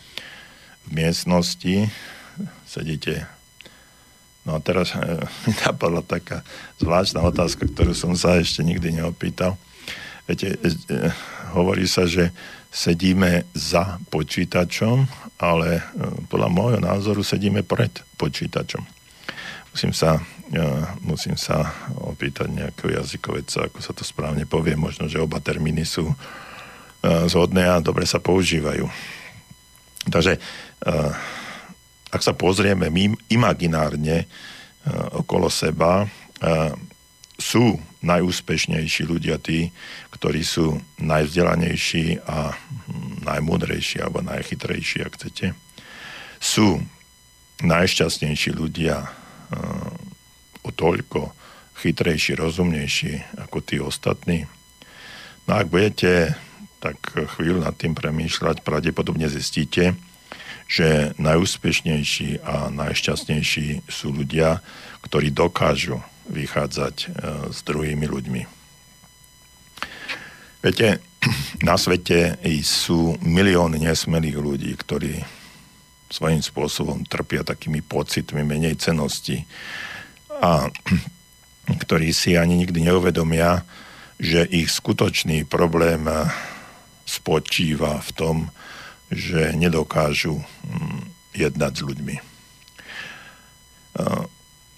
v 0.87 0.91
miestnosti, 0.95 1.91
sedíte 2.63 3.27
No 4.47 4.55
a 4.55 4.59
teraz 4.63 4.95
e, 4.95 5.03
mi 5.51 5.53
napadla 5.67 6.07
taká 6.07 6.47
zvláštna 6.79 7.19
otázka, 7.27 7.67
ktorú 7.67 7.93
som 7.93 8.15
sa 8.15 8.39
ešte 8.39 8.63
nikdy 8.63 9.03
neopýtal. 9.03 9.59
Viete, 10.31 10.55
e, 10.63 10.71
e, 10.71 11.11
hovorí 11.51 11.91
sa, 11.91 12.07
že 12.07 12.31
sedíme 12.71 13.43
za 13.59 13.99
počítačom, 14.07 15.03
ale 15.43 15.83
e, 15.83 15.83
podľa 16.31 16.49
môjho 16.51 16.81
názoru 16.81 17.27
sedíme 17.27 17.67
pred 17.67 17.91
počítačom. 18.15 18.87
Musím 19.75 19.91
sa, 19.91 20.23
e, 20.51 20.61
musím 21.03 21.35
sa 21.35 21.75
opýtať 21.99 22.51
nejakého 22.51 23.03
jazykoveca, 23.03 23.71
ako 23.71 23.79
sa 23.83 23.93
to 23.93 24.03
správne 24.07 24.47
povie. 24.47 24.79
Možno, 24.79 25.11
že 25.11 25.23
oba 25.23 25.43
termíny 25.43 25.83
sú 25.83 26.11
e, 26.11 26.17
zhodné 27.31 27.67
a 27.67 27.83
dobre 27.83 28.07
sa 28.07 28.23
používajú. 28.23 28.87
Takže 30.07 30.37
e, 30.37 30.41
ak 32.11 32.23
sa 32.23 32.33
pozrieme 32.33 32.87
imaginárne 33.29 34.25
e, 34.25 34.27
okolo 35.15 35.51
seba, 35.51 36.07
sú 37.41 37.81
najúspešnejší 38.05 39.09
ľudia 39.09 39.41
tí, 39.41 39.73
ktorí 40.13 40.45
sú 40.45 40.77
najvzdelanejší 41.01 42.21
a 42.29 42.53
hm, 42.53 43.25
najmúdrejší 43.25 44.05
alebo 44.05 44.21
najchytrejší, 44.21 45.05
ak 45.05 45.17
chcete. 45.17 45.47
Sú 46.37 46.85
najšťastnejší 47.65 48.53
ľudia 48.53 49.09
toľko 50.77 51.33
chytrejší, 51.81 52.37
rozumnejší 52.37 53.41
ako 53.49 53.59
tí 53.65 53.77
ostatní. 53.81 54.49
No 55.49 55.61
ak 55.61 55.67
budete 55.69 56.37
tak 56.81 57.01
chvíľu 57.37 57.65
nad 57.65 57.75
tým 57.75 57.97
premýšľať, 57.97 58.63
pravdepodobne 58.63 59.27
zistíte, 59.27 59.97
že 60.67 61.15
najúspešnejší 61.19 62.43
a 62.43 62.71
najšťastnejší 62.71 63.87
sú 63.87 64.15
ľudia, 64.15 64.61
ktorí 65.07 65.31
dokážu 65.31 66.03
vychádzať 66.27 66.97
e, 66.99 67.07
s 67.55 67.59
druhými 67.63 68.07
ľuďmi. 68.07 68.43
Viete, 70.63 70.99
na 71.69 71.79
svete 71.79 72.39
sú 72.67 73.15
milióny 73.23 73.87
nesmelých 73.87 74.39
ľudí, 74.39 74.71
ktorí 74.75 75.23
svojím 76.11 76.43
spôsobom 76.43 77.03
trpia 77.07 77.43
takými 77.43 77.83
pocitmi 77.83 78.43
menej 78.47 78.79
cenosti 78.79 79.43
a 80.41 80.69
ktorí 81.83 82.13
si 82.15 82.39
ani 82.39 82.57
nikdy 82.61 82.87
neuvedomia, 82.87 83.67
že 84.17 84.49
ich 84.49 84.73
skutočný 84.73 85.45
problém 85.45 86.09
spočíva 87.05 88.01
v 88.01 88.11
tom, 88.17 88.37
že 89.13 89.55
nedokážu 89.55 90.41
mm, 90.41 91.01
jednať 91.37 91.73
s 91.79 91.83
ľuďmi. 91.85 92.17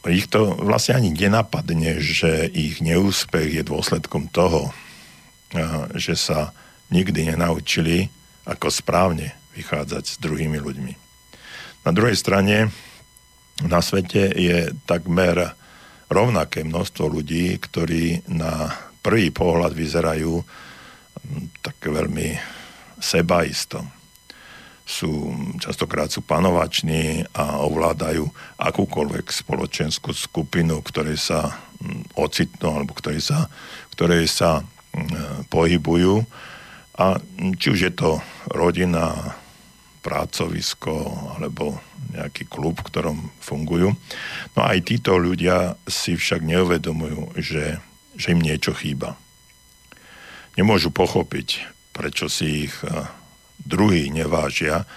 Ich 0.08 0.26
to 0.30 0.54
vlastne 0.58 0.98
ani 0.98 1.10
nenapadne, 1.10 1.98
že 1.98 2.46
ich 2.48 2.78
neúspech 2.78 3.60
je 3.60 3.62
dôsledkom 3.66 4.30
toho, 4.30 4.70
že 5.94 6.14
sa 6.14 6.54
nikdy 6.88 7.34
nenaučili, 7.34 8.08
ako 8.48 8.72
správne 8.72 9.36
vychádzať 9.52 10.04
s 10.06 10.14
druhými 10.22 10.56
ľuďmi. 10.62 10.92
Na 11.84 11.90
druhej 11.92 12.16
strane 12.16 12.72
na 13.64 13.80
svete 13.82 14.30
je 14.34 14.70
takmer 14.86 15.54
rovnaké 16.08 16.62
množstvo 16.62 17.10
ľudí, 17.10 17.58
ktorí 17.58 18.28
na 18.30 18.70
prvý 19.02 19.34
pohľad 19.34 19.74
vyzerajú 19.74 20.42
tak 21.60 21.76
veľmi 21.82 22.38
sebaisto 23.02 23.98
sú, 24.88 25.36
častokrát 25.60 26.08
sú 26.08 26.24
panovační 26.24 27.28
a 27.36 27.60
ovládajú 27.60 28.24
akúkoľvek 28.56 29.28
spoločenskú 29.28 30.16
skupinu, 30.16 30.80
ktorej 30.80 31.20
sa 31.20 31.60
ocitnú 32.16 32.72
alebo 32.72 32.96
ktorej 32.96 33.20
sa, 33.20 33.52
ktorej 33.92 34.24
sa 34.32 34.64
pohybujú. 35.52 36.24
A 36.98 37.20
či 37.60 37.66
už 37.68 37.80
je 37.84 37.92
to 37.92 38.16
rodina, 38.48 39.36
pracovisko 39.98 41.04
alebo 41.36 41.76
nejaký 42.12 42.48
klub, 42.48 42.80
v 42.80 42.88
ktorom 42.88 43.18
fungujú. 43.40 43.92
No 44.56 44.60
aj 44.60 44.78
títo 44.88 45.16
ľudia 45.16 45.76
si 45.84 46.16
však 46.16 46.44
neuvedomujú, 46.44 47.36
že, 47.40 47.78
že 48.16 48.26
im 48.32 48.40
niečo 48.40 48.72
chýba. 48.72 49.18
Nemôžu 50.58 50.90
pochopiť, 50.90 51.62
prečo 51.94 52.26
si 52.26 52.66
ich 52.66 52.74
druhí 53.62 54.10
nevážia. 54.10 54.88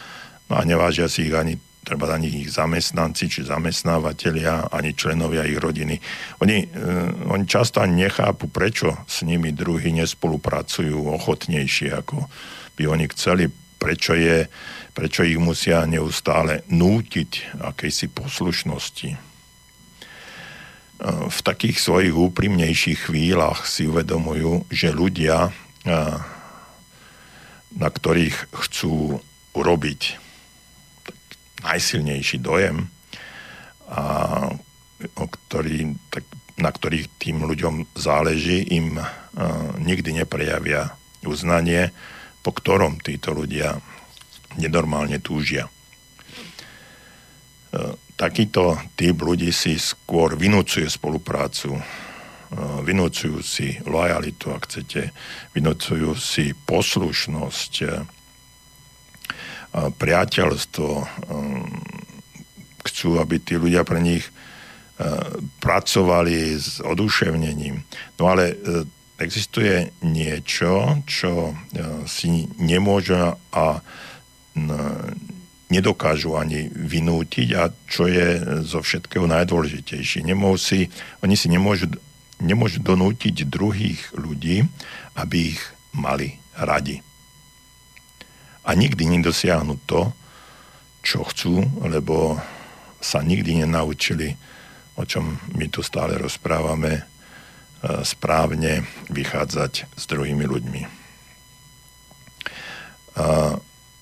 No 0.49 0.57
a 0.57 0.65
nevážia 0.65 1.05
si 1.05 1.29
ich 1.29 1.35
ani 1.35 1.59
treba 1.81 2.13
ani 2.13 2.45
ich 2.45 2.53
zamestnanci, 2.53 3.25
či 3.25 3.41
zamestnávateľia, 3.41 4.69
ani 4.69 4.93
členovia 4.93 5.43
ich 5.49 5.57
rodiny. 5.57 5.97
Oni, 6.45 6.69
uh, 6.69 7.33
oni 7.33 7.45
často 7.49 7.81
ani 7.81 8.05
nechápu, 8.05 8.53
prečo 8.53 9.01
s 9.09 9.25
nimi 9.25 9.49
druhí 9.49 9.89
nespolupracujú 9.89 11.09
ochotnejšie, 11.17 11.89
ako 11.91 12.29
by 12.77 12.83
oni 12.85 13.05
chceli, 13.17 13.49
prečo, 13.81 14.13
je, 14.13 14.45
prečo 14.93 15.25
ich 15.25 15.41
musia 15.41 15.89
neustále 15.89 16.61
nútiť 16.69 17.57
akejsi 17.57 18.13
poslušnosti. 18.13 19.09
Uh, 21.01 21.25
v 21.33 21.39
takých 21.41 21.81
svojich 21.81 22.13
úprimnejších 22.13 23.09
chvíľach 23.09 23.65
si 23.65 23.89
uvedomujú, 23.89 24.69
že 24.69 24.93
ľudia 24.93 25.49
uh, 25.49 26.17
na 27.75 27.87
ktorých 27.87 28.51
chcú 28.51 29.23
urobiť 29.55 30.19
najsilnejší 31.63 32.41
dojem 32.41 32.89
a 33.91 34.03
ktorý, 35.15 35.95
tak, 36.09 36.23
na 36.57 36.71
ktorých 36.71 37.07
tým 37.19 37.43
ľuďom 37.43 37.91
záleží, 37.95 38.63
im 38.71 38.97
uh, 38.97 39.07
nikdy 39.81 40.23
neprejavia 40.23 40.93
uznanie, 41.25 41.91
po 42.41 42.51
ktorom 42.51 42.97
títo 43.01 43.37
ľudia 43.37 43.77
nenormálne 44.57 45.21
túžia. 45.21 45.69
takýto 48.21 48.77
typ 48.93 49.17
ľudí 49.17 49.49
si 49.49 49.79
skôr 49.81 50.37
vynúcuje 50.37 50.85
spoluprácu, 50.85 51.73
vynúcujú 52.83 53.39
si 53.41 53.79
lojalitu, 53.87 54.51
ak 54.51 54.67
chcete, 54.67 55.09
vynúcujú 55.55 56.13
si 56.19 56.53
poslušnosť, 56.53 57.73
priateľstvo, 59.73 60.91
chcú, 62.85 63.09
aby 63.17 63.35
tí 63.39 63.55
ľudia 63.55 63.87
pre 63.87 64.03
nich 64.03 64.27
pracovali 65.63 66.59
s 66.59 66.83
oduševnením. 66.83 67.81
No 68.19 68.23
ale 68.29 68.59
existuje 69.21 69.93
niečo, 70.01 71.01
čo 71.05 71.53
si 72.09 72.49
nemôže 72.57 73.37
a 73.53 73.65
nedokážu 75.71 76.35
ani 76.35 76.67
vynútiť 76.67 77.49
a 77.55 77.71
čo 77.87 78.11
je 78.11 78.43
zo 78.67 78.83
všetkého 78.83 79.23
najdôležitejšie. 79.23 80.27
Nemôžu 80.27 80.91
oni 81.23 81.35
si 81.39 81.47
nemôžu, 81.47 81.87
nemôžu 82.43 82.83
donútiť 82.83 83.47
druhých 83.47 84.11
ľudí, 84.11 84.67
aby 85.15 85.55
ich 85.55 85.61
mali 85.95 86.35
radi. 86.59 86.99
A 88.67 88.75
nikdy 88.75 89.07
nedosiahnu 89.07 89.79
to, 89.87 90.11
čo 91.01 91.25
chcú, 91.25 91.65
lebo 91.81 92.37
sa 93.01 93.25
nikdy 93.25 93.65
nenaučili, 93.65 94.37
o 94.99 95.03
čom 95.07 95.39
my 95.57 95.65
tu 95.71 95.81
stále 95.81 96.19
rozprávame, 96.21 96.91
e, 96.93 97.03
správne 98.05 98.85
vychádzať 99.09 99.89
s 99.97 100.03
druhými 100.05 100.45
ľuďmi. 100.45 100.81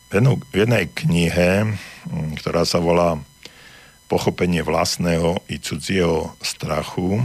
V 0.10 0.56
jednej 0.58 0.90
knihe, 0.90 1.70
mm, 1.70 2.42
ktorá 2.42 2.66
sa 2.66 2.82
volá 2.82 3.22
Pochopenie 4.10 4.66
vlastného 4.66 5.38
i 5.54 5.62
cudzieho 5.62 6.34
strachu, 6.42 7.22
e, 7.22 7.24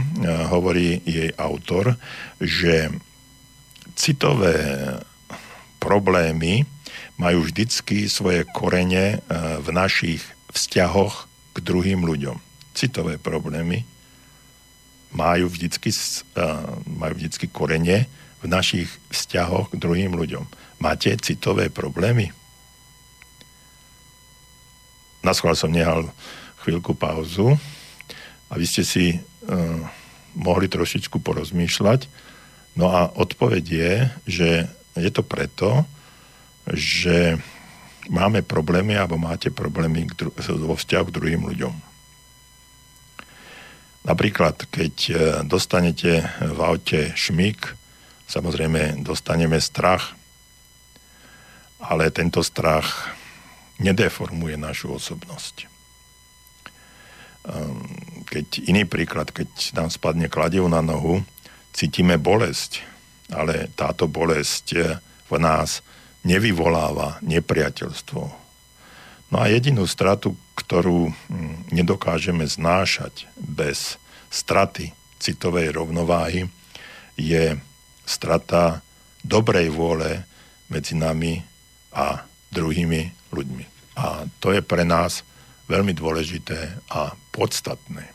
hovorí 0.53 1.01
jej 1.01 1.33
autor, 1.33 1.97
že 2.37 2.93
citové 3.97 4.53
problémy 5.81 6.69
majú 7.17 7.41
vždycky 7.41 8.05
svoje 8.05 8.45
korene 8.53 9.17
e, 9.17 9.33
v 9.65 9.67
našich 9.73 10.21
vzťahoch 10.53 11.25
k 11.57 11.65
druhým 11.65 12.05
ľuďom. 12.05 12.37
Citové 12.77 13.17
problémy 13.17 13.81
majú 15.15 15.47
vždycky, 15.47 15.89
e, 16.35 16.45
majú 16.85 17.13
vždycky 17.15 17.47
korene 17.47 18.11
v 18.43 18.45
našich 18.45 18.91
vzťahoch 19.09 19.71
k 19.71 19.79
druhým 19.79 20.11
ľuďom. 20.13 20.43
Máte 20.83 21.15
citové 21.23 21.71
problémy? 21.71 22.35
na 25.25 25.33
schvál 25.33 25.57
som 25.57 25.73
nehal 25.73 26.05
chvíľku 26.61 26.93
pauzu, 26.93 27.57
aby 28.53 28.65
ste 28.69 28.85
si 28.85 29.17
uh, 29.17 29.81
mohli 30.37 30.69
trošičku 30.69 31.17
porozmýšľať. 31.17 32.05
No 32.77 32.93
a 32.93 33.09
odpoveď 33.09 33.63
je, 33.65 33.93
že 34.29 34.49
je 34.93 35.09
to 35.09 35.25
preto, 35.25 35.81
že 36.69 37.41
máme 38.05 38.45
problémy 38.45 38.93
alebo 38.93 39.17
máte 39.17 39.49
problémy 39.49 40.05
dru- 40.13 40.33
vo 40.61 40.77
vzťahu 40.77 41.03
k 41.09 41.15
druhým 41.17 41.41
ľuďom. 41.41 41.73
Napríklad, 44.05 44.69
keď 44.69 44.95
e, 45.09 45.13
dostanete 45.49 46.21
v 46.37 46.59
aute 46.61 47.09
šmík, 47.17 47.73
samozrejme 48.29 49.01
dostaneme 49.01 49.57
strach, 49.57 50.13
ale 51.81 52.13
tento 52.13 52.45
strach 52.45 53.09
nedeformuje 53.81 54.61
našu 54.61 54.93
osobnosť. 54.93 55.65
Ehm, 57.49 57.81
keď 58.29 58.69
iný 58.69 58.85
príklad, 58.85 59.33
keď 59.33 59.49
nám 59.73 59.89
spadne 59.89 60.29
kladiv 60.29 60.69
na 60.69 60.85
nohu, 60.85 61.25
cítime 61.73 62.21
bolesť, 62.21 62.85
ale 63.33 63.73
táto 63.73 64.05
bolesť 64.05 65.01
v 65.25 65.35
nás 65.41 65.81
nevyvoláva 66.21 67.17
nepriateľstvo. 67.25 68.44
No 69.35 69.43
a 69.43 69.51
jedinú 69.51 69.83
stratu, 69.83 70.31
ktorú 70.55 71.11
hm, 71.11 71.67
nedokážeme 71.75 72.47
znášať 72.47 73.27
bez 73.35 73.99
straty 74.31 74.95
citovej 75.19 75.75
rovnováhy, 75.75 76.47
je 77.19 77.59
strata 78.07 78.79
dobrej 79.27 79.75
vôle 79.75 80.23
medzi 80.71 80.95
nami 80.95 81.43
a 81.91 82.23
druhými 82.47 83.11
ľuďmi. 83.35 83.65
A 83.99 84.23
to 84.39 84.55
je 84.55 84.63
pre 84.63 84.87
nás 84.87 85.27
veľmi 85.67 85.91
dôležité 85.91 86.79
a 86.87 87.11
podstatné. 87.35 88.14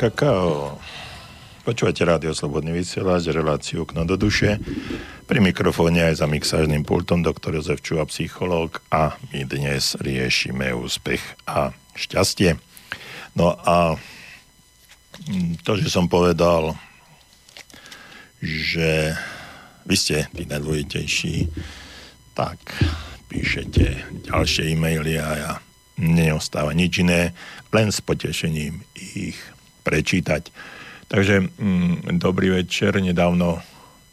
Kakao. 0.00 0.80
Počúvate 1.60 2.00
rádio 2.08 2.32
Slobodný 2.32 2.72
vysielač, 2.72 3.28
reláciu 3.28 3.84
Okno 3.84 4.08
do 4.08 4.16
duše. 4.16 4.56
Pri 5.28 5.44
mikrofóne 5.44 6.08
aj 6.08 6.24
za 6.24 6.26
mixážnym 6.26 6.88
pultom 6.88 7.20
doktor 7.20 7.52
Jozef 7.52 7.84
Čuha, 7.84 8.08
psychológ 8.08 8.80
a 8.88 9.20
my 9.28 9.44
dnes 9.44 10.00
riešime 10.00 10.72
úspech 10.72 11.20
a 11.44 11.76
šťastie. 11.92 12.56
No 13.36 13.52
a 13.60 14.00
to, 15.68 15.76
že 15.76 15.92
som 15.92 16.08
povedal, 16.08 16.80
že 18.40 19.12
vy 19.84 19.96
ste 20.00 20.32
tí 20.32 20.48
najdôležitejší, 20.48 21.52
tak 22.32 22.56
píšete 23.28 24.16
ďalšie 24.32 24.72
e-maily 24.72 25.20
a 25.20 25.28
ja 25.36 25.52
neostáva 26.00 26.72
nič 26.72 27.04
iné, 27.04 27.36
len 27.68 27.92
s 27.92 28.00
potešením 28.00 28.80
ich 28.96 29.36
prečítať. 29.90 30.54
Takže 31.10 31.42
mm, 31.42 32.14
dobrý 32.22 32.62
večer. 32.62 32.94
Nedávno 33.02 33.58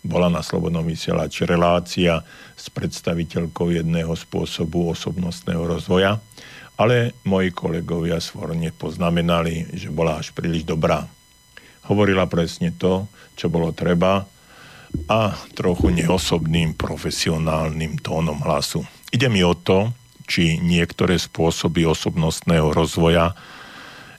bola 0.01 0.33
na 0.33 0.41
Slobodnom 0.41 0.81
vysielači 0.81 1.45
relácia 1.45 2.25
s 2.57 2.73
predstaviteľkou 2.73 3.69
jedného 3.69 4.17
spôsobu 4.17 4.97
osobnostného 4.97 5.61
rozvoja, 5.61 6.17
ale 6.81 7.13
moji 7.21 7.53
kolegovia 7.53 8.17
svorne 8.17 8.73
poznamenali, 8.73 9.77
že 9.77 9.93
bola 9.93 10.17
až 10.17 10.33
príliš 10.33 10.65
dobrá. 10.65 11.05
Hovorila 11.85 12.25
presne 12.25 12.73
to, 12.73 13.05
čo 13.37 13.53
bolo 13.53 13.69
treba 13.77 14.25
a 15.05 15.35
trochu 15.53 15.93
neosobným 15.93 16.73
profesionálnym 16.73 18.01
tónom 18.01 18.41
hlasu. 18.41 18.81
Ide 19.13 19.29
mi 19.29 19.45
o 19.45 19.53
to, 19.53 19.93
či 20.27 20.59
niektoré 20.59 21.15
spôsoby 21.15 21.87
osobnostného 21.87 22.73
rozvoja 22.73 23.31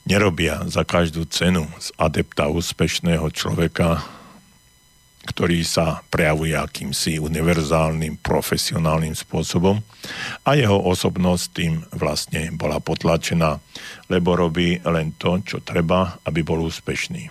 nerobia 0.08 0.64
za 0.64 0.88
každú 0.88 1.28
cenu 1.28 1.68
z 1.76 1.92
adepta 2.00 2.48
úspešného 2.48 3.28
človeka, 3.28 4.00
ktorý 5.28 5.60
sa 5.60 6.00
prejavuje 6.08 6.56
akýmsi 6.56 7.20
univerzálnym, 7.20 8.16
profesionálnym 8.24 9.12
spôsobom 9.12 9.84
a 10.48 10.56
jeho 10.56 10.80
osobnosť 10.80 11.44
tým 11.52 11.84
vlastne 11.92 12.48
bola 12.56 12.80
potlačená, 12.80 13.60
lebo 14.08 14.32
robí 14.32 14.80
len 14.88 15.12
to, 15.20 15.44
čo 15.44 15.60
treba, 15.60 16.16
aby 16.24 16.40
bol 16.40 16.64
úspešný. 16.64 17.28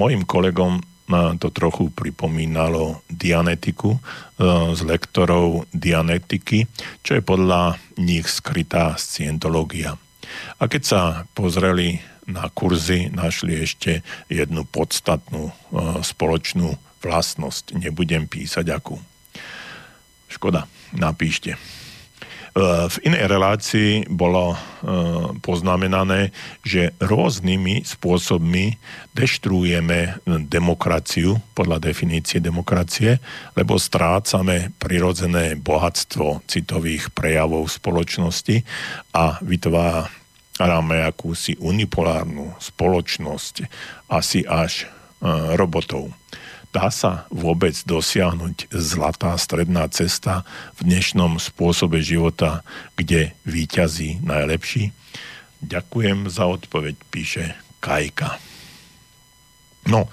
Mojim 0.00 0.24
kolegom 0.24 0.80
ma 1.12 1.36
to 1.36 1.52
trochu 1.52 1.92
pripomínalo 1.92 3.04
Dianetiku 3.12 3.92
e, 3.92 4.00
z 4.72 4.80
lektorov 4.88 5.68
Dianetiky, 5.76 6.64
čo 7.04 7.20
je 7.20 7.22
podľa 7.22 7.76
nich 8.00 8.24
skrytá 8.24 8.96
scientológia. 8.96 10.00
A 10.58 10.68
keď 10.70 10.82
sa 10.82 11.00
pozreli 11.36 12.00
na 12.26 12.46
kurzy, 12.52 13.10
našli 13.10 13.66
ešte 13.66 14.06
jednu 14.30 14.62
podstatnú 14.62 15.50
e, 15.50 15.54
spoločnú 16.06 16.78
vlastnosť. 17.02 17.74
Nebudem 17.82 18.30
písať 18.30 18.70
akú. 18.70 18.96
Škoda, 20.30 20.70
napíšte. 20.94 21.58
V 22.52 22.96
inej 23.08 23.32
relácii 23.32 24.12
bolo 24.12 24.52
e, 24.52 24.56
poznamenané, 25.40 26.36
že 26.60 26.92
rôznymi 27.00 27.80
spôsobmi 27.80 28.76
deštruujeme 29.16 30.20
demokraciu, 30.52 31.40
podľa 31.56 31.80
definície 31.80 32.44
demokracie, 32.44 33.24
lebo 33.56 33.80
strácame 33.80 34.68
prirodzené 34.76 35.56
bohatstvo 35.56 36.44
citových 36.44 37.08
prejavov 37.16 37.72
spoločnosti 37.72 38.60
a 39.16 39.40
vytvárame 40.62 41.02
akúsi 41.02 41.58
unipolárnu 41.58 42.54
spoločnosť 42.62 43.66
asi 44.06 44.46
až 44.46 44.86
e, 44.86 45.26
robotov. 45.58 46.14
Dá 46.70 46.86
sa 46.94 47.26
vôbec 47.34 47.74
dosiahnuť 47.82 48.70
zlatá 48.70 49.34
stredná 49.42 49.90
cesta 49.90 50.46
v 50.78 50.86
dnešnom 50.86 51.42
spôsobe 51.42 51.98
života, 51.98 52.62
kde 52.94 53.34
výťazí 53.42 54.22
najlepší? 54.22 54.94
Ďakujem 55.66 56.30
za 56.30 56.46
odpoveď, 56.46 56.94
píše 57.10 57.58
Kajka. 57.82 58.38
No, 59.90 60.06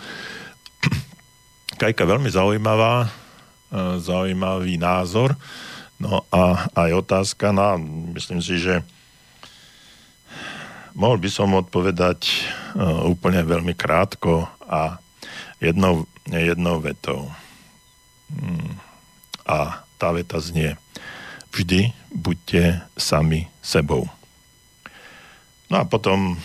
Kajka 1.82 2.10
veľmi 2.10 2.34
zaujímavá, 2.34 3.06
e, 3.06 3.10
zaujímavý 4.02 4.82
názor. 4.82 5.38
No 6.02 6.26
a 6.34 6.74
aj 6.74 7.06
otázka 7.06 7.54
na, 7.54 7.78
myslím 8.18 8.42
si, 8.42 8.58
že 8.58 8.82
mohol 11.00 11.18
by 11.18 11.30
som 11.32 11.56
odpovedať 11.56 12.20
e, 12.28 12.36
úplne 13.08 13.40
veľmi 13.42 13.72
krátko 13.74 14.52
a 14.68 15.00
jednou 15.64 16.04
jednou 16.38 16.78
vetou. 16.78 17.32
Hmm. 18.30 18.78
A 19.50 19.82
tá 19.98 20.14
veta 20.14 20.38
znie 20.38 20.78
vždy 21.50 21.90
buďte 22.14 22.86
sami 22.94 23.50
sebou. 23.66 24.06
No 25.70 25.82
a 25.82 25.84
potom, 25.86 26.38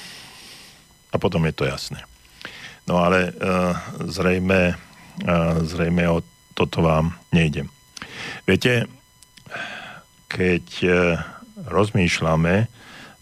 a 1.13 1.17
potom 1.21 1.45
je 1.45 1.53
to 1.53 1.69
jasné. 1.69 2.01
No 2.85 3.01
ale 3.01 3.33
uh, 3.33 3.73
zrejme, 4.05 4.77
uh, 4.77 5.57
zrejme 5.65 6.05
o 6.09 6.21
toto 6.53 6.85
vám 6.85 7.17
nejde. 7.33 7.65
Viete, 8.45 8.85
keď 10.29 10.65
uh, 10.85 10.93
rozmýšľame 11.65 12.69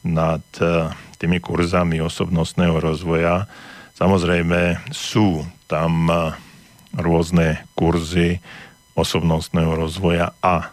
nad 0.03 0.43
tými 1.23 1.39
kurzami 1.39 2.03
osobnostného 2.03 2.83
rozvoja, 2.83 3.47
samozrejme 3.95 4.83
sú 4.91 5.47
tam 5.70 6.11
uh, 6.11 6.35
rôzne 6.97 7.64
kurzy 7.73 8.41
osobnostného 8.93 9.73
rozvoja 9.73 10.37
a 10.45 10.57
e, 10.61 10.68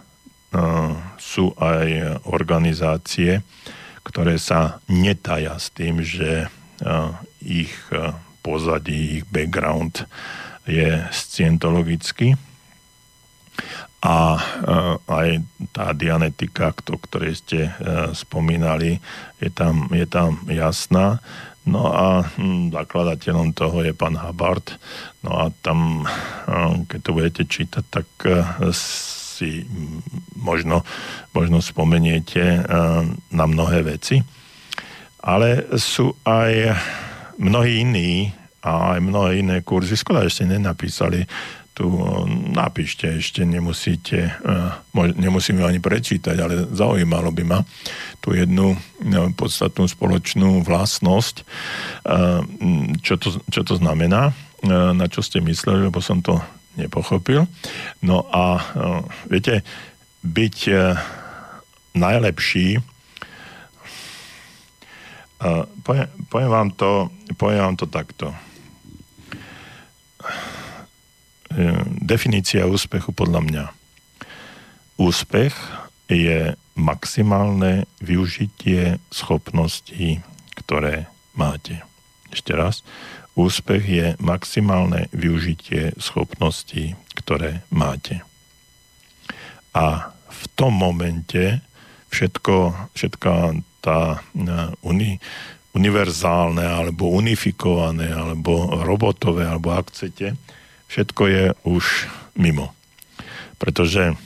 sú 1.16 1.56
aj 1.56 2.20
organizácie, 2.28 3.40
ktoré 4.04 4.36
sa 4.36 4.80
netaja 4.88 5.56
s 5.56 5.72
tým, 5.72 6.04
že 6.04 6.44
e, 6.44 6.48
ich 7.40 7.72
e, 7.88 8.12
pozadí, 8.44 9.20
ich 9.20 9.24
background 9.28 10.04
je 10.68 11.00
scientologický 11.08 12.36
a 14.00 14.40
aj 15.04 15.28
tá 15.76 15.92
dianetika, 15.92 16.72
o 16.72 16.96
ktorej 16.96 17.36
ste 17.36 17.68
spomínali, 18.16 18.96
je 19.36 19.52
tam, 19.52 19.92
je 19.92 20.08
tam 20.08 20.40
jasná. 20.48 21.20
No 21.68 21.92
a 21.92 22.24
hm, 22.24 22.72
zakladateľom 22.72 23.52
toho 23.52 23.84
je 23.84 23.92
pán 23.92 24.16
Habart. 24.16 24.80
No 25.20 25.36
a 25.36 25.52
tam, 25.60 26.08
hm, 26.48 26.88
keď 26.88 27.00
to 27.04 27.10
budete 27.12 27.42
čítať, 27.44 27.84
tak 27.92 28.08
si 28.72 29.64
možno, 30.36 30.84
možno 31.32 31.64
spomeniete 31.64 32.64
na 33.32 33.44
mnohé 33.44 33.84
veci. 33.84 34.20
Ale 35.20 35.76
sú 35.76 36.16
aj 36.24 36.76
mnohí 37.40 37.84
iní 37.84 38.32
a 38.60 38.96
aj 38.96 39.00
mnohé 39.00 39.40
iné 39.40 39.56
kurzy. 39.64 39.96
Skoda 39.96 40.28
ešte 40.28 40.44
nenapísali 40.44 41.24
tu 41.80 41.88
napíšte, 42.52 43.08
ešte 43.08 43.40
nemusíte, 43.48 44.36
eh, 44.36 45.16
nemusím 45.16 45.64
ju 45.64 45.64
ani 45.64 45.80
prečítať, 45.80 46.36
ale 46.36 46.68
zaujímalo 46.76 47.32
by 47.32 47.44
ma 47.48 47.64
tú 48.20 48.36
jednu 48.36 48.76
no, 49.00 49.32
podstatnú 49.32 49.88
spoločnú 49.88 50.60
vlastnosť, 50.60 51.40
eh, 51.40 52.44
čo 53.00 53.16
to, 53.16 53.40
čo 53.48 53.64
to 53.64 53.80
znamená, 53.80 54.36
na 54.68 55.08
čo 55.08 55.24
ste 55.24 55.40
mysleli, 55.40 55.88
lebo 55.88 56.04
som 56.04 56.20
to 56.20 56.36
nepochopil. 56.76 57.48
No 58.04 58.28
a 58.28 58.60
viete, 59.24 59.64
byť 60.20 60.56
najlepší, 61.96 62.76
poviem, 65.80 66.08
poviem, 66.28 66.50
vám 66.52 66.68
to, 66.76 67.08
poviem 67.40 67.72
vám 67.72 67.76
to 67.80 67.86
takto. 67.88 68.36
E, 70.20 70.49
definícia 72.00 72.66
úspechu 72.66 73.10
podľa 73.10 73.40
mňa. 73.42 73.64
Úspech 75.00 75.54
je 76.10 76.54
maximálne 76.78 77.90
využitie 78.02 79.02
schopností, 79.10 80.22
ktoré 80.58 81.10
máte. 81.34 81.82
Ešte 82.30 82.54
raz. 82.54 82.86
Úspech 83.34 83.84
je 83.86 84.06
maximálne 84.18 85.06
využitie 85.14 85.94
schopností, 85.98 86.94
ktoré 87.14 87.62
máte. 87.70 88.22
A 89.74 90.10
v 90.30 90.42
tom 90.58 90.74
momente 90.74 91.62
všetko, 92.10 92.90
všetká 92.94 93.54
tá 93.80 94.20
uni, 94.82 95.16
univerzálne 95.72 96.66
alebo 96.66 97.14
unifikované 97.14 98.10
alebo 98.10 98.82
robotové, 98.82 99.46
alebo 99.46 99.72
ak 99.72 99.94
chcete, 99.94 100.34
všetko 100.90 101.22
je 101.30 101.44
už 101.64 101.84
mimo. 102.34 102.74
Pretože 103.62 104.18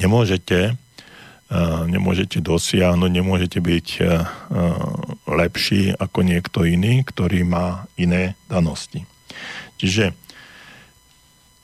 nemôžete, 0.00 0.78
nemôžete 1.88 2.40
dosiahnuť, 2.40 3.10
nemôžete 3.10 3.58
byť 3.58 3.88
lepší 5.26 5.92
ako 5.96 6.18
niekto 6.24 6.64
iný, 6.64 7.04
ktorý 7.04 7.44
má 7.44 7.88
iné 8.00 8.38
danosti. 8.48 9.04
Čiže 9.78 10.16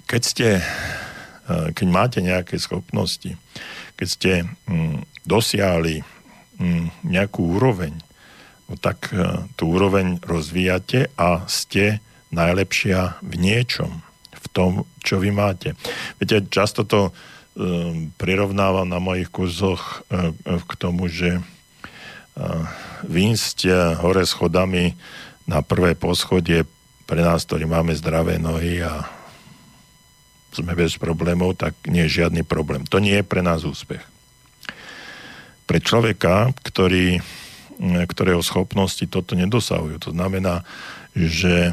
keď 0.04 0.22
ste, 0.22 0.48
eh, 0.60 1.68
keď 1.72 1.86
máte 1.88 2.18
nejaké 2.20 2.60
schopnosti, 2.60 3.34
keď 3.96 4.08
ste 4.08 4.32
hm, 4.68 5.02
dosiahli 5.24 6.04
hm, 6.60 7.08
nejakú 7.08 7.58
úroveň, 7.58 7.98
no 8.68 8.74
tak 8.78 9.10
eh, 9.10 9.42
tú 9.58 9.74
úroveň 9.74 10.20
rozvíjate 10.22 11.10
a 11.16 11.44
ste 11.48 11.98
najlepšia 12.34 13.22
v 13.22 13.34
niečom, 13.38 14.02
v 14.34 14.46
tom, 14.50 14.70
čo 15.00 15.22
vy 15.22 15.30
máte. 15.30 15.78
Viete, 16.18 16.42
často 16.50 16.82
to 16.82 17.08
um, 17.08 18.10
prirovnávam 18.18 18.84
na 18.84 18.98
mojich 18.98 19.30
kurzoch 19.30 20.02
uh, 20.10 20.34
k 20.42 20.72
tomu, 20.74 21.06
že 21.06 21.38
uh, 21.38 22.66
výjsť 23.06 23.58
hore 24.02 24.26
schodami 24.26 24.98
na 25.46 25.62
prvé 25.62 25.94
poschodie 25.94 26.66
pre 27.04 27.20
nás, 27.20 27.44
ktorí 27.44 27.68
máme 27.68 27.92
zdravé 27.92 28.40
nohy 28.40 28.80
a 28.80 29.04
sme 30.54 30.72
bez 30.78 30.94
problémov, 30.96 31.58
tak 31.58 31.74
nie 31.90 32.06
je 32.06 32.22
žiadny 32.22 32.46
problém. 32.46 32.86
To 32.88 33.02
nie 33.02 33.18
je 33.18 33.26
pre 33.26 33.42
nás 33.42 33.66
úspech. 33.66 34.00
Pre 35.66 35.78
človeka, 35.82 36.54
ktorý, 36.62 37.18
ktorého 38.06 38.40
schopnosti 38.44 39.02
toto 39.10 39.34
nedosahujú, 39.34 39.98
to 39.98 40.10
znamená, 40.14 40.62
že 41.14 41.70
e, 41.70 41.72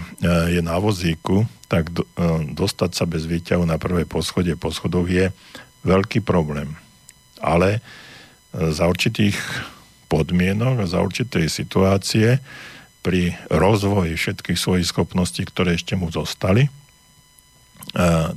je 0.54 0.62
na 0.62 0.78
vozíku, 0.78 1.50
tak 1.66 1.90
do, 1.90 2.06
e, 2.14 2.54
dostať 2.54 2.92
sa 2.94 3.10
bez 3.10 3.26
výťahu 3.26 3.66
na 3.66 3.82
prvé 3.82 4.06
poschodie 4.06 4.54
poschodov 4.54 5.10
je 5.10 5.34
veľký 5.82 6.22
problém. 6.22 6.78
Ale 7.42 7.78
e, 7.78 7.80
za 8.70 8.86
určitých 8.86 9.36
podmienok 10.06 10.86
a 10.86 10.92
za 10.92 11.02
určitej 11.02 11.50
situácie 11.50 12.38
pri 13.02 13.34
rozvoji 13.50 14.14
všetkých 14.14 14.62
svojich 14.62 14.86
schopností, 14.86 15.42
ktoré 15.50 15.74
ešte 15.74 15.98
mu 15.98 16.14
zostali, 16.14 16.70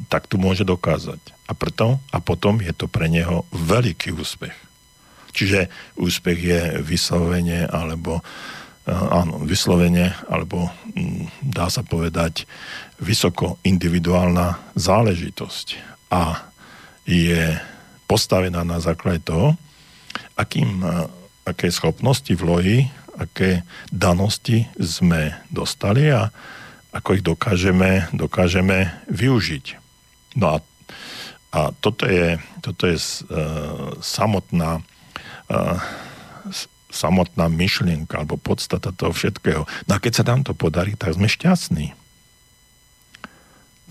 tak 0.09 0.25
tu 0.25 0.41
môže 0.41 0.65
dokázať. 0.65 1.21
A 1.45 1.53
preto 1.53 2.01
a 2.09 2.19
potom 2.25 2.65
je 2.65 2.73
to 2.73 2.89
pre 2.89 3.13
neho 3.13 3.45
veľký 3.53 4.17
úspech. 4.17 4.57
Čiže 5.37 5.69
úspech 6.01 6.39
je 6.41 6.61
vyslovenie 6.81 7.69
alebo 7.69 8.25
áno, 8.89 9.41
vyslovene, 9.45 10.13
alebo 10.29 10.69
mm, 10.93 11.49
dá 11.53 11.73
sa 11.73 11.81
povedať 11.81 12.45
vysoko 13.01 13.57
individuálna 13.65 14.61
záležitosť 14.77 15.67
a 16.13 16.53
je 17.05 17.57
postavená 18.05 18.65
na 18.65 18.81
základe 18.81 19.25
toho, 19.25 19.57
akým, 20.37 20.85
aké 21.45 21.69
schopnosti, 21.73 22.31
vlohy, 22.37 22.89
aké 23.19 23.63
danosti 23.93 24.67
sme 24.77 25.37
dostali 25.51 26.11
a 26.11 26.33
ako 26.95 27.19
ich 27.19 27.25
dokážeme, 27.27 28.07
dokážeme 28.15 28.95
využiť. 29.11 29.65
No 30.39 30.55
a, 30.55 30.57
a 31.51 31.61
toto 31.83 32.07
je, 32.07 32.39
toto 32.63 32.87
je 32.87 32.95
uh, 32.99 33.19
samotná 33.99 34.79
uh, 34.79 35.79
samotná 36.95 37.51
myšlienka 37.51 38.23
alebo 38.23 38.39
podstata 38.39 38.95
toho 38.95 39.11
všetkého. 39.11 39.67
No 39.91 39.93
a 39.93 39.99
keď 39.99 40.23
sa 40.23 40.25
nám 40.31 40.47
to 40.47 40.55
podarí, 40.55 40.95
tak 40.95 41.19
sme 41.19 41.27
šťastní. 41.27 41.91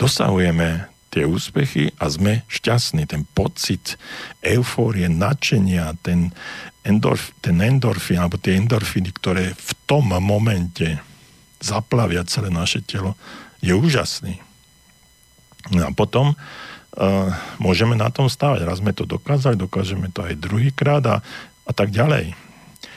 Dosahujeme 0.00 0.88
tie 1.14 1.22
úspechy 1.22 1.94
a 2.02 2.10
sme 2.10 2.42
šťastní. 2.50 3.06
Ten 3.06 3.22
pocit 3.22 3.94
eufórie, 4.42 5.06
nadšenia, 5.06 5.94
ten, 6.02 6.34
endorf, 6.82 7.30
ten 7.38 7.62
endorfín 7.62 8.18
alebo 8.18 8.34
tie 8.34 8.58
endorfíny, 8.58 9.14
ktoré 9.14 9.54
v 9.54 9.72
tom 9.86 10.10
momente 10.18 10.98
zaplavia 11.62 12.26
celé 12.26 12.50
naše 12.50 12.82
telo, 12.82 13.14
je 13.62 13.70
úžasný. 13.70 14.42
No 15.72 15.88
a 15.88 15.90
potom 15.96 16.34
uh, 16.34 17.30
môžeme 17.56 17.96
na 17.96 18.12
tom 18.12 18.28
stávať. 18.28 18.68
Raz 18.68 18.84
sme 18.84 18.92
to 18.92 19.08
dokázali, 19.08 19.56
dokážeme 19.56 20.12
to 20.12 20.26
aj 20.26 20.36
druhýkrát 20.36 21.04
a, 21.08 21.16
a 21.64 21.72
tak 21.72 21.94
ďalej. 21.94 22.36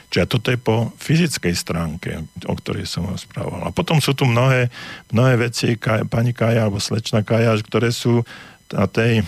Čiže 0.08 0.26
toto 0.32 0.48
je 0.56 0.60
po 0.60 0.96
fyzickej 0.96 1.52
stránke, 1.52 2.24
o 2.48 2.54
ktorej 2.56 2.88
som 2.88 3.12
rozprával. 3.12 3.68
A 3.68 3.76
potom 3.76 4.00
sú 4.00 4.16
tu 4.16 4.24
mnohé, 4.24 4.72
mnohé 5.12 5.52
veci, 5.52 5.76
kaj, 5.76 6.08
pani 6.08 6.32
Kaja 6.32 6.68
alebo 6.68 6.80
slečna 6.80 7.28
Kaja, 7.28 7.52
ktoré 7.60 7.92
sú 7.92 8.24
na 8.72 8.88
tej 8.88 9.24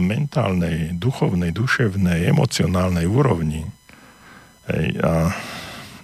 mentálnej, 0.00 0.96
duchovnej, 0.96 1.52
duševnej, 1.52 2.28
emocionálnej 2.28 3.04
úrovni. 3.08 3.68
Hej, 4.68 4.96
a 5.04 5.32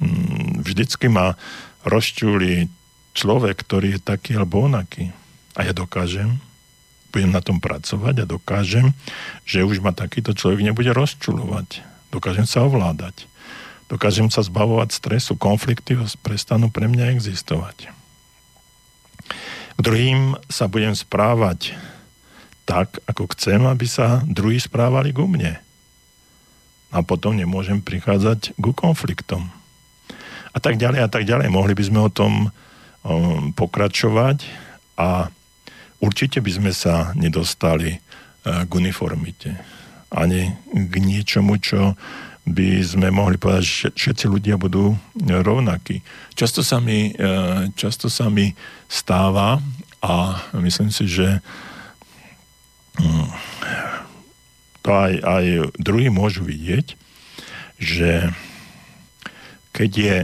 hm, 0.00 0.64
vždycky 0.64 1.08
ma 1.08 1.36
rozčúli 1.84 2.68
človek, 3.16 3.64
ktorý 3.64 3.96
je 3.96 4.00
taký 4.04 4.36
alebo 4.36 4.68
onaký. 4.68 5.12
A 5.56 5.64
ja 5.64 5.72
dokážem, 5.72 6.40
budem 7.10 7.32
na 7.32 7.42
tom 7.42 7.58
pracovať 7.58 8.24
a 8.24 8.30
dokážem, 8.30 8.92
že 9.44 9.66
už 9.66 9.82
ma 9.82 9.96
takýto 9.96 10.36
človek 10.36 10.62
nebude 10.62 10.92
rozčulovať. 10.94 11.82
Dokážem 12.14 12.46
sa 12.46 12.64
ovládať. 12.64 13.26
Dokážem 13.90 14.30
sa 14.30 14.46
zbavovať 14.46 14.94
stresu, 14.94 15.34
konflikty 15.34 15.98
prestanú 16.22 16.70
pre 16.70 16.86
mňa 16.86 17.10
existovať. 17.10 17.90
K 19.74 19.78
druhým 19.82 20.38
sa 20.46 20.70
budem 20.70 20.94
správať 20.94 21.74
tak, 22.62 23.02
ako 23.10 23.34
chcem, 23.34 23.66
aby 23.66 23.90
sa 23.90 24.22
druhí 24.30 24.62
správali 24.62 25.10
ku 25.10 25.26
mne. 25.26 25.58
A 26.94 27.02
potom 27.02 27.34
nemôžem 27.34 27.82
prichádzať 27.82 28.54
ku 28.62 28.70
konfliktom. 28.70 29.50
A 30.54 30.58
tak 30.62 30.78
ďalej, 30.78 31.00
a 31.02 31.08
tak 31.10 31.26
ďalej. 31.26 31.50
Mohli 31.50 31.74
by 31.74 31.84
sme 31.86 32.00
o 32.06 32.10
tom 32.10 32.32
um, 32.46 33.50
pokračovať 33.54 34.46
a 35.02 35.34
určite 35.98 36.38
by 36.38 36.50
sme 36.50 36.70
sa 36.70 37.10
nedostali 37.18 37.98
uh, 37.98 38.66
k 38.66 38.70
uniformite. 38.70 39.58
Ani 40.14 40.54
k 40.70 40.94
niečomu, 40.98 41.58
čo 41.58 41.98
by 42.50 42.82
sme 42.82 43.08
mohli 43.14 43.38
povedať, 43.38 43.64
že 43.64 43.88
všetci 43.94 44.26
ľudia 44.26 44.58
budú 44.58 44.98
rovnakí. 45.18 46.02
Často 46.34 46.66
sa 46.66 46.82
mi, 46.82 47.10
e, 47.10 47.70
často 47.78 48.10
sa 48.10 48.26
mi 48.28 48.52
stáva 48.90 49.62
a 50.02 50.14
myslím 50.58 50.90
si, 50.90 51.06
že 51.06 51.38
hm, 52.98 53.28
to 54.82 54.88
aj, 54.90 55.12
aj 55.22 55.44
druhí 55.78 56.08
môžu 56.08 56.42
vidieť, 56.42 56.96
že 57.80 58.32
keď 59.70 59.90
je 59.96 60.16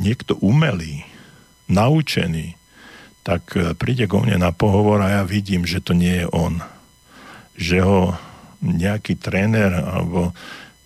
niekto 0.00 0.34
umelý, 0.40 1.04
naučený, 1.68 2.56
tak 3.24 3.56
e, 3.56 3.72
príde 3.72 4.04
ko 4.04 4.20
mne 4.20 4.36
na 4.36 4.52
pohovor 4.52 5.00
a 5.00 5.20
ja 5.20 5.22
vidím, 5.24 5.64
že 5.64 5.80
to 5.80 5.96
nie 5.96 6.24
je 6.24 6.26
on. 6.28 6.60
Že 7.56 7.78
ho 7.80 8.00
nejaký 8.60 9.16
tréner 9.16 9.72
alebo 9.72 10.36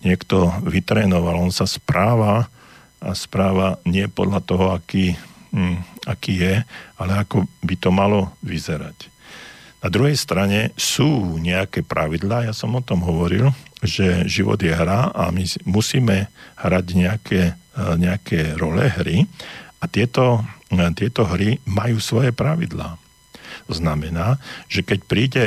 niekto 0.03 0.51
vytrénoval. 0.63 1.39
On 1.39 1.51
sa 1.51 1.67
správa 1.67 2.47
a 2.99 3.15
správa 3.15 3.79
nie 3.87 4.07
podľa 4.11 4.39
toho, 4.43 4.65
aký, 4.75 5.15
hm, 5.55 5.79
aký 6.07 6.33
je, 6.43 6.55
ale 6.99 7.11
ako 7.23 7.47
by 7.63 7.75
to 7.79 7.89
malo 7.91 8.35
vyzerať. 8.43 9.07
Na 9.79 9.87
druhej 9.87 10.19
strane 10.19 10.75
sú 10.75 11.39
nejaké 11.39 11.87
pravidlá, 11.87 12.43
ja 12.43 12.51
som 12.51 12.75
o 12.75 12.83
tom 12.83 12.99
hovoril, 12.99 13.55
že 13.79 14.27
život 14.27 14.59
je 14.59 14.75
hra 14.75 15.15
a 15.15 15.31
my 15.31 15.47
musíme 15.63 16.27
hrať 16.59 16.85
nejaké, 16.99 17.41
e, 17.55 17.83
nejaké 17.95 18.59
role 18.59 18.91
hry 18.91 19.23
a 19.79 19.87
tieto, 19.87 20.43
e, 20.67 20.83
tieto 20.99 21.23
hry 21.23 21.63
majú 21.63 21.95
svoje 22.03 22.35
pravidlá. 22.35 22.99
Znamená, 23.71 24.35
že 24.67 24.83
keď 24.83 24.99
príde 25.07 25.45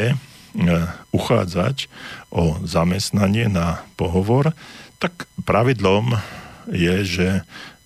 uchádzať 1.12 1.88
o 2.28 2.60
zamestnanie 2.64 3.48
na 3.48 3.84
pohovor, 3.96 4.52
tak 5.00 5.24
pravidlom 5.48 6.20
je, 6.68 6.94
že 7.02 7.28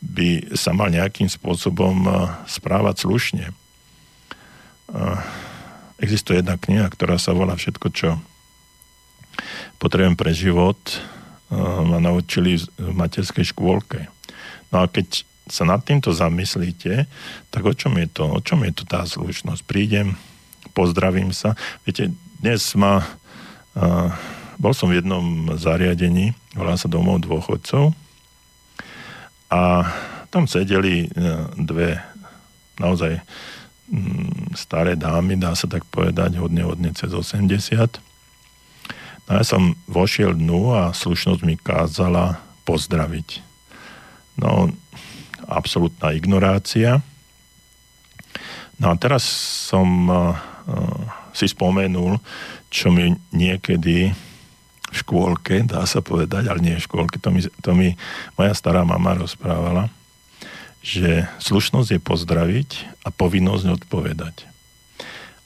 by 0.03 0.55
sa 0.59 0.75
mal 0.77 0.93
nejakým 0.93 1.27
spôsobom 1.27 2.07
e, 2.07 2.11
správať 2.47 3.09
slušne. 3.09 3.47
E, 3.51 3.55
existuje 6.03 6.45
jedna 6.45 6.61
kniha, 6.61 6.87
ktorá 6.93 7.17
sa 7.17 7.33
volá 7.33 7.57
Všetko, 7.57 7.87
čo 7.95 8.21
potrebujem 9.81 10.17
pre 10.17 10.33
život, 10.37 10.79
ma 11.53 12.03
naučili 12.03 12.59
v 12.59 12.91
materskej 12.97 13.55
škôlke. 13.55 14.11
No 14.75 14.83
a 14.83 14.91
keď 14.91 15.23
sa 15.47 15.63
nad 15.63 15.79
týmto 15.87 16.11
zamyslíte, 16.11 17.07
tak 17.55 17.63
o 17.63 17.71
čom 17.71 17.95
je 18.03 18.07
to? 18.11 18.25
O 18.27 18.41
čom 18.43 18.67
je 18.67 18.73
to 18.75 18.83
tá 18.83 19.07
slušnosť? 19.07 19.63
Prídem, 19.63 20.19
pozdravím 20.75 21.31
sa. 21.31 21.55
Viete, 21.87 22.11
dnes 22.41 22.63
ma... 22.77 23.05
Uh, 23.77 24.09
bol 24.57 24.73
som 24.73 24.89
v 24.89 25.05
jednom 25.05 25.53
zariadení, 25.53 26.33
volá 26.57 26.81
sa 26.81 26.89
domov 26.89 27.21
dôchodcov 27.21 27.93
a 29.53 29.85
tam 30.33 30.49
sedeli 30.49 31.13
uh, 31.13 31.53
dve 31.61 32.01
naozaj 32.81 33.21
um, 33.93 34.33
staré 34.57 34.97
dámy, 34.97 35.37
dá 35.37 35.53
sa 35.53 35.69
tak 35.69 35.85
povedať, 35.93 36.41
hodne, 36.41 36.65
hodne 36.65 36.91
cez 36.97 37.13
80. 37.13 38.01
No 39.27 39.31
ja 39.37 39.45
som 39.45 39.77
vošiel 39.85 40.33
dnu 40.33 40.73
a 40.73 40.97
slušnosť 40.97 41.41
mi 41.45 41.61
kázala 41.61 42.41
pozdraviť. 42.65 43.45
No, 44.41 44.73
absolútna 45.45 46.17
ignorácia. 46.17 47.05
No 48.77 48.93
a 48.93 48.95
teraz 48.97 49.25
som 49.69 50.09
si 51.37 51.53
spomenul, 51.53 52.17
čo 52.73 52.89
mi 52.89 53.13
niekedy 53.37 54.17
v 54.87 54.95
škôlke, 54.97 55.69
dá 55.69 55.85
sa 55.85 56.01
povedať, 56.01 56.49
ale 56.49 56.65
nie 56.65 56.81
v 56.81 56.87
škôlke, 56.89 57.21
to 57.21 57.29
mi, 57.29 57.45
to 57.45 57.71
mi 57.77 57.93
moja 58.41 58.57
stará 58.57 58.87
mama 58.89 59.13
rozprávala, 59.13 59.93
že 60.81 61.29
slušnosť 61.43 61.99
je 61.99 62.01
pozdraviť 62.01 62.71
a 63.05 63.13
povinnosť 63.13 63.85
odpovedať. 63.85 64.47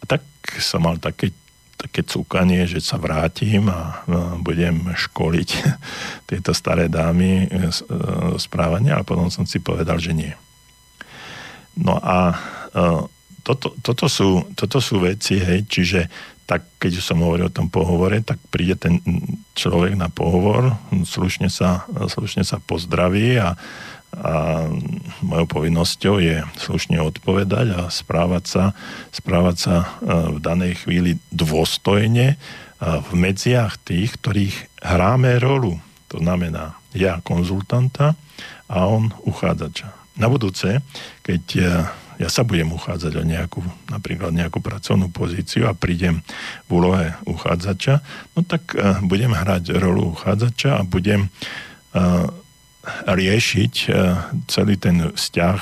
A 0.01 0.07
tak 0.07 0.23
som 0.61 0.85
mal 0.85 1.01
také, 1.01 1.33
také 1.81 2.05
cúkanie, 2.05 2.69
že 2.69 2.85
sa 2.85 3.01
vrátim 3.01 3.67
a 3.73 4.05
budem 4.45 4.93
školiť 4.93 5.49
tieto 6.29 6.53
staré 6.53 6.93
dámy 6.93 7.31
e, 7.33 7.47
e, 7.49 7.73
správania, 8.37 9.01
ale 9.01 9.09
potom 9.09 9.33
som 9.33 9.49
si 9.49 9.59
povedal, 9.59 9.97
že 9.97 10.13
nie. 10.13 10.33
No 11.81 11.97
a 11.97 12.37
e, 12.37 12.39
toto, 13.43 13.75
toto, 13.81 14.07
sú, 14.07 14.45
toto 14.55 14.79
sú 14.79 15.03
veci, 15.03 15.41
hej, 15.41 15.67
čiže 15.67 16.07
tak 16.45 16.67
keď 16.83 16.99
som 16.99 17.23
hovoril 17.23 17.47
o 17.47 17.55
tom 17.55 17.71
pohovore, 17.71 18.27
tak 18.27 18.43
príde 18.51 18.75
ten 18.75 18.99
človek 19.55 19.95
na 19.95 20.11
pohovor, 20.11 20.75
slušne 20.91 21.47
sa, 21.47 21.87
slušne 21.87 22.43
sa 22.43 22.59
pozdraví 22.59 23.39
a, 23.39 23.55
a 24.19 24.67
mojou 25.23 25.47
povinnosťou 25.47 26.19
je 26.19 26.43
slušne 26.59 26.99
odpovedať 26.99 27.67
a 27.71 27.81
správať 27.87 28.45
sa, 28.51 28.65
správať 29.15 29.57
sa 29.63 29.75
e, 29.79 29.87
v 30.35 30.39
danej 30.43 30.83
chvíli 30.83 31.23
dôstojne 31.31 32.35
v 32.81 33.11
medziach 33.13 33.77
tých, 33.85 34.17
ktorých 34.17 34.57
hráme 34.81 35.37
rolu. 35.37 35.77
To 36.11 36.17
znamená 36.19 36.81
ja 36.97 37.21
konzultanta 37.23 38.17
a 38.67 38.89
on 38.89 39.13
uchádzača. 39.29 39.93
Na 40.19 40.27
budúce, 40.27 40.83
keď 41.23 41.43
e, 41.55 41.63
ja 42.21 42.29
sa 42.29 42.45
budem 42.45 42.69
uchádzať 42.69 43.17
o 43.17 43.25
nejakú, 43.25 43.65
napríklad 43.89 44.37
nejakú 44.37 44.61
pracovnú 44.61 45.09
pozíciu 45.09 45.65
a 45.65 45.73
prídem 45.73 46.21
v 46.69 46.71
úlohe 46.77 47.17
uchádzača, 47.25 48.05
no 48.37 48.45
tak 48.45 48.77
uh, 48.77 49.01
budem 49.01 49.33
hrať 49.33 49.73
rolu 49.81 50.13
uchádzača 50.13 50.77
a 50.77 50.83
budem 50.85 51.33
uh, 51.97 52.29
riešiť 53.09 53.75
uh, 53.89 53.97
celý 54.53 54.77
ten 54.77 55.17
vzťah 55.17 55.61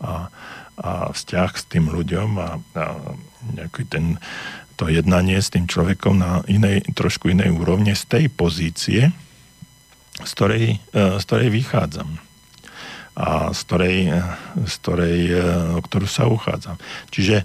a, 0.00 0.32
a 0.80 0.90
vzťah 1.12 1.50
s 1.52 1.64
tým 1.68 1.92
ľuďom 1.92 2.28
a, 2.40 2.56
a 2.56 2.84
nejaký 3.52 3.84
ten, 3.84 4.16
to 4.80 4.88
jednanie 4.88 5.36
s 5.36 5.52
tým 5.52 5.68
človekom 5.68 6.16
na 6.16 6.40
inej, 6.48 6.88
trošku 6.96 7.28
inej 7.28 7.52
úrovne 7.52 7.92
z 7.92 8.04
tej 8.08 8.24
pozície, 8.32 9.12
z 10.24 10.30
ktorej, 10.32 10.82
z 10.92 11.22
ktorej 11.24 11.48
vychádzam 11.52 12.31
a 13.12 13.52
z 13.52 13.60
ktorej, 13.68 13.96
z 14.64 14.74
ktorej, 14.80 15.18
e, 15.28 15.44
o 15.76 15.80
ktorú 15.84 16.06
sa 16.08 16.24
uchádzam. 16.24 16.80
Čiže 17.12 17.36
e, 17.40 17.44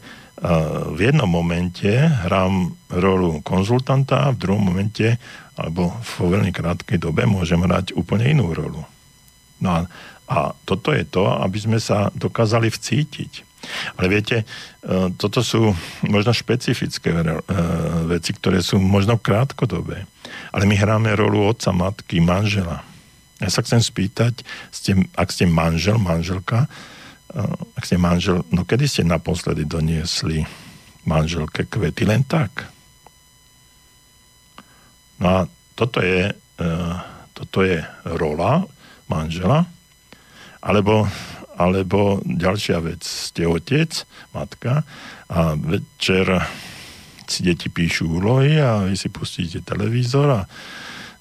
v 0.96 1.00
jednom 1.00 1.28
momente 1.28 1.92
hrám 2.24 2.72
rolu 2.88 3.44
konzultanta, 3.44 4.32
v 4.32 4.40
druhom 4.40 4.64
momente 4.64 5.20
alebo 5.60 5.92
vo 6.00 6.26
veľmi 6.32 6.54
krátkej 6.54 7.02
dobe 7.02 7.28
môžem 7.28 7.60
hrať 7.60 7.98
úplne 7.98 8.32
inú 8.32 8.56
rolu. 8.56 8.86
No 9.60 9.68
a, 9.74 9.80
a 10.30 10.38
toto 10.64 10.96
je 10.96 11.04
to, 11.04 11.28
aby 11.28 11.58
sme 11.60 11.80
sa 11.82 12.14
dokázali 12.16 12.72
vcítiť. 12.72 13.44
Ale 14.00 14.08
viete, 14.08 14.48
e, 14.88 15.12
toto 15.20 15.44
sú 15.44 15.76
možno 16.08 16.32
špecifické 16.32 17.12
veci, 18.08 18.32
ktoré 18.32 18.64
sú 18.64 18.80
možno 18.80 19.20
krátkodobé. 19.20 20.08
Ale 20.56 20.64
my 20.64 20.80
hráme 20.80 21.12
rolu 21.12 21.44
otca, 21.44 21.76
matky, 21.76 22.24
manžela 22.24 22.88
ja 23.38 23.50
sa 23.54 23.62
chcem 23.62 23.82
spýtať, 23.82 24.42
ste, 24.74 24.98
ak 25.14 25.30
ste 25.30 25.46
manžel, 25.46 26.02
manželka, 26.02 26.66
eh, 27.34 27.78
ak 27.78 27.84
ste 27.86 28.02
manžel, 28.02 28.42
no 28.50 28.66
kedy 28.66 28.90
ste 28.90 29.04
naposledy 29.06 29.66
doniesli 29.66 30.42
manželke 31.06 31.70
kvety 31.70 32.04
len 32.10 32.26
tak? 32.26 32.66
No 35.22 35.26
a 35.26 35.40
toto 35.78 36.02
je, 36.02 36.34
eh, 36.34 36.96
toto 37.38 37.62
je 37.62 37.86
rola 38.18 38.66
manžela, 39.06 39.70
alebo, 40.62 41.06
alebo 41.56 42.20
ďalšia 42.26 42.82
vec, 42.82 43.06
ste 43.06 43.46
otec, 43.46 43.94
matka 44.34 44.82
a 45.30 45.54
večer 45.54 46.42
si 47.28 47.44
deti 47.44 47.68
píšu 47.70 48.18
úlohy 48.18 48.58
a 48.58 48.88
vy 48.88 48.96
si 48.96 49.12
pustíte 49.12 49.62
televízor 49.62 50.28
a 50.32 50.42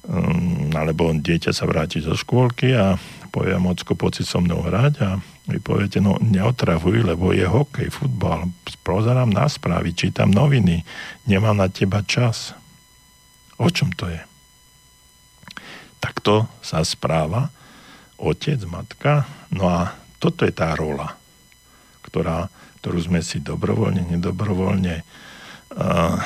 um, 0.07 0.71
alebo 0.75 1.11
dieťa 1.13 1.51
sa 1.51 1.67
vráti 1.67 2.03
zo 2.03 2.15
škôlky 2.15 2.75
a 2.75 2.99
povie, 3.35 3.53
mocko, 3.61 3.93
poď 3.93 4.25
so 4.25 4.41
mnou 4.41 4.65
hrať 4.65 4.95
a 5.05 5.21
vy 5.47 5.61
poviete, 5.63 6.03
no 6.03 6.19
neotravuj, 6.19 7.07
lebo 7.07 7.31
je 7.31 7.47
hokej, 7.47 7.93
futbal, 7.93 8.51
pozerám 8.83 9.31
na 9.31 9.47
správy, 9.47 9.95
čítam 9.95 10.33
noviny, 10.33 10.83
nemám 11.29 11.55
na 11.55 11.69
teba 11.71 12.03
čas. 12.03 12.57
O 13.61 13.71
čom 13.71 13.93
to 13.95 14.11
je? 14.11 14.19
Takto 16.03 16.51
sa 16.65 16.83
správa 16.83 17.53
otec, 18.19 18.59
matka, 18.67 19.29
no 19.53 19.69
a 19.69 19.93
toto 20.19 20.49
je 20.49 20.53
tá 20.57 20.73
rola, 20.75 21.15
ktorá, 22.09 22.49
ktorú 22.81 22.99
sme 23.07 23.21
si 23.21 23.39
dobrovoľne, 23.39 24.17
nedobrovoľne 24.17 24.97
uh, 25.77 26.17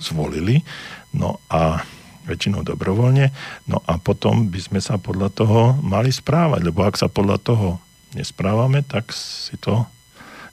zvolili. 0.00 0.64
No 1.12 1.38
a 1.52 1.84
väčšinou 2.30 2.62
dobrovoľne, 2.62 3.34
no 3.66 3.82
a 3.90 3.98
potom 3.98 4.46
by 4.46 4.60
sme 4.62 4.78
sa 4.78 5.02
podľa 5.02 5.34
toho 5.34 5.74
mali 5.82 6.14
správať, 6.14 6.62
lebo 6.62 6.86
ak 6.86 6.94
sa 6.94 7.10
podľa 7.10 7.42
toho 7.42 7.82
nesprávame, 8.14 8.86
tak 8.86 9.10
si 9.10 9.58
to 9.58 9.82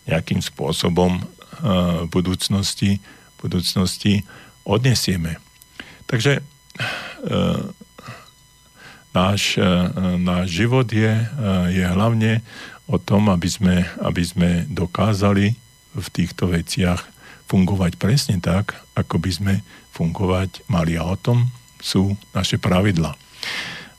nejakým 0.10 0.42
spôsobom 0.42 1.22
v 1.58 2.08
budúcnosti, 2.10 3.02
budúcnosti 3.38 4.26
odnesieme. 4.66 5.38
Takže 6.06 6.42
náš, 9.10 9.58
náš 10.22 10.46
život 10.54 10.86
je, 10.86 11.12
je 11.74 11.86
hlavne 11.86 12.46
o 12.86 13.02
tom, 13.02 13.34
aby 13.34 13.50
sme, 13.50 13.76
aby 14.00 14.24
sme 14.24 14.50
dokázali 14.70 15.58
v 15.98 16.08
týchto 16.14 16.54
veciach 16.54 17.02
fungovať 17.50 17.98
presne 17.98 18.38
tak, 18.38 18.78
ako 18.94 19.18
by 19.18 19.32
sme 19.34 19.54
fungovať 19.98 20.62
mali. 20.70 20.94
A 20.94 21.04
o 21.10 21.18
tom 21.18 21.50
sú 21.82 22.18
naše 22.34 22.58
pravidla. 22.58 23.16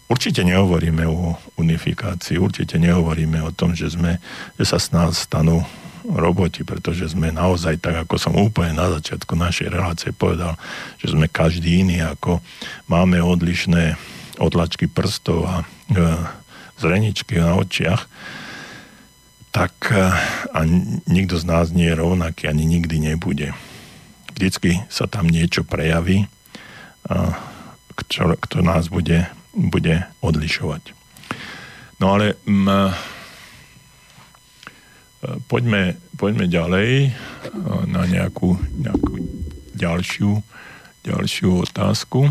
Určite 0.09 0.41
nehovoríme 0.41 1.05
o 1.05 1.37
unifikácii, 1.61 2.41
určite 2.41 2.81
nehovoríme 2.81 3.45
o 3.45 3.53
tom, 3.53 3.77
že, 3.77 3.93
sme, 3.93 4.17
že 4.57 4.65
sa 4.65 4.81
s 4.81 4.89
nás 4.89 5.29
stanú 5.29 5.61
roboti, 6.09 6.65
pretože 6.65 7.13
sme 7.13 7.29
naozaj, 7.29 7.85
tak 7.85 8.09
ako 8.09 8.17
som 8.17 8.33
úplne 8.33 8.73
na 8.73 8.89
začiatku 8.97 9.37
našej 9.37 9.69
relácie 9.69 10.11
povedal, 10.17 10.57
že 10.97 11.13
sme 11.13 11.29
každý 11.29 11.85
iný, 11.85 12.01
ako 12.01 12.41
máme 12.89 13.21
odlišné 13.21 14.01
odlačky 14.41 14.89
prstov 14.89 15.45
a 15.45 15.57
e, 15.61 15.65
zreničky 16.81 17.37
na 17.37 17.61
očiach, 17.61 18.09
tak 19.53 19.77
e, 19.93 20.01
a 20.57 20.61
nikto 21.05 21.37
z 21.37 21.45
nás 21.45 21.69
nie 21.69 21.93
je 21.93 22.01
rovnaký, 22.01 22.49
ani 22.49 22.65
nikdy 22.65 23.13
nebude. 23.13 23.53
Vždycky 24.33 24.89
sa 24.89 25.05
tam 25.05 25.29
niečo 25.29 25.69
prejaví, 25.69 26.25
a 27.09 27.33
čo, 28.07 28.39
kto 28.39 28.63
nás 28.63 28.87
bude, 28.87 29.27
bude 29.51 30.07
odlišovať. 30.23 30.95
No 31.99 32.15
ale 32.15 32.39
m, 32.47 32.71
e, 32.71 32.95
poďme, 35.51 35.99
poďme 36.15 36.47
ďalej 36.47 36.91
e, 37.07 37.11
na 37.91 38.07
nejakú, 38.07 38.55
nejakú 38.79 39.19
ďalšiu, 39.75 40.39
ďalšiu 41.03 41.67
otázku. 41.67 42.31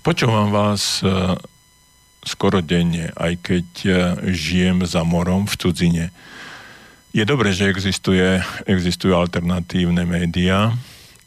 Počúvam 0.00 0.48
vás 0.48 1.04
e, 1.04 1.36
skoro 2.24 2.64
denne, 2.64 3.12
aj 3.20 3.40
keď 3.40 3.66
žijem 4.32 4.84
za 4.84 5.04
morom 5.04 5.44
v 5.44 5.54
cudzine. 5.60 6.04
Je 7.12 7.24
dobré, 7.24 7.56
že 7.56 7.72
existuje, 7.72 8.40
existujú 8.68 9.16
alternatívne 9.16 10.04
médiá, 10.04 10.76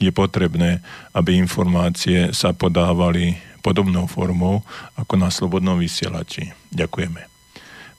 je 0.02 0.10
potrebné, 0.10 0.82
aby 1.14 1.38
informácie 1.38 2.34
sa 2.34 2.58
podávali 2.58 3.38
podobnou 3.62 4.10
formou 4.10 4.66
ako 4.98 5.14
na 5.22 5.30
slobodnom 5.30 5.78
vysielači. 5.78 6.50
Ďakujeme. 6.74 7.22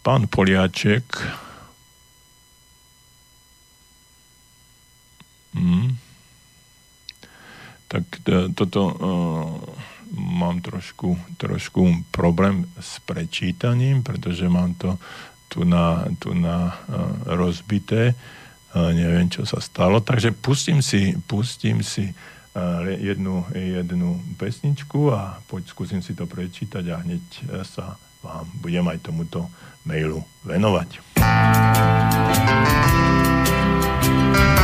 Pán 0.03 0.26
Poliaček. 0.26 1.07
Hmm. 5.55 5.94
Tak 7.86 8.05
e, 8.26 8.50
toto 8.57 8.80
uh, 8.88 8.96
mám 10.18 10.59
trošku, 10.64 11.14
trošku 11.38 12.09
problém 12.11 12.66
s 12.80 12.98
prečítaním, 13.05 14.03
pretože 14.03 14.48
mám 14.50 14.74
to 14.74 14.98
tu 15.53 15.68
na, 15.68 16.09
tu 16.16 16.32
na 16.32 16.72
uh, 16.72 17.36
rozbité. 17.36 18.16
Uh, 18.16 18.41
neviem, 18.75 19.29
čo 19.29 19.45
sa 19.45 19.61
stalo. 19.61 20.01
Takže 20.01 20.33
pustím 20.33 20.81
si, 20.81 21.16
pustím 21.29 21.85
si 21.85 22.12
jednu, 22.99 23.47
jednu 23.55 24.20
pesničku 24.37 25.12
a 25.12 25.41
poď 25.49 25.73
skúsim 25.73 26.03
si 26.05 26.12
to 26.12 26.29
prečítať 26.29 26.85
a 26.93 27.01
hneď 27.01 27.25
e, 27.49 27.64
sa 27.64 27.97
vám 28.20 28.45
budem 28.61 28.85
aj 28.93 28.99
tomuto 29.01 29.49
mailu 29.89 30.20
venovať. 30.45 31.01
jeden 34.23 34.62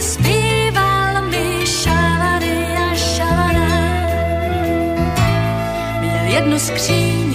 zpíval 0.00 1.22
mi 1.30 1.66
a 2.78 2.94
šalada. 2.94 3.68
Měl 6.00 6.24
jednu 6.24 6.58
skříň 6.58 7.34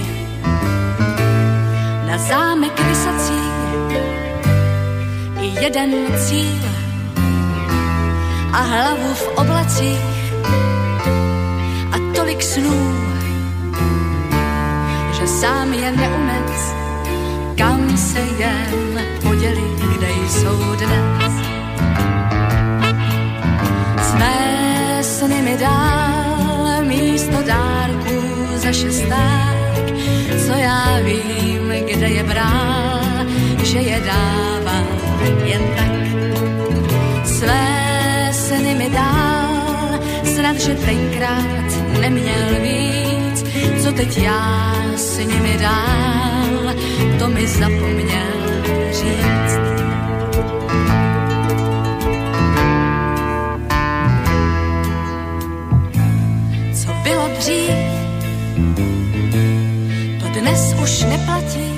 na 2.06 2.18
zámek 2.18 2.80
vysací 2.80 3.40
i 5.40 5.64
jeden 5.64 5.90
cíl 6.26 6.68
a 8.52 8.60
hlavu 8.62 9.14
v 9.14 9.28
oblacích 9.28 10.32
a 11.92 12.14
tolik 12.14 12.42
snů, 12.42 12.94
že 15.12 15.26
sám 15.26 15.72
je 15.72 15.92
neumec, 15.92 16.74
kam 17.58 17.96
se 17.96 18.20
jen 18.20 19.00
podělit, 19.22 19.80
kde 19.96 20.08
jsou 20.28 20.74
dnes. 20.74 21.29
Své 24.10 25.02
sny 25.02 25.42
mi 25.42 25.56
dál 25.56 26.82
místo 26.82 27.42
dárků 27.46 28.20
za 28.56 28.72
šesták, 28.72 29.56
co 30.46 30.52
já 30.52 31.00
vím, 31.02 31.72
kde 31.86 32.08
je 32.08 32.22
bral, 32.22 33.00
že 33.62 33.78
je 33.78 34.00
dává 34.00 34.82
jen 35.44 35.62
tak. 35.76 35.92
Své 37.24 38.30
sny 38.32 38.74
mi 38.74 38.90
dál, 38.90 40.00
snad, 40.24 40.56
že 40.56 40.74
tenkrát 40.74 42.00
neměl 42.00 42.60
víc, 42.62 43.44
co 43.82 43.92
teď 43.92 44.18
já 44.18 44.82
s 44.96 45.18
nimi 45.18 45.58
dál, 45.60 46.74
to 47.18 47.28
mi 47.28 47.46
zapomněl 47.46 48.62
říct. 48.92 49.79
Dřív, 57.40 57.72
to 60.20 60.40
dnes 60.40 60.74
už 60.82 61.02
neplatí 61.02 61.70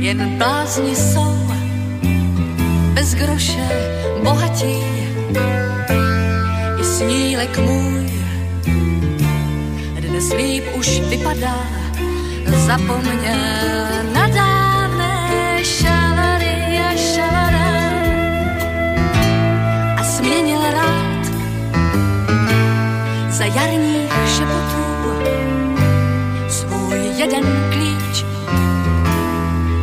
jen 0.00 0.38
blázni 0.38 0.96
jsou, 0.96 1.36
bez 2.94 3.14
groše 3.14 3.68
bohatí. 4.22 4.76
I 6.80 6.84
snílek 6.84 7.58
můj 7.58 8.12
dnes 10.00 10.32
líp 10.32 10.64
už 10.74 11.00
vypadá, 11.00 11.56
zapomněl 12.66 13.86
na 14.14 14.26
jarních 23.54 24.12
šepotů 24.36 24.82
svůj 26.48 26.98
jeden 27.16 27.44
klíč 27.72 28.24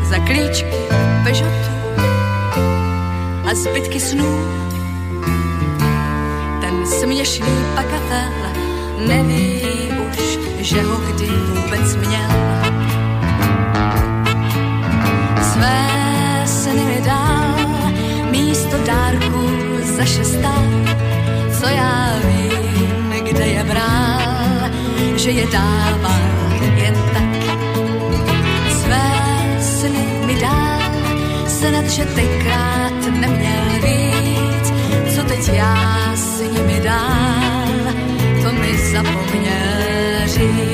za 0.10 0.18
klíčky 0.20 0.78
pežotu 1.24 1.70
a 3.46 3.56
zbytky 3.56 4.00
snů. 4.00 4.40
Ten 6.62 6.88
směšný 6.88 7.48
pakatel 7.76 8.32
neví 9.08 9.62
už, 10.10 10.40
že 10.60 10.82
ho 10.82 10.98
kdy 10.98 11.28
vůbec 11.28 11.96
měl. 11.96 12.30
Své 15.54 15.88
sny 16.46 16.86
mi 16.86 17.02
dál 17.06 17.56
místo 18.32 18.78
dárku 18.86 19.50
za 19.98 20.06
šestá, 20.06 20.54
co 21.60 21.68
já 21.68 22.16
vím, 22.24 22.59
kde 23.40 23.48
je 23.48 23.64
bral, 23.64 24.68
že 25.16 25.32
je 25.32 25.48
dával 25.48 26.24
jen 26.76 26.96
tak. 27.16 27.32
Své 28.84 29.08
sny 29.64 30.04
mi 30.28 30.36
dál, 30.36 30.92
snad, 31.48 31.88
že 31.88 32.06
tenkrát 32.06 33.00
neměl 33.20 33.64
víc, 33.84 34.74
co 35.16 35.24
teď 35.24 35.50
já 35.56 36.12
s 36.16 36.42
nimi 36.42 36.80
dál, 36.84 37.94
to 38.44 38.52
mi 38.52 38.78
zapomněl 38.92 40.28
říct. 40.28 40.69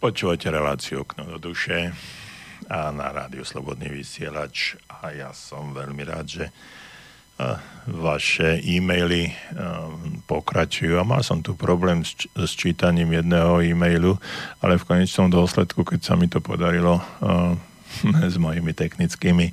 Počúvate 0.00 0.48
reláciu 0.48 1.04
Okno 1.04 1.28
do 1.28 1.52
duše 1.52 1.92
a 2.72 2.88
na 2.88 3.12
rádiu 3.12 3.44
Slobodný 3.44 3.92
vysielač 3.92 4.80
a 4.88 5.12
ja 5.12 5.28
som 5.36 5.76
veľmi 5.76 6.08
rád, 6.08 6.24
že 6.24 6.44
vaše 7.84 8.64
e-maily 8.64 9.28
pokračujú. 10.24 10.96
A 10.96 11.04
mal 11.04 11.20
som 11.20 11.44
tu 11.44 11.52
problém 11.52 12.00
s, 12.00 12.52
čítaním 12.56 13.12
jedného 13.12 13.60
e-mailu, 13.60 14.16
ale 14.64 14.80
v 14.80 14.88
konečnom 14.88 15.28
dôsledku, 15.28 15.84
keď 15.84 16.00
sa 16.00 16.16
mi 16.16 16.32
to 16.32 16.40
podarilo 16.40 17.04
s 18.32 18.40
mojimi 18.40 18.72
technickými 18.72 19.52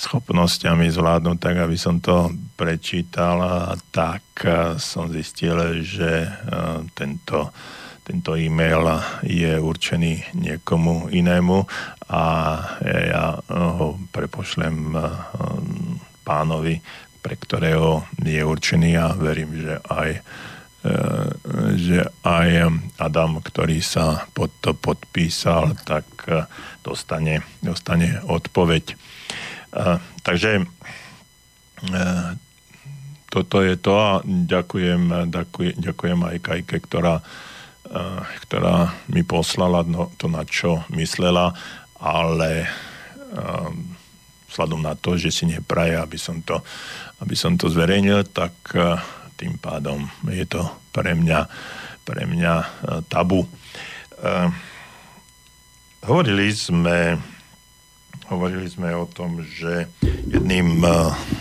schopnosťami 0.00 0.88
zvládnuť 0.88 1.36
tak, 1.36 1.60
aby 1.60 1.76
som 1.76 2.00
to 2.00 2.32
prečítal, 2.56 3.44
tak 3.92 4.24
som 4.80 5.12
zistil, 5.12 5.84
že 5.84 6.32
tento 6.96 7.52
tento 8.02 8.34
e-mail 8.34 8.82
je 9.22 9.54
určený 9.62 10.34
niekomu 10.34 11.06
inému 11.14 11.62
a 12.10 12.24
ja 12.84 13.38
ho 13.46 13.96
prepošlem 14.10 14.76
eh, 14.92 15.02
pánovi, 16.26 16.82
pre 17.22 17.34
ktorého 17.38 18.02
je 18.18 18.42
určený 18.42 18.98
a 18.98 19.14
verím, 19.14 19.54
že 19.54 19.74
aj 19.86 20.10
eh, 20.18 21.28
že 21.78 22.10
aj 22.26 22.74
Adam, 22.98 23.38
ktorý 23.38 23.78
sa 23.78 24.26
pod 24.34 24.50
to 24.58 24.74
podpísal, 24.74 25.78
tak 25.86 26.04
eh, 26.26 26.42
dostane, 26.82 27.46
dostane 27.62 28.18
odpoveď. 28.26 28.98
Takže 30.20 30.68
toto 33.32 33.56
je 33.64 33.74
to 33.80 33.92
a 33.96 34.20
ďakujem, 34.20 35.32
ďakujem, 35.32 35.74
ďakujem 35.80 36.18
aj 36.28 36.36
Kajke, 36.44 36.76
ktorá 36.84 37.24
ktorá 38.48 38.96
mi 39.12 39.20
poslala 39.20 39.84
to, 40.16 40.26
na 40.32 40.48
čo 40.48 40.80
myslela, 40.96 41.52
ale 42.00 42.64
um, 43.36 43.92
vzhľadom 44.48 44.80
na 44.80 44.96
to, 44.96 45.20
že 45.20 45.28
si 45.28 45.44
nepraje, 45.44 46.00
aby 46.00 46.16
som 46.16 46.40
to, 46.40 46.60
aby 47.20 47.36
som 47.36 47.60
to 47.60 47.68
zverejnil, 47.68 48.24
tak 48.32 48.52
uh, 48.74 48.96
tým 49.36 49.60
pádom 49.60 50.08
je 50.32 50.46
to 50.48 50.62
pre 50.94 51.12
mňa, 51.12 51.50
pre 52.06 52.22
mňa 52.28 52.54
tabu. 53.10 53.42
Hovorili 56.04 56.54
sme 56.54 57.18
hovorili 58.30 58.64
sme 58.70 58.94
o 58.96 59.04
tom, 59.04 59.42
že 59.42 59.90
jedným 60.30 60.80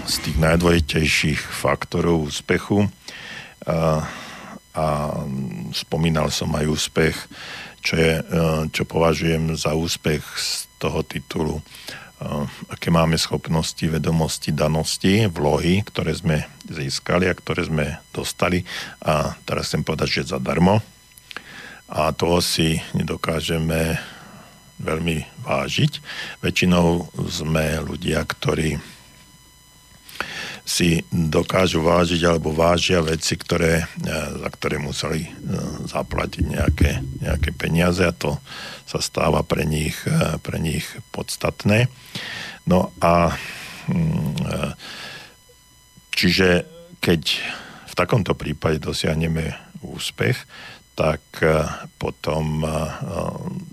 z 0.09 0.15
tých 0.27 0.37
najdôležitejších 0.41 1.39
faktorov 1.39 2.27
úspechu 2.27 2.89
a 4.71 5.11
spomínal 5.75 6.31
som 6.31 6.51
aj 6.55 6.65
úspech, 6.67 7.17
čo, 7.81 7.93
je, 7.97 8.13
čo 8.71 8.83
považujem 8.85 9.57
za 9.57 9.73
úspech 9.75 10.21
z 10.37 10.69
toho 10.79 11.01
titulu, 11.03 11.59
aké 12.69 12.93
máme 12.93 13.17
schopnosti, 13.17 13.81
vedomosti, 13.81 14.53
danosti, 14.53 15.25
vlohy, 15.25 15.81
ktoré 15.81 16.13
sme 16.13 16.45
získali 16.69 17.25
a 17.25 17.33
ktoré 17.33 17.65
sme 17.65 17.85
dostali. 18.13 18.61
A 19.01 19.33
teraz 19.41 19.73
chcem 19.73 19.81
povedať, 19.81 20.21
že 20.21 20.37
zadarmo. 20.37 20.85
A 21.89 22.13
toho 22.13 22.39
si 22.39 22.77
nedokážeme 22.93 23.97
veľmi 24.77 25.25
vážiť. 25.41 25.91
Väčšinou 26.45 27.09
sme 27.25 27.81
ľudia, 27.81 28.21
ktorí 28.21 28.77
si 30.61 31.01
dokážu 31.09 31.81
vážiť 31.81 32.21
alebo 32.25 32.53
vážia 32.53 33.01
veci, 33.01 33.33
ktoré, 33.33 33.83
e, 33.83 33.85
za 34.13 34.49
ktoré 34.53 34.77
museli 34.77 35.25
e, 35.25 35.29
zaplatiť 35.89 36.43
nejaké, 36.45 36.91
nejaké 37.21 37.49
peniaze 37.57 38.05
a 38.05 38.13
to 38.13 38.37
sa 38.85 39.01
stáva 39.01 39.41
pre 39.41 39.65
nich, 39.65 39.97
e, 40.05 40.37
pre 40.39 40.61
nich 40.61 40.85
podstatné. 41.09 41.89
No 42.69 42.93
a 43.01 43.33
mm, 43.89 44.77
čiže 46.13 46.69
keď 47.01 47.21
v 47.89 47.93
takomto 47.97 48.37
prípade 48.37 48.77
dosiahneme 48.77 49.57
úspech, 49.81 50.37
tak 50.93 51.23
potom 51.97 52.61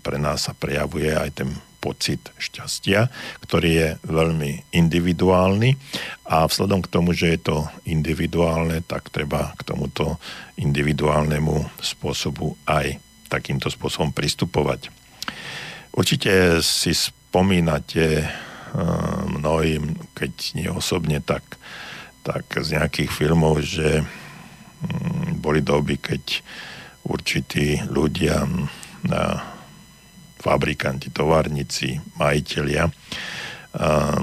pre 0.00 0.16
nás 0.16 0.48
sa 0.48 0.56
prejavuje 0.56 1.12
aj 1.12 1.30
ten 1.36 1.50
pocit 1.78 2.20
šťastia, 2.36 3.06
ktorý 3.42 3.70
je 3.70 3.88
veľmi 4.02 4.74
individuálny 4.74 5.78
a 6.26 6.44
vzhľadom 6.44 6.82
k 6.84 6.92
tomu, 6.92 7.14
že 7.14 7.38
je 7.38 7.40
to 7.40 7.56
individuálne, 7.86 8.82
tak 8.84 9.10
treba 9.14 9.54
k 9.54 9.62
tomuto 9.62 10.18
individuálnemu 10.58 11.78
spôsobu 11.78 12.58
aj 12.66 12.98
takýmto 13.30 13.70
spôsobom 13.70 14.10
pristupovať. 14.10 14.90
Určite 15.94 16.58
si 16.64 16.92
spomínate 16.96 18.22
eh, 18.22 18.28
mnohým, 19.28 19.94
keď 20.18 20.32
nie 20.58 20.68
osobne, 20.68 21.22
tak, 21.22 21.44
tak 22.26 22.44
z 22.50 22.78
nejakých 22.78 23.10
filmov, 23.10 23.62
že 23.62 24.02
hm, 24.02 25.38
boli 25.38 25.62
doby, 25.62 26.00
keď 26.00 26.42
určití 27.08 27.80
ľudia, 27.88 28.44
fabrikanti, 30.38 31.10
továrnici, 31.10 31.98
majiteľia 32.16 32.88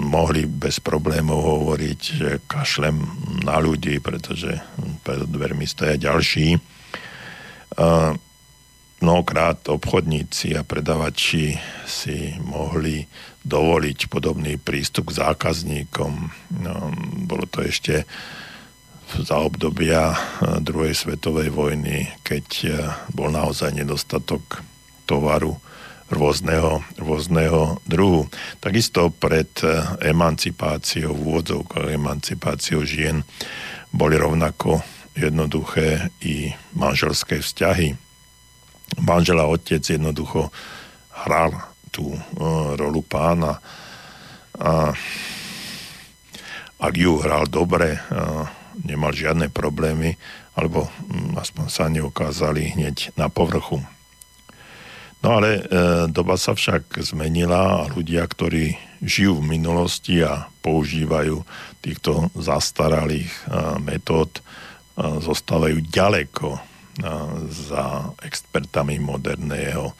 mohli 0.02 0.50
bez 0.50 0.82
problémov 0.82 1.38
hovoriť, 1.38 2.02
že 2.02 2.30
kašlem 2.50 2.98
na 3.46 3.62
ľudí, 3.62 4.02
pretože 4.02 4.58
pred 5.06 5.22
dvermi 5.30 5.70
stoja 5.70 5.96
ďalší. 5.96 6.58
Mnohokrát 9.06 9.60
obchodníci 9.70 10.58
a 10.58 10.66
predavači 10.66 11.56
si 11.86 12.34
mohli 12.42 13.06
dovoliť 13.46 14.10
podobný 14.10 14.58
prístup 14.58 15.14
k 15.14 15.22
zákazníkom. 15.22 16.12
Bolo 17.30 17.46
to 17.46 17.62
ešte 17.62 18.08
za 19.06 19.38
obdobia 19.38 20.18
druhej 20.42 20.98
svetovej 20.98 21.54
vojny, 21.54 22.10
keď 22.26 22.46
bol 23.14 23.30
naozaj 23.30 23.78
nedostatok 23.78 24.66
tovaru 25.06 25.62
rôzneho, 26.10 26.86
rôzneho 27.02 27.82
druhu. 27.90 28.30
Takisto 28.62 29.10
pred 29.10 29.50
eh, 29.66 29.82
emancipáciou, 30.14 31.14
v 31.14 31.22
úvodzovkách 31.22 31.90
emancipáciou 31.94 32.86
žien 32.86 33.26
boli 33.90 34.20
rovnako 34.20 34.84
jednoduché 35.16 36.12
i 36.22 36.52
manželské 36.76 37.40
vzťahy. 37.40 37.96
Manžel 39.00 39.40
a 39.40 39.48
otec 39.48 39.82
jednoducho 39.82 40.52
hral 41.26 41.56
tú 41.96 42.12
uh, 42.12 42.76
rolu 42.76 43.00
pána 43.00 43.64
a 44.60 44.92
ak 46.76 46.94
ju 46.94 47.24
hral 47.24 47.48
dobre, 47.48 47.96
uh, 47.96 48.44
nemal 48.84 49.16
žiadne 49.16 49.48
problémy, 49.48 50.20
alebo 50.60 50.92
mm, 51.08 51.40
aspoň 51.40 51.66
sa 51.72 51.88
neukázali 51.88 52.76
hneď 52.76 53.16
na 53.16 53.32
povrchu. 53.32 53.80
No 55.26 55.42
ale 55.42 55.58
e, 55.58 55.62
doba 56.14 56.38
sa 56.38 56.54
však 56.54 57.02
zmenila 57.02 57.82
a 57.82 57.90
ľudia, 57.90 58.22
ktorí 58.30 58.78
žijú 59.02 59.42
v 59.42 59.58
minulosti 59.58 60.22
a 60.22 60.46
používajú 60.62 61.42
týchto 61.82 62.30
zastaralých 62.38 63.34
e, 63.34 63.42
metód, 63.82 64.30
e, 64.38 64.42
zostávajú 65.02 65.82
ďaleko 65.90 66.48
e, 66.54 66.60
za 67.50 68.14
expertami 68.22 69.02
moderného, 69.02 69.98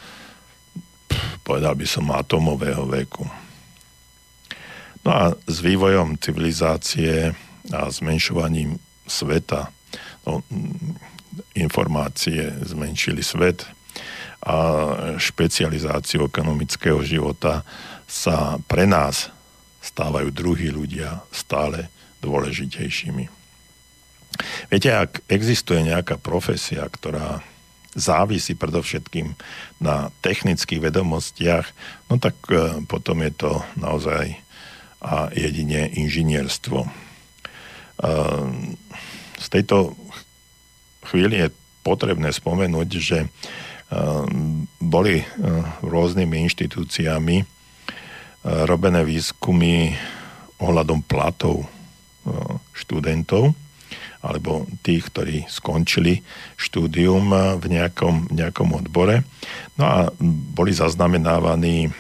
povedal 1.42 1.74
by 1.74 1.90
som, 1.90 2.06
atomového 2.14 2.86
veku. 2.86 3.26
No 5.02 5.10
a 5.10 5.34
s 5.50 5.58
vývojom 5.58 6.22
civilizácie 6.22 7.34
a 7.74 7.90
zmenšovaním 7.90 8.78
sveta. 9.10 9.74
No, 10.30 10.46
informácie 11.58 12.62
zmenšili 12.62 13.26
svet 13.26 13.66
a 14.46 14.58
špecializáciu 15.18 16.30
ekonomického 16.30 17.02
života 17.02 17.66
sa 18.06 18.62
pre 18.70 18.86
nás 18.86 19.34
stávajú 19.82 20.30
druhí 20.30 20.70
ľudia 20.70 21.26
stále 21.34 21.90
dôležitejšími. 22.22 23.26
Viete, 24.70 24.90
ak 24.94 25.26
existuje 25.32 25.82
nejaká 25.82 26.22
profesia, 26.22 26.86
ktorá 26.86 27.42
závisí 27.96 28.54
predovšetkým 28.54 29.34
na 29.80 30.12
technických 30.20 30.84
vedomostiach, 30.84 31.66
no 32.12 32.20
tak 32.20 32.36
e, 32.52 32.84
potom 32.92 33.24
je 33.24 33.32
to 33.32 33.52
naozaj 33.80 34.36
a 35.00 35.32
jedine 35.32 35.88
inžinierstvo 35.96 37.06
Ehm, 38.04 38.76
z 39.40 39.48
tejto 39.48 39.96
chvíli 41.08 41.48
je 41.48 41.50
potrebné 41.86 42.34
spomenúť, 42.34 42.90
že 43.00 43.20
boli 44.82 45.16
ehm, 45.22 45.66
rôznymi 45.86 46.36
inštitúciami 46.50 47.38
robené 48.46 49.02
výskumy 49.02 49.98
ohľadom 50.62 51.02
platov 51.10 51.66
študentov 52.78 53.58
alebo 54.26 54.66
tých, 54.82 55.14
ktorí 55.14 55.46
skončili 55.46 56.26
štúdium 56.58 57.30
v 57.62 57.66
nejakom, 57.70 58.34
nejakom 58.34 58.74
odbore. 58.74 59.22
No 59.78 59.86
a 59.86 59.98
boli 60.54 60.74
zaznamenávaní, 60.74 61.94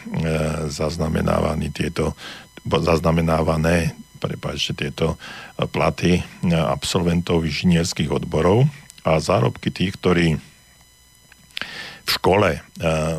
zaznamenávaní 0.65 1.69
tieto, 1.69 2.17
zaznamenávané 2.65 3.93
prepáčte, 4.17 4.73
tieto 4.73 5.21
platy 5.69 6.25
absolventov 6.49 7.45
inžinierských 7.45 8.09
odborov 8.09 8.65
a 9.05 9.21
zárobky 9.21 9.69
tých, 9.69 9.93
ktorí 10.01 10.41
v 12.05 12.09
škole 12.09 12.49
e, 12.57 12.61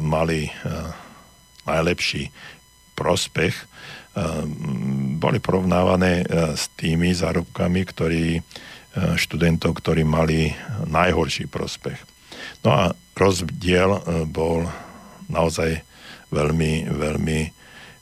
mali 0.00 0.50
najlepší 1.66 2.30
prospech, 2.94 3.54
boli 5.20 5.38
porovnávané 5.42 6.24
s 6.56 6.72
tými 6.78 7.12
zárobkami, 7.12 7.84
ktorí, 7.84 8.40
študentov, 9.20 9.76
ktorí 9.82 10.08
mali 10.08 10.56
najhorší 10.88 11.50
prospech. 11.52 12.00
No 12.64 12.72
a 12.72 12.82
rozdiel 13.12 14.00
bol 14.30 14.64
naozaj 15.28 15.84
veľmi, 16.32 16.88
veľmi 16.88 17.38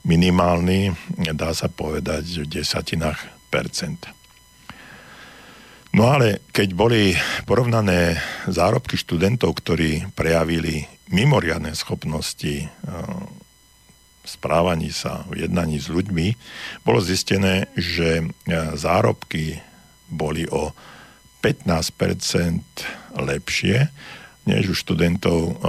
minimálny, 0.07 0.95
dá 1.35 1.51
sa 1.57 1.67
povedať, 1.67 2.47
v 2.47 2.63
desatinách 2.63 3.19
percent. 3.51 4.07
No 5.95 6.11
ale 6.11 6.43
keď 6.51 6.75
boli 6.75 7.15
porovnané 7.47 8.19
zárobky 8.51 8.99
študentov, 8.99 9.55
ktorí 9.63 10.11
prejavili 10.19 10.91
mimoriadne 11.15 11.71
schopnosti 11.79 12.67
správaní 14.27 14.91
sa, 14.91 15.23
v 15.31 15.47
jednaní 15.47 15.79
s 15.79 15.87
ľuďmi, 15.87 16.35
bolo 16.83 16.99
zistené, 16.99 17.71
že 17.79 18.27
zárobky 18.75 19.63
boli 20.11 20.51
o 20.51 20.75
15% 21.45 23.15
lepšie 23.15 23.87
než 24.51 24.63
u 24.73 24.75
študentov 24.75 25.63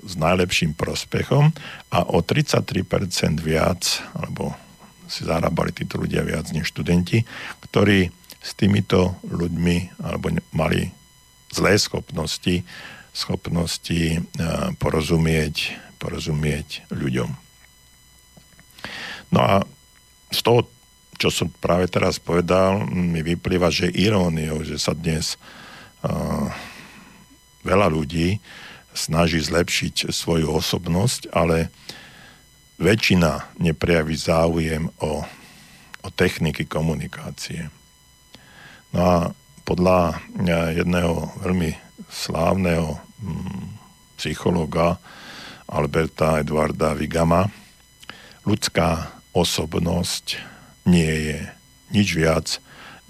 s 0.00 0.14
najlepším 0.16 0.72
prospechom 0.72 1.52
a 1.92 1.98
o 2.08 2.24
33% 2.24 3.44
viac, 3.44 4.00
alebo 4.16 4.56
si 5.04 5.28
zarábali 5.28 5.76
títo 5.76 6.00
ľudia 6.00 6.24
viac 6.24 6.48
než 6.56 6.72
študenti, 6.72 7.20
ktorí 7.68 8.08
s 8.46 8.54
týmito 8.54 9.18
ľuďmi 9.26 9.98
alebo 9.98 10.30
mali 10.54 10.94
zlé 11.50 11.74
schopnosti, 11.82 12.62
schopnosti 13.10 14.22
porozumieť, 14.78 15.74
porozumieť 15.98 16.86
ľuďom. 16.94 17.30
No 19.34 19.40
a 19.42 19.66
z 20.30 20.40
toho, 20.46 20.70
čo 21.18 21.32
som 21.34 21.50
práve 21.58 21.90
teraz 21.90 22.22
povedal, 22.22 22.86
mi 22.86 23.24
vyplýva, 23.26 23.72
že 23.72 23.90
iróniou, 23.90 24.62
že 24.62 24.78
sa 24.78 24.94
dnes 24.94 25.34
uh, 26.04 26.46
veľa 27.66 27.90
ľudí 27.90 28.38
snaží 28.96 29.42
zlepšiť 29.42 30.12
svoju 30.12 30.48
osobnosť, 30.54 31.34
ale 31.34 31.68
väčšina 32.80 33.56
neprejaví 33.60 34.16
záujem 34.16 34.88
o, 35.00 35.24
o 36.00 36.08
techniky 36.12 36.68
komunikácie. 36.68 37.68
No 38.96 39.02
a 39.04 39.16
podľa 39.68 40.24
jedného 40.72 41.28
veľmi 41.44 41.76
slávneho 42.08 42.96
hm, 42.96 43.76
psychologa 44.16 44.96
Alberta 45.68 46.40
Edwarda 46.40 46.96
Vigama, 46.96 47.52
ľudská 48.48 49.20
osobnosť 49.36 50.40
nie 50.88 51.12
je 51.28 51.38
nič 51.92 52.08
viac 52.16 52.56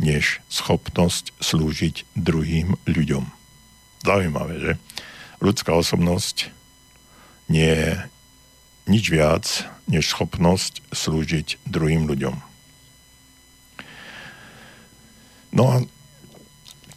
než 0.02 0.42
schopnosť 0.50 1.30
slúžiť 1.38 2.02
druhým 2.18 2.74
ľuďom. 2.90 3.22
Zaujímavé, 4.02 4.54
že? 4.58 4.72
Ľudská 5.38 5.70
osobnosť 5.70 6.50
nie 7.46 7.70
je 7.70 7.94
nič 8.90 9.04
viac 9.06 9.46
než 9.86 10.10
schopnosť 10.10 10.82
slúžiť 10.90 11.62
druhým 11.62 12.10
ľuďom. 12.10 12.45
No 15.56 15.72
a 15.72 15.76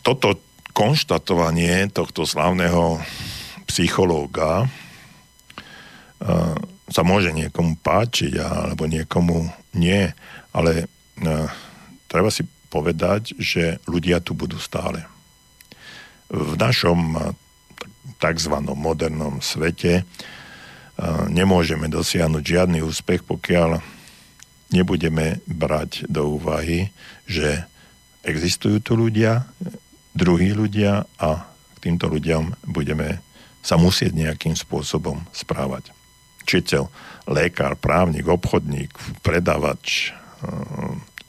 toto 0.03 0.35
konštatovanie 0.75 1.87
tohto 1.95 2.27
slávneho 2.27 2.99
psychológa 3.71 4.67
sa 6.91 7.01
môže 7.07 7.31
niekomu 7.31 7.79
páčiť 7.79 8.35
alebo 8.35 8.83
niekomu 8.83 9.47
nie, 9.79 10.11
ale 10.51 10.91
treba 12.11 12.27
si 12.27 12.43
povedať, 12.67 13.39
že 13.39 13.79
ľudia 13.87 14.19
tu 14.19 14.35
budú 14.35 14.59
stále. 14.59 15.07
V 16.27 16.59
našom 16.59 17.15
tzv. 18.19 18.55
modernom 18.75 19.39
svete 19.39 20.03
nemôžeme 21.31 21.87
dosiahnuť 21.87 22.43
žiadny 22.43 22.83
úspech, 22.83 23.23
pokiaľ 23.23 23.79
nebudeme 24.75 25.39
brať 25.47 26.05
do 26.11 26.35
úvahy, 26.35 26.91
že 27.23 27.63
existujú 28.29 28.77
tu 28.79 28.93
ľudia, 28.93 29.49
druhí 30.13 30.53
ľudia 30.53 31.05
a 31.17 31.29
k 31.75 31.77
týmto 31.81 32.05
ľuďom 32.11 32.69
budeme 32.69 33.23
sa 33.59 33.75
musieť 33.75 34.15
nejakým 34.15 34.55
spôsobom 34.55 35.25
správať. 35.35 35.91
Učiteľ, 36.45 36.89
lekár, 37.29 37.77
právnik, 37.77 38.25
obchodník, 38.25 38.89
predávač, 39.21 40.15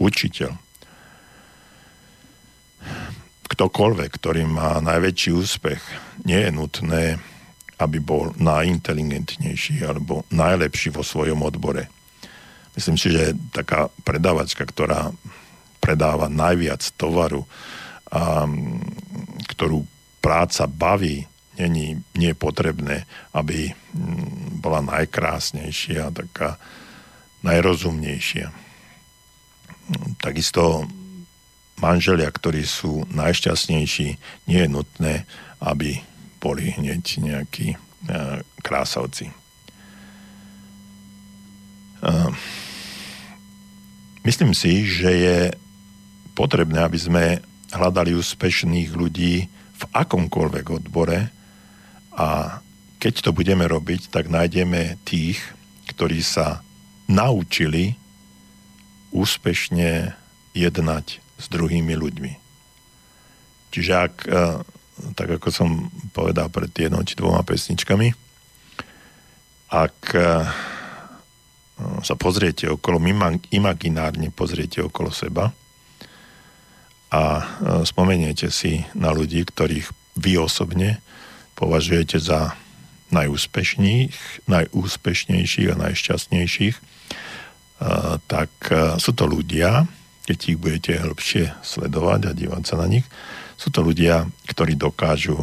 učiteľ, 0.00 0.56
ktokoľvek, 3.50 4.10
ktorý 4.16 4.48
má 4.48 4.80
najväčší 4.80 5.30
úspech, 5.36 5.82
nie 6.24 6.40
je 6.40 6.50
nutné, 6.54 7.04
aby 7.76 7.98
bol 8.00 8.32
najinteligentnejší 8.40 9.84
alebo 9.84 10.24
najlepší 10.32 10.94
vo 10.94 11.04
svojom 11.04 11.44
odbore. 11.44 11.92
Myslím 12.78 12.96
si, 12.96 13.10
že 13.12 13.34
taká 13.50 13.90
predávačka, 14.06 14.64
ktorá 14.64 15.10
predáva 15.80 16.28
najviac 16.28 16.84
tovaru, 16.94 17.42
a, 18.12 18.44
ktorú 19.48 19.82
práca 20.20 20.68
baví, 20.68 21.24
není, 21.56 22.00
nie 22.16 22.32
je 22.32 22.38
potrebné, 22.38 23.04
aby 23.32 23.72
bola 24.60 24.80
najkrásnejšia, 24.84 26.12
taká 26.12 26.56
najrozumnejšia. 27.44 28.52
Takisto 30.20 30.86
manželia, 31.80 32.28
ktorí 32.28 32.62
sú 32.64 33.08
najšťastnejší, 33.10 34.08
nie 34.46 34.60
je 34.60 34.68
nutné, 34.68 35.14
aby 35.60 36.00
boli 36.40 36.72
hneď 36.72 37.04
nejakí 37.20 37.74
e, 37.74 37.78
krásavci. 38.64 39.28
E, 39.28 39.34
myslím 44.24 44.52
si, 44.56 44.84
že 44.88 45.10
je 45.10 45.38
potrebné, 46.40 46.80
aby 46.80 46.96
sme 46.96 47.24
hľadali 47.68 48.16
úspešných 48.16 48.96
ľudí 48.96 49.44
v 49.76 49.82
akomkoľvek 49.92 50.66
odbore 50.72 51.28
a 52.16 52.60
keď 52.96 53.28
to 53.28 53.30
budeme 53.36 53.68
robiť, 53.68 54.08
tak 54.08 54.32
nájdeme 54.32 54.96
tých, 55.04 55.36
ktorí 55.92 56.24
sa 56.24 56.64
naučili 57.12 57.92
úspešne 59.12 60.16
jednať 60.56 61.20
s 61.20 61.46
druhými 61.52 61.92
ľuďmi. 61.92 62.32
Čiže 63.72 63.92
ak, 63.92 64.14
e, 64.24 64.44
tak 65.16 65.28
ako 65.40 65.48
som 65.52 65.92
povedal 66.16 66.48
pred 66.48 66.72
jednou 66.72 67.04
či 67.04 67.20
dvoma 67.20 67.44
pesničkami, 67.44 68.08
ak 69.72 69.96
e, 70.12 70.20
sa 72.04 72.14
pozriete 72.16 72.68
okolo, 72.68 73.00
imaginárne 73.52 74.28
pozriete 74.32 74.84
okolo 74.84 75.08
seba 75.12 75.52
a 77.10 77.22
e, 77.38 77.44
spomeniete 77.84 78.48
si 78.48 78.86
na 78.94 79.10
ľudí, 79.10 79.42
ktorých 79.42 79.90
vy 80.18 80.32
osobne 80.38 81.02
považujete 81.58 82.22
za 82.22 82.54
najúspešnejších, 83.10 84.46
najúspešnejších 84.46 85.68
a 85.74 85.76
najšťastnejších, 85.76 86.76
tak 88.28 88.52
sú 89.00 89.10
to 89.16 89.24
ľudia, 89.26 89.88
keď 90.28 90.38
ich 90.46 90.58
budete 90.60 90.92
hĺbšie 91.00 91.58
sledovať 91.64 92.20
a 92.28 92.36
dívať 92.36 92.62
sa 92.64 92.76
na 92.78 92.86
nich, 92.86 93.02
sú 93.58 93.72
to 93.74 93.82
ľudia, 93.82 94.30
ktorí 94.46 94.78
dokážu, 94.78 95.42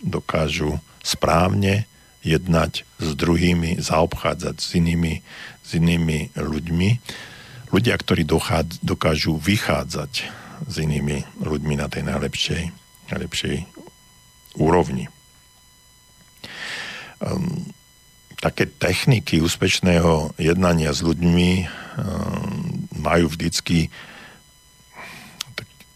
dokážu 0.00 0.80
správne 1.04 1.90
jednať 2.20 2.84
s 3.00 3.08
druhými, 3.16 3.80
zaobchádzať 3.80 4.56
s 4.60 4.68
inými, 4.76 5.24
s 5.64 5.68
inými 5.76 6.32
ľuďmi. 6.36 6.90
Ľudia, 7.72 7.94
ktorí 7.96 8.28
dokážu 8.84 9.40
vychádzať 9.40 10.12
s 10.66 10.74
inými 10.80 11.24
ľuďmi 11.40 11.74
na 11.78 11.86
tej 11.88 12.02
najlepšej, 12.04 12.62
najlepšej 13.12 13.56
úrovni. 14.58 15.08
Um, 17.20 17.70
také 18.40 18.64
techniky 18.64 19.44
úspešného 19.44 20.32
jednania 20.40 20.90
s 20.96 21.04
ľuďmi 21.04 21.50
um, 21.60 22.88
majú 22.96 23.28
vždycky 23.28 23.92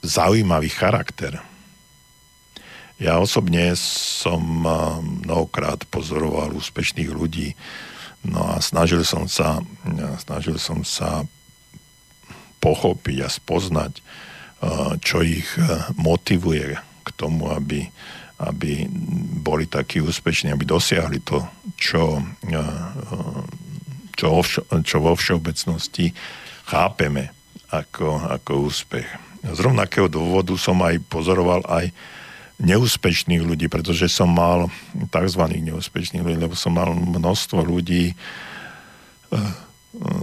zaujímavý 0.05 0.69
charakter. 0.69 1.41
Ja 3.01 3.19
osobne 3.19 3.75
som 3.81 4.69
mnohokrát 5.25 5.83
pozoroval 5.89 6.55
úspešných 6.55 7.11
ľudí, 7.11 7.57
no 8.23 8.55
a 8.55 8.63
snažil 8.63 9.03
som 9.03 9.27
sa, 9.27 9.65
snažil 10.21 10.61
som 10.61 10.87
sa 10.87 11.27
pochopiť 12.63 13.17
a 13.25 13.29
spoznať, 13.29 13.99
čo 15.01 15.21
ich 15.21 15.49
motivuje 16.01 16.77
k 17.05 17.09
tomu, 17.17 17.53
aby, 17.53 17.85
aby 18.41 18.89
boli 19.45 19.69
takí 19.69 20.01
úspešní, 20.01 20.53
aby 20.53 20.65
dosiahli 20.65 21.21
to, 21.21 21.45
čo, 21.77 22.23
čo, 24.17 24.29
čo 24.81 24.97
vo 25.01 25.13
všeobecnosti 25.13 26.17
chápeme 26.65 27.29
ako, 27.69 28.33
ako 28.41 28.51
úspech. 28.71 29.09
Z 29.45 29.59
rovnakého 29.61 30.09
dôvodu 30.09 30.57
som 30.57 30.81
aj 30.81 31.05
pozoroval 31.13 31.61
aj 31.69 31.93
neúspešných 32.57 33.43
ľudí, 33.45 33.67
pretože 33.67 34.09
som 34.09 34.31
mal 34.31 34.71
tzv. 35.11 35.43
neúspešných 35.61 36.23
ľudí, 36.23 36.39
lebo 36.39 36.57
som 36.57 36.73
mal 36.73 36.95
množstvo 36.95 37.61
ľudí 37.61 38.15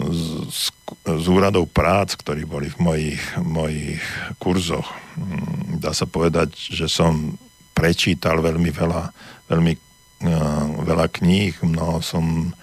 z, 0.09 0.72
z 1.05 1.26
úradov 1.27 1.72
prác, 1.72 2.13
ktorí 2.19 2.43
boli 2.45 2.68
v 2.72 2.77
mojich, 2.80 3.23
mojich 3.39 4.03
kurzoch. 4.38 4.91
Mm, 5.18 5.81
dá 5.81 5.95
sa 5.95 6.05
povedať, 6.05 6.53
že 6.55 6.85
som 6.91 7.35
prečítal 7.72 8.43
veľmi 8.43 8.69
veľa, 8.69 9.03
veľmi 9.47 9.73
uh, 9.73 10.65
veľa 10.84 11.07
kníh, 11.09 11.55
mnoho 11.63 12.03
som 12.03 12.53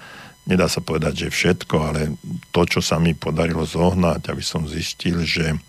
nedá 0.48 0.64
sa 0.64 0.80
povedať, 0.80 1.28
že 1.28 1.34
všetko, 1.34 1.76
ale 1.76 2.16
to, 2.52 2.64
čo 2.64 2.80
sa 2.80 2.96
mi 2.96 3.12
podarilo 3.12 3.68
zohnať, 3.68 4.32
aby 4.32 4.40
som 4.40 4.64
zistil, 4.64 5.20
že 5.20 5.60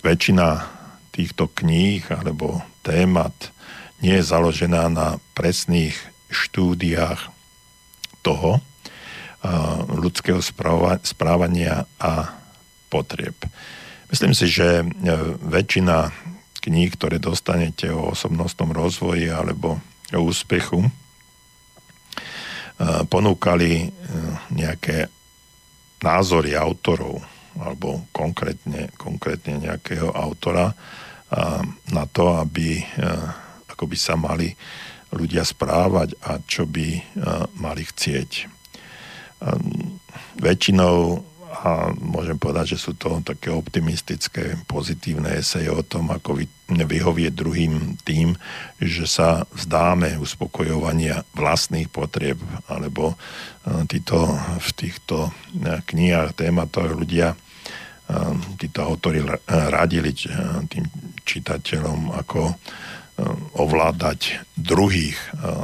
väčšina 0.00 0.48
týchto 1.10 1.50
kníh 1.50 2.02
alebo 2.10 2.62
témat 2.86 3.34
nie 4.00 4.16
je 4.18 4.30
založená 4.30 4.88
na 4.88 5.20
presných 5.36 5.94
štúdiách 6.30 7.28
toho 8.24 8.62
ľudského 9.88 10.40
správania 11.00 11.88
a 11.96 12.36
potrieb. 12.92 13.36
Myslím 14.12 14.36
si, 14.36 14.50
že 14.50 14.82
e, 14.82 14.84
väčšina 15.40 16.12
kníh, 16.60 16.92
ktoré 16.92 17.16
dostanete 17.16 17.88
o 17.88 18.12
osobnostnom 18.12 18.74
rozvoji 18.76 19.32
alebo 19.32 19.80
o 20.12 20.20
úspechu, 20.20 20.92
ponúkali 23.12 23.92
nejaké 24.52 25.12
názory 26.00 26.56
autorov 26.56 27.20
alebo 27.60 28.08
konkrétne, 28.08 28.88
konkrétne 28.96 29.60
nejakého 29.60 30.08
autora 30.08 30.72
na 31.92 32.04
to, 32.08 32.40
aby 32.40 32.80
ako 33.68 33.84
by 33.84 33.96
sa 34.00 34.16
mali 34.16 34.56
ľudia 35.12 35.44
správať 35.44 36.16
a 36.24 36.40
čo 36.40 36.64
by 36.64 37.20
mali 37.60 37.84
chcieť. 37.84 38.59
Väčšinou 40.40 41.24
a 41.50 41.92
môžem 41.92 42.38
povedať, 42.40 42.72
že 42.72 42.78
sú 42.78 42.92
to 42.96 43.20
také 43.20 43.52
optimistické, 43.52 44.56
pozitívne 44.64 45.42
eseje 45.42 45.68
o 45.68 45.82
tom, 45.84 46.08
ako 46.08 46.40
vyhovieť 46.70 47.32
druhým 47.34 48.00
tým, 48.00 48.38
že 48.80 49.04
sa 49.04 49.44
vzdáme 49.52 50.16
uspokojovania 50.22 51.26
vlastných 51.36 51.90
potrieb, 51.90 52.40
alebo 52.70 53.18
títo, 53.90 54.30
v 54.56 54.70
týchto 54.72 55.34
knihách, 55.60 56.38
tématoch 56.38 56.96
ľudia 56.96 57.36
títo 58.56 58.80
autory 58.80 59.20
radili 59.50 60.16
tým 60.70 60.84
čitateľom, 61.28 62.14
ako 62.14 62.56
ovládať 63.60 64.48
druhých 64.56 65.18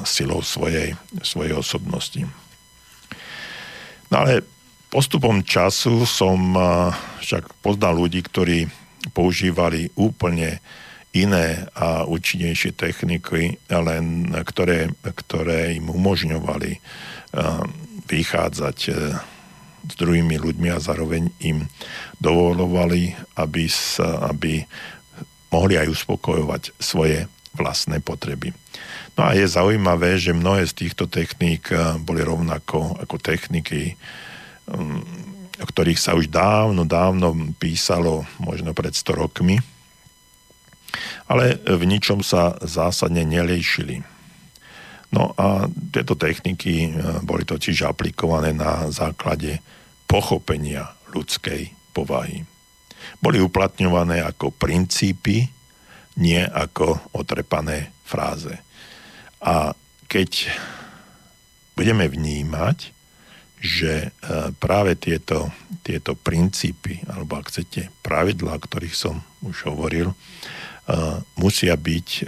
silou 0.05 0.45
svojej, 0.45 0.93
svojej 1.25 1.57
osobnosti. 1.57 2.27
No 4.13 4.23
ale 4.23 4.47
postupom 4.91 5.43
času 5.43 6.07
som 6.07 6.55
však 7.21 7.59
poznal 7.61 7.99
ľudí, 7.99 8.23
ktorí 8.23 8.71
používali 9.11 9.91
úplne 9.99 10.63
iné 11.17 11.65
a 11.73 12.05
účinnejšie 12.05 12.77
techniky, 12.77 13.57
len 13.73 14.31
ktoré, 14.45 14.93
ktoré 15.01 15.75
im 15.81 15.89
umožňovali 15.91 16.79
vychádzať 18.07 18.79
s 19.87 19.95
druhými 19.95 20.37
ľuďmi 20.37 20.69
a 20.75 20.83
zároveň 20.83 21.31
im 21.47 21.67
dovolovali, 22.19 23.15
aby, 23.39 23.65
sa, 23.71 24.29
aby 24.31 24.67
mohli 25.51 25.79
aj 25.79 25.89
uspokojovať 25.89 26.63
svoje 26.77 27.31
vlastné 27.55 28.03
potreby. 28.03 28.53
No 29.17 29.25
a 29.25 29.33
je 29.33 29.49
zaujímavé, 29.49 30.21
že 30.21 30.37
mnohé 30.37 30.69
z 30.69 30.87
týchto 30.87 31.09
techník 31.09 31.73
eh, 31.73 31.97
boli 31.97 32.21
rovnako 32.21 33.01
ako 33.01 33.17
techniky, 33.17 33.97
mm, 34.69 35.01
o 35.57 35.67
ktorých 35.67 35.97
sa 35.97 36.13
už 36.13 36.29
dávno, 36.29 36.85
dávno 36.85 37.33
písalo, 37.57 38.29
možno 38.37 38.77
pred 38.77 38.93
100 38.93 39.17
rokmi, 39.17 39.57
ale 41.27 41.57
v 41.65 41.83
ničom 41.89 42.21
sa 42.21 42.61
zásadne 42.61 43.25
nelejšili. 43.25 44.05
No 45.17 45.33
a 45.41 45.65
tieto 45.97 46.13
techniky 46.13 46.93
eh, 46.93 47.25
boli 47.25 47.49
totiž 47.49 47.89
aplikované 47.89 48.53
na 48.53 48.93
základe 48.93 49.65
pochopenia 50.05 50.93
ľudskej 51.17 51.73
povahy. 51.97 52.45
Boli 53.25 53.41
uplatňované 53.41 54.21
ako 54.21 54.53
princípy, 54.53 55.49
nie 56.21 56.43
ako 56.45 57.17
otrepané 57.17 57.97
fráze. 58.05 58.66
A 59.43 59.77
keď 60.07 60.49
budeme 61.77 62.09
vnímať, 62.09 62.97
že 63.61 63.93
e, 64.07 64.09
práve 64.61 64.95
tieto, 64.97 65.49
tieto 65.81 66.15
princípy, 66.15 67.03
alebo 67.09 67.41
ak 67.41 67.49
chcete, 67.51 67.89
pravidlá, 68.05 68.57
o 68.57 68.63
ktorých 68.63 68.97
som 68.97 69.21
už 69.43 69.73
hovoril, 69.73 70.13
e, 70.13 70.17
musia 71.41 71.75
byť 71.75 72.09
e, 72.09 72.23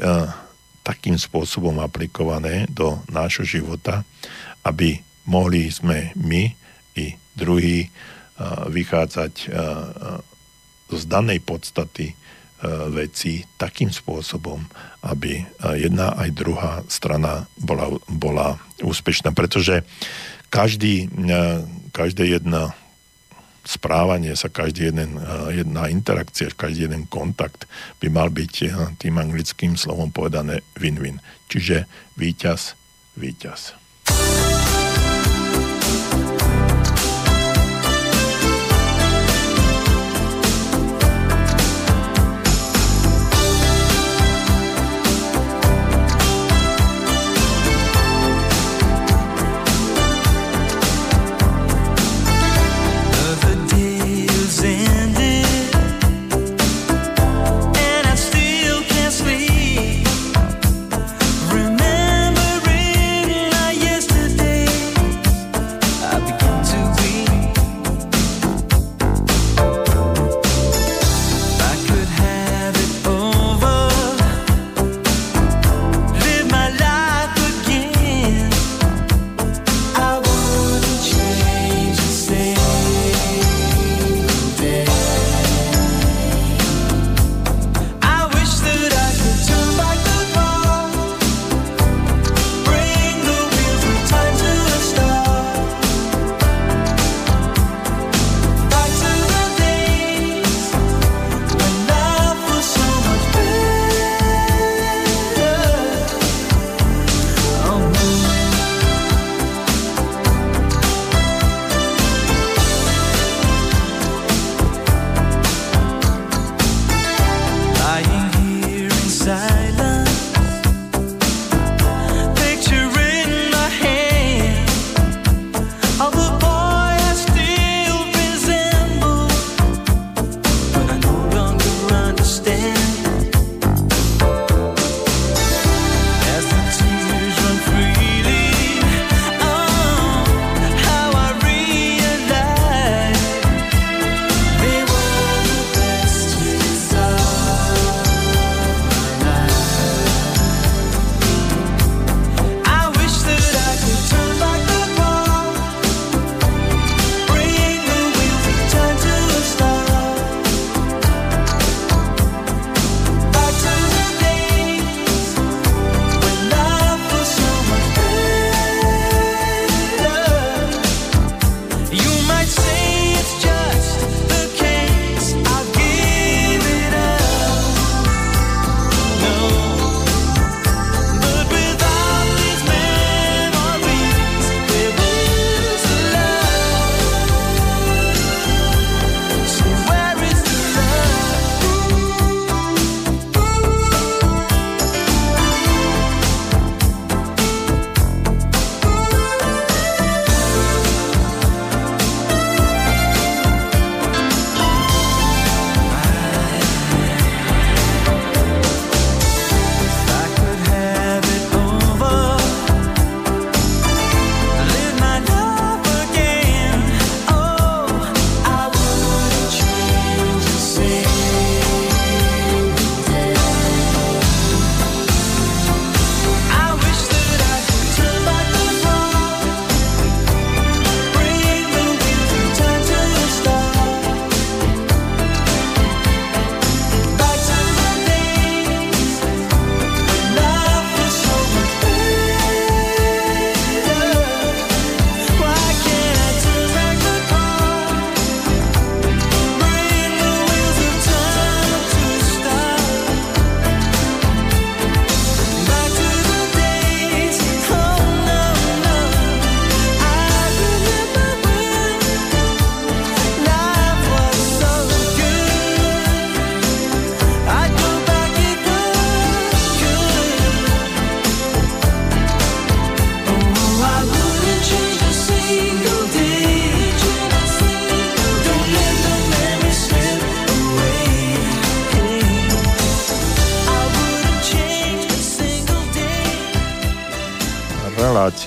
takým 0.84 1.20
spôsobom 1.20 1.78
aplikované 1.84 2.64
do 2.72 2.96
nášho 3.12 3.44
života, 3.44 4.04
aby 4.64 5.04
mohli 5.28 5.68
sme 5.68 6.16
my 6.16 6.48
i 6.96 7.12
druhí 7.36 7.92
vychádzať 8.72 9.50
z 10.88 11.02
danej 11.04 11.44
podstaty 11.44 12.16
veci 12.90 13.46
takým 13.54 13.94
spôsobom, 13.94 14.58
aby 15.06 15.46
jedna 15.78 16.18
aj 16.18 16.30
druhá 16.34 16.82
strana 16.90 17.46
bola, 17.54 17.94
bola 18.10 18.58
úspešná. 18.82 19.30
Pretože 19.30 19.86
každý, 20.50 21.06
e, 21.06 21.38
každé 21.92 22.40
jedno 22.40 22.72
správanie 23.62 24.32
sa, 24.34 24.48
každý 24.48 24.90
jeden, 24.90 25.20
e, 25.20 25.60
jedna 25.60 25.86
interakcia, 25.92 26.50
každý 26.50 26.88
jeden 26.88 27.04
kontakt 27.06 27.68
by 28.00 28.08
mal 28.10 28.32
byť 28.32 28.52
tým 28.98 29.14
anglickým 29.20 29.76
slovom 29.76 30.10
povedané 30.10 30.64
win-win. 30.74 31.20
Čiže 31.52 31.84
víťaz, 32.16 32.74
víťaz. 33.14 33.87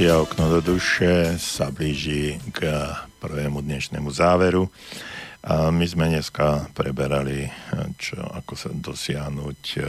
Relácia 0.02 0.26
Okno 0.26 0.50
do 0.50 0.62
duše 0.66 1.38
sa 1.38 1.70
blíži 1.70 2.42
k 2.58 2.66
prvému 3.22 3.62
dnešnému 3.62 4.10
záveru. 4.10 4.66
A 5.46 5.70
my 5.70 5.86
sme 5.86 6.10
dneska 6.10 6.74
preberali, 6.74 7.46
čo, 8.02 8.18
ako 8.18 8.54
sa 8.58 8.74
dosiahnuť 8.74 9.62
e, 9.78 9.80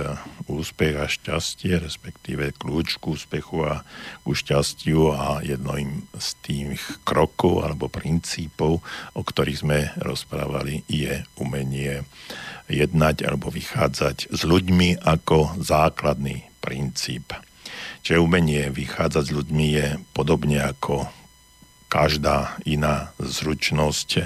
úspech 0.52 1.00
a 1.00 1.08
šťastie, 1.08 1.80
respektíve 1.80 2.52
kľúč 2.60 3.00
k 3.00 3.08
úspechu 3.08 3.64
a 3.64 3.88
k 4.20 4.36
šťastiu 4.36 5.16
a 5.16 5.40
jedným 5.40 6.04
z 6.12 6.28
tých 6.44 6.84
krokov 7.08 7.64
alebo 7.64 7.88
princípov, 7.88 8.84
o 9.16 9.22
ktorých 9.24 9.64
sme 9.64 9.96
rozprávali, 9.96 10.84
je 10.92 11.24
umenie 11.40 12.04
jednať 12.68 13.32
alebo 13.32 13.48
vychádzať 13.48 14.28
s 14.28 14.44
ľuďmi 14.44 15.08
ako 15.08 15.56
základný 15.56 16.44
princíp. 16.60 17.32
Čiže 18.02 18.18
umenie 18.18 18.66
vychádzať 18.74 19.24
s 19.30 19.34
ľuďmi 19.34 19.66
je 19.78 19.86
podobne 20.10 20.58
ako 20.58 21.06
každá 21.86 22.58
iná 22.66 23.14
zručnosť 23.22 24.10
e, 24.18 24.24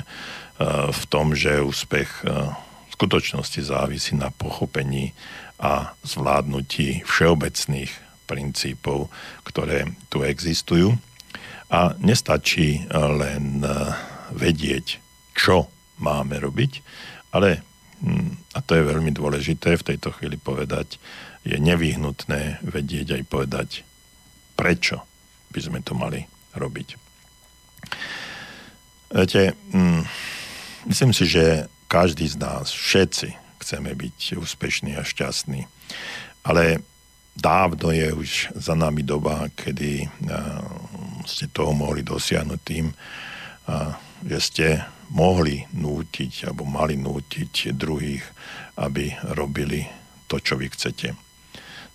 v 0.88 1.02
tom, 1.12 1.36
že 1.36 1.60
úspech 1.60 2.08
e, 2.22 2.46
v 2.88 2.90
skutočnosti 2.94 3.60
závisí 3.60 4.16
na 4.16 4.32
pochopení 4.32 5.12
a 5.60 5.92
zvládnutí 6.06 7.04
všeobecných 7.04 7.92
princípov, 8.24 9.12
ktoré 9.44 9.92
tu 10.08 10.24
existujú. 10.24 10.96
A 11.68 11.92
nestačí 12.00 12.80
e, 12.80 12.82
len 12.96 13.60
vedieť, 14.32 15.02
čo 15.36 15.68
máme 16.00 16.40
robiť, 16.40 16.80
ale, 17.34 17.60
hm, 18.00 18.56
a 18.56 18.58
to 18.64 18.72
je 18.78 18.88
veľmi 18.88 19.12
dôležité 19.12 19.76
v 19.76 19.86
tejto 19.92 20.14
chvíli 20.16 20.40
povedať, 20.40 20.96
je 21.46 21.56
nevyhnutné 21.62 22.66
vedieť 22.66 23.22
aj 23.22 23.22
povedať, 23.30 23.68
prečo 24.58 25.06
by 25.54 25.60
sme 25.62 25.78
to 25.80 25.94
mali 25.94 26.26
robiť. 26.58 26.88
Viete, 29.14 29.54
mm, 29.70 30.02
myslím 30.90 31.14
si, 31.14 31.30
že 31.30 31.70
každý 31.86 32.26
z 32.26 32.36
nás, 32.42 32.74
všetci 32.74 33.38
chceme 33.62 33.94
byť 33.94 34.42
úspešní 34.42 34.98
a 34.98 35.06
šťastní, 35.06 35.70
ale 36.42 36.82
dávno 37.38 37.94
je 37.94 38.10
už 38.10 38.30
za 38.58 38.74
nami 38.74 39.06
doba, 39.06 39.46
kedy 39.54 40.10
ste 41.26 41.46
toho 41.54 41.70
mohli 41.70 42.02
dosiahnuť 42.02 42.60
tým, 42.66 42.90
že 44.26 44.38
ste 44.42 44.66
mohli 45.14 45.62
nútiť 45.70 46.50
alebo 46.50 46.66
mali 46.66 46.98
nútiť 46.98 47.74
druhých, 47.74 48.24
aby 48.82 49.14
robili 49.38 49.86
to, 50.26 50.42
čo 50.42 50.58
vy 50.58 50.66
chcete. 50.70 51.25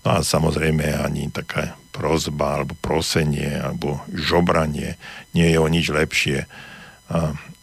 No 0.02 0.18
a 0.18 0.26
samozrejme 0.26 0.98
ani 0.98 1.30
taká 1.30 1.78
prozba 1.94 2.57
alebo 2.57 2.73
prosenie 2.80 3.61
alebo 3.61 4.02
žobranie 4.10 4.98
nie 5.38 5.48
je 5.53 5.57
o 5.61 5.68
nič 5.69 5.94
lepšie, 5.94 6.49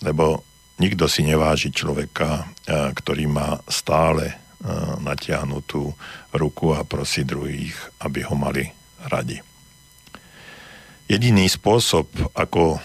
lebo 0.04 0.46
nikto 0.78 1.10
si 1.10 1.26
neváži 1.26 1.74
človeka, 1.74 2.46
ktorý 2.68 3.26
má 3.26 3.58
stále 3.66 4.38
natiahnutú 5.02 5.94
ruku 6.34 6.74
a 6.74 6.86
prosí 6.86 7.26
druhých, 7.26 7.74
aby 7.98 8.22
ho 8.22 8.34
mali 8.38 8.70
radi. 9.10 9.42
Jediný 11.08 11.48
spôsob, 11.48 12.06
ako 12.36 12.78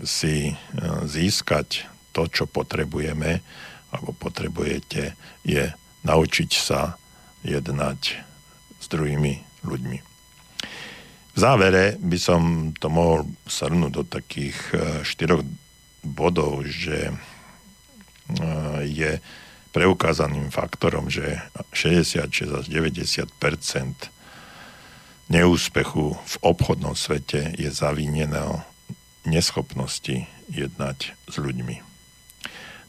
si 0.00 0.56
získať 1.04 1.86
to, 2.16 2.24
čo 2.26 2.48
potrebujeme, 2.48 3.44
alebo 3.92 4.10
potrebujete, 4.16 5.12
je 5.44 5.68
naučiť 6.02 6.50
sa 6.56 6.96
jednať 7.44 8.29
druhými 8.90 9.64
ľuďmi. 9.64 9.98
V 11.30 11.38
závere 11.38 11.94
by 12.02 12.18
som 12.18 12.74
to 12.74 12.90
mohol 12.90 13.24
srnúť 13.46 13.92
do 13.94 14.02
takých 14.02 14.58
e, 14.74 14.76
štyroch 15.06 15.46
bodov, 16.02 16.66
že 16.66 17.08
e, 17.08 17.14
je 18.90 19.22
preukázaným 19.70 20.50
faktorom, 20.50 21.06
že 21.06 21.38
66 21.70 22.50
až 22.50 22.66
90% 22.66 23.30
neúspechu 25.30 26.18
v 26.18 26.34
obchodnom 26.42 26.98
svete 26.98 27.54
je 27.54 27.70
zavinené 27.70 28.66
neschopnosti 29.22 30.26
jednať 30.50 31.14
s 31.30 31.34
ľuďmi. 31.38 31.78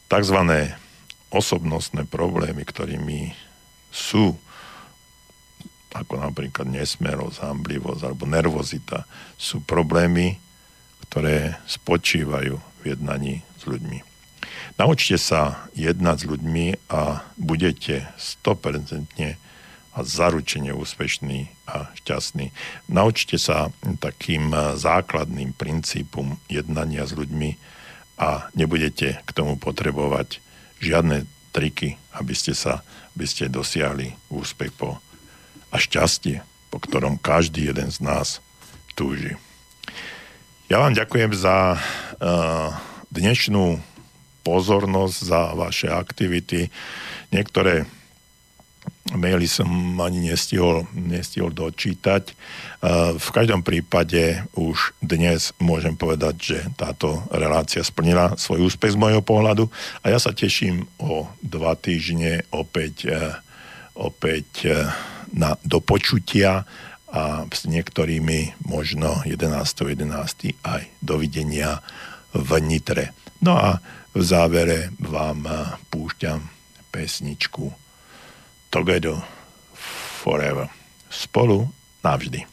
Takzvané 0.10 0.76
osobnostné 1.30 2.10
problémy, 2.10 2.66
ktorými 2.66 3.38
sú 3.94 4.36
ako 5.92 6.20
napríklad 6.20 6.68
nesmerosť, 6.68 7.44
hamblivosť 7.44 8.02
alebo 8.08 8.24
nervozita, 8.28 9.04
sú 9.36 9.64
problémy, 9.64 10.40
ktoré 11.08 11.60
spočívajú 11.68 12.56
v 12.56 12.84
jednaní 12.84 13.44
s 13.60 13.68
ľuďmi. 13.68 14.00
Naučte 14.80 15.20
sa 15.20 15.68
jednať 15.76 16.18
s 16.24 16.30
ľuďmi 16.32 16.66
a 16.90 17.22
budete 17.36 18.08
100% 18.16 19.38
a 19.92 20.00
zaručene 20.08 20.72
úspešný 20.72 21.52
a 21.68 21.92
šťastný. 22.00 22.56
Naučte 22.88 23.36
sa 23.36 23.76
takým 24.00 24.56
základným 24.80 25.52
princípom 25.52 26.40
jednania 26.48 27.04
s 27.04 27.12
ľuďmi 27.12 27.60
a 28.24 28.48
nebudete 28.56 29.20
k 29.20 29.30
tomu 29.36 29.60
potrebovať 29.60 30.40
žiadne 30.80 31.28
triky, 31.52 32.00
aby 32.16 32.32
ste 32.32 32.56
sa 32.56 32.80
aby 33.16 33.26
ste 33.28 33.52
dosiahli 33.52 34.16
úspech 34.32 34.72
po 34.76 35.00
a 35.72 35.80
šťastie, 35.80 36.44
po 36.68 36.78
ktorom 36.84 37.16
každý 37.16 37.72
jeden 37.72 37.88
z 37.88 38.04
nás 38.04 38.44
túži. 38.94 39.40
Ja 40.72 40.80
vám 40.80 40.96
ďakujem 40.96 41.36
za 41.36 41.76
uh, 41.76 42.72
dnešnú 43.12 43.80
pozornosť, 44.48 45.18
za 45.20 45.42
vaše 45.52 45.92
aktivity. 45.92 46.72
Niektoré 47.32 47.84
maily 49.12 49.52
som 49.52 49.68
ani 50.00 50.32
nestihol, 50.32 50.88
nestihol 50.96 51.52
dočítať. 51.52 52.32
Uh, 52.80 53.20
v 53.20 53.30
každom 53.36 53.68
prípade 53.68 54.48
už 54.56 54.96
dnes 55.04 55.52
môžem 55.60 56.00
povedať, 56.00 56.36
že 56.40 56.58
táto 56.80 57.20
relácia 57.36 57.84
splnila 57.84 58.40
svoj 58.40 58.72
úspech 58.72 58.96
z 58.96 59.02
môjho 59.02 59.20
pohľadu 59.20 59.68
a 60.04 60.08
ja 60.08 60.24
sa 60.24 60.32
teším 60.32 60.88
o 61.04 61.28
dva 61.44 61.76
týždne 61.76 62.48
opäť, 62.56 63.12
uh, 63.12 63.36
opäť 63.92 64.72
na 65.32 65.56
dopočutia 65.64 66.64
a 67.12 67.44
s 67.52 67.68
niektorými 67.68 68.64
možno 68.64 69.20
11.11. 69.28 70.56
11. 70.56 70.56
aj 70.64 70.82
dovidenia 71.04 71.84
v 72.32 72.50
Nitre. 72.64 73.12
No 73.44 73.60
a 73.60 73.84
v 74.16 74.22
závere 74.24 74.96
vám 75.00 75.44
púšťam 75.92 76.48
pesničku 76.92 77.72
Together 78.72 79.20
Forever. 80.24 80.72
Spolu 81.12 81.68
navždy. 82.04 82.48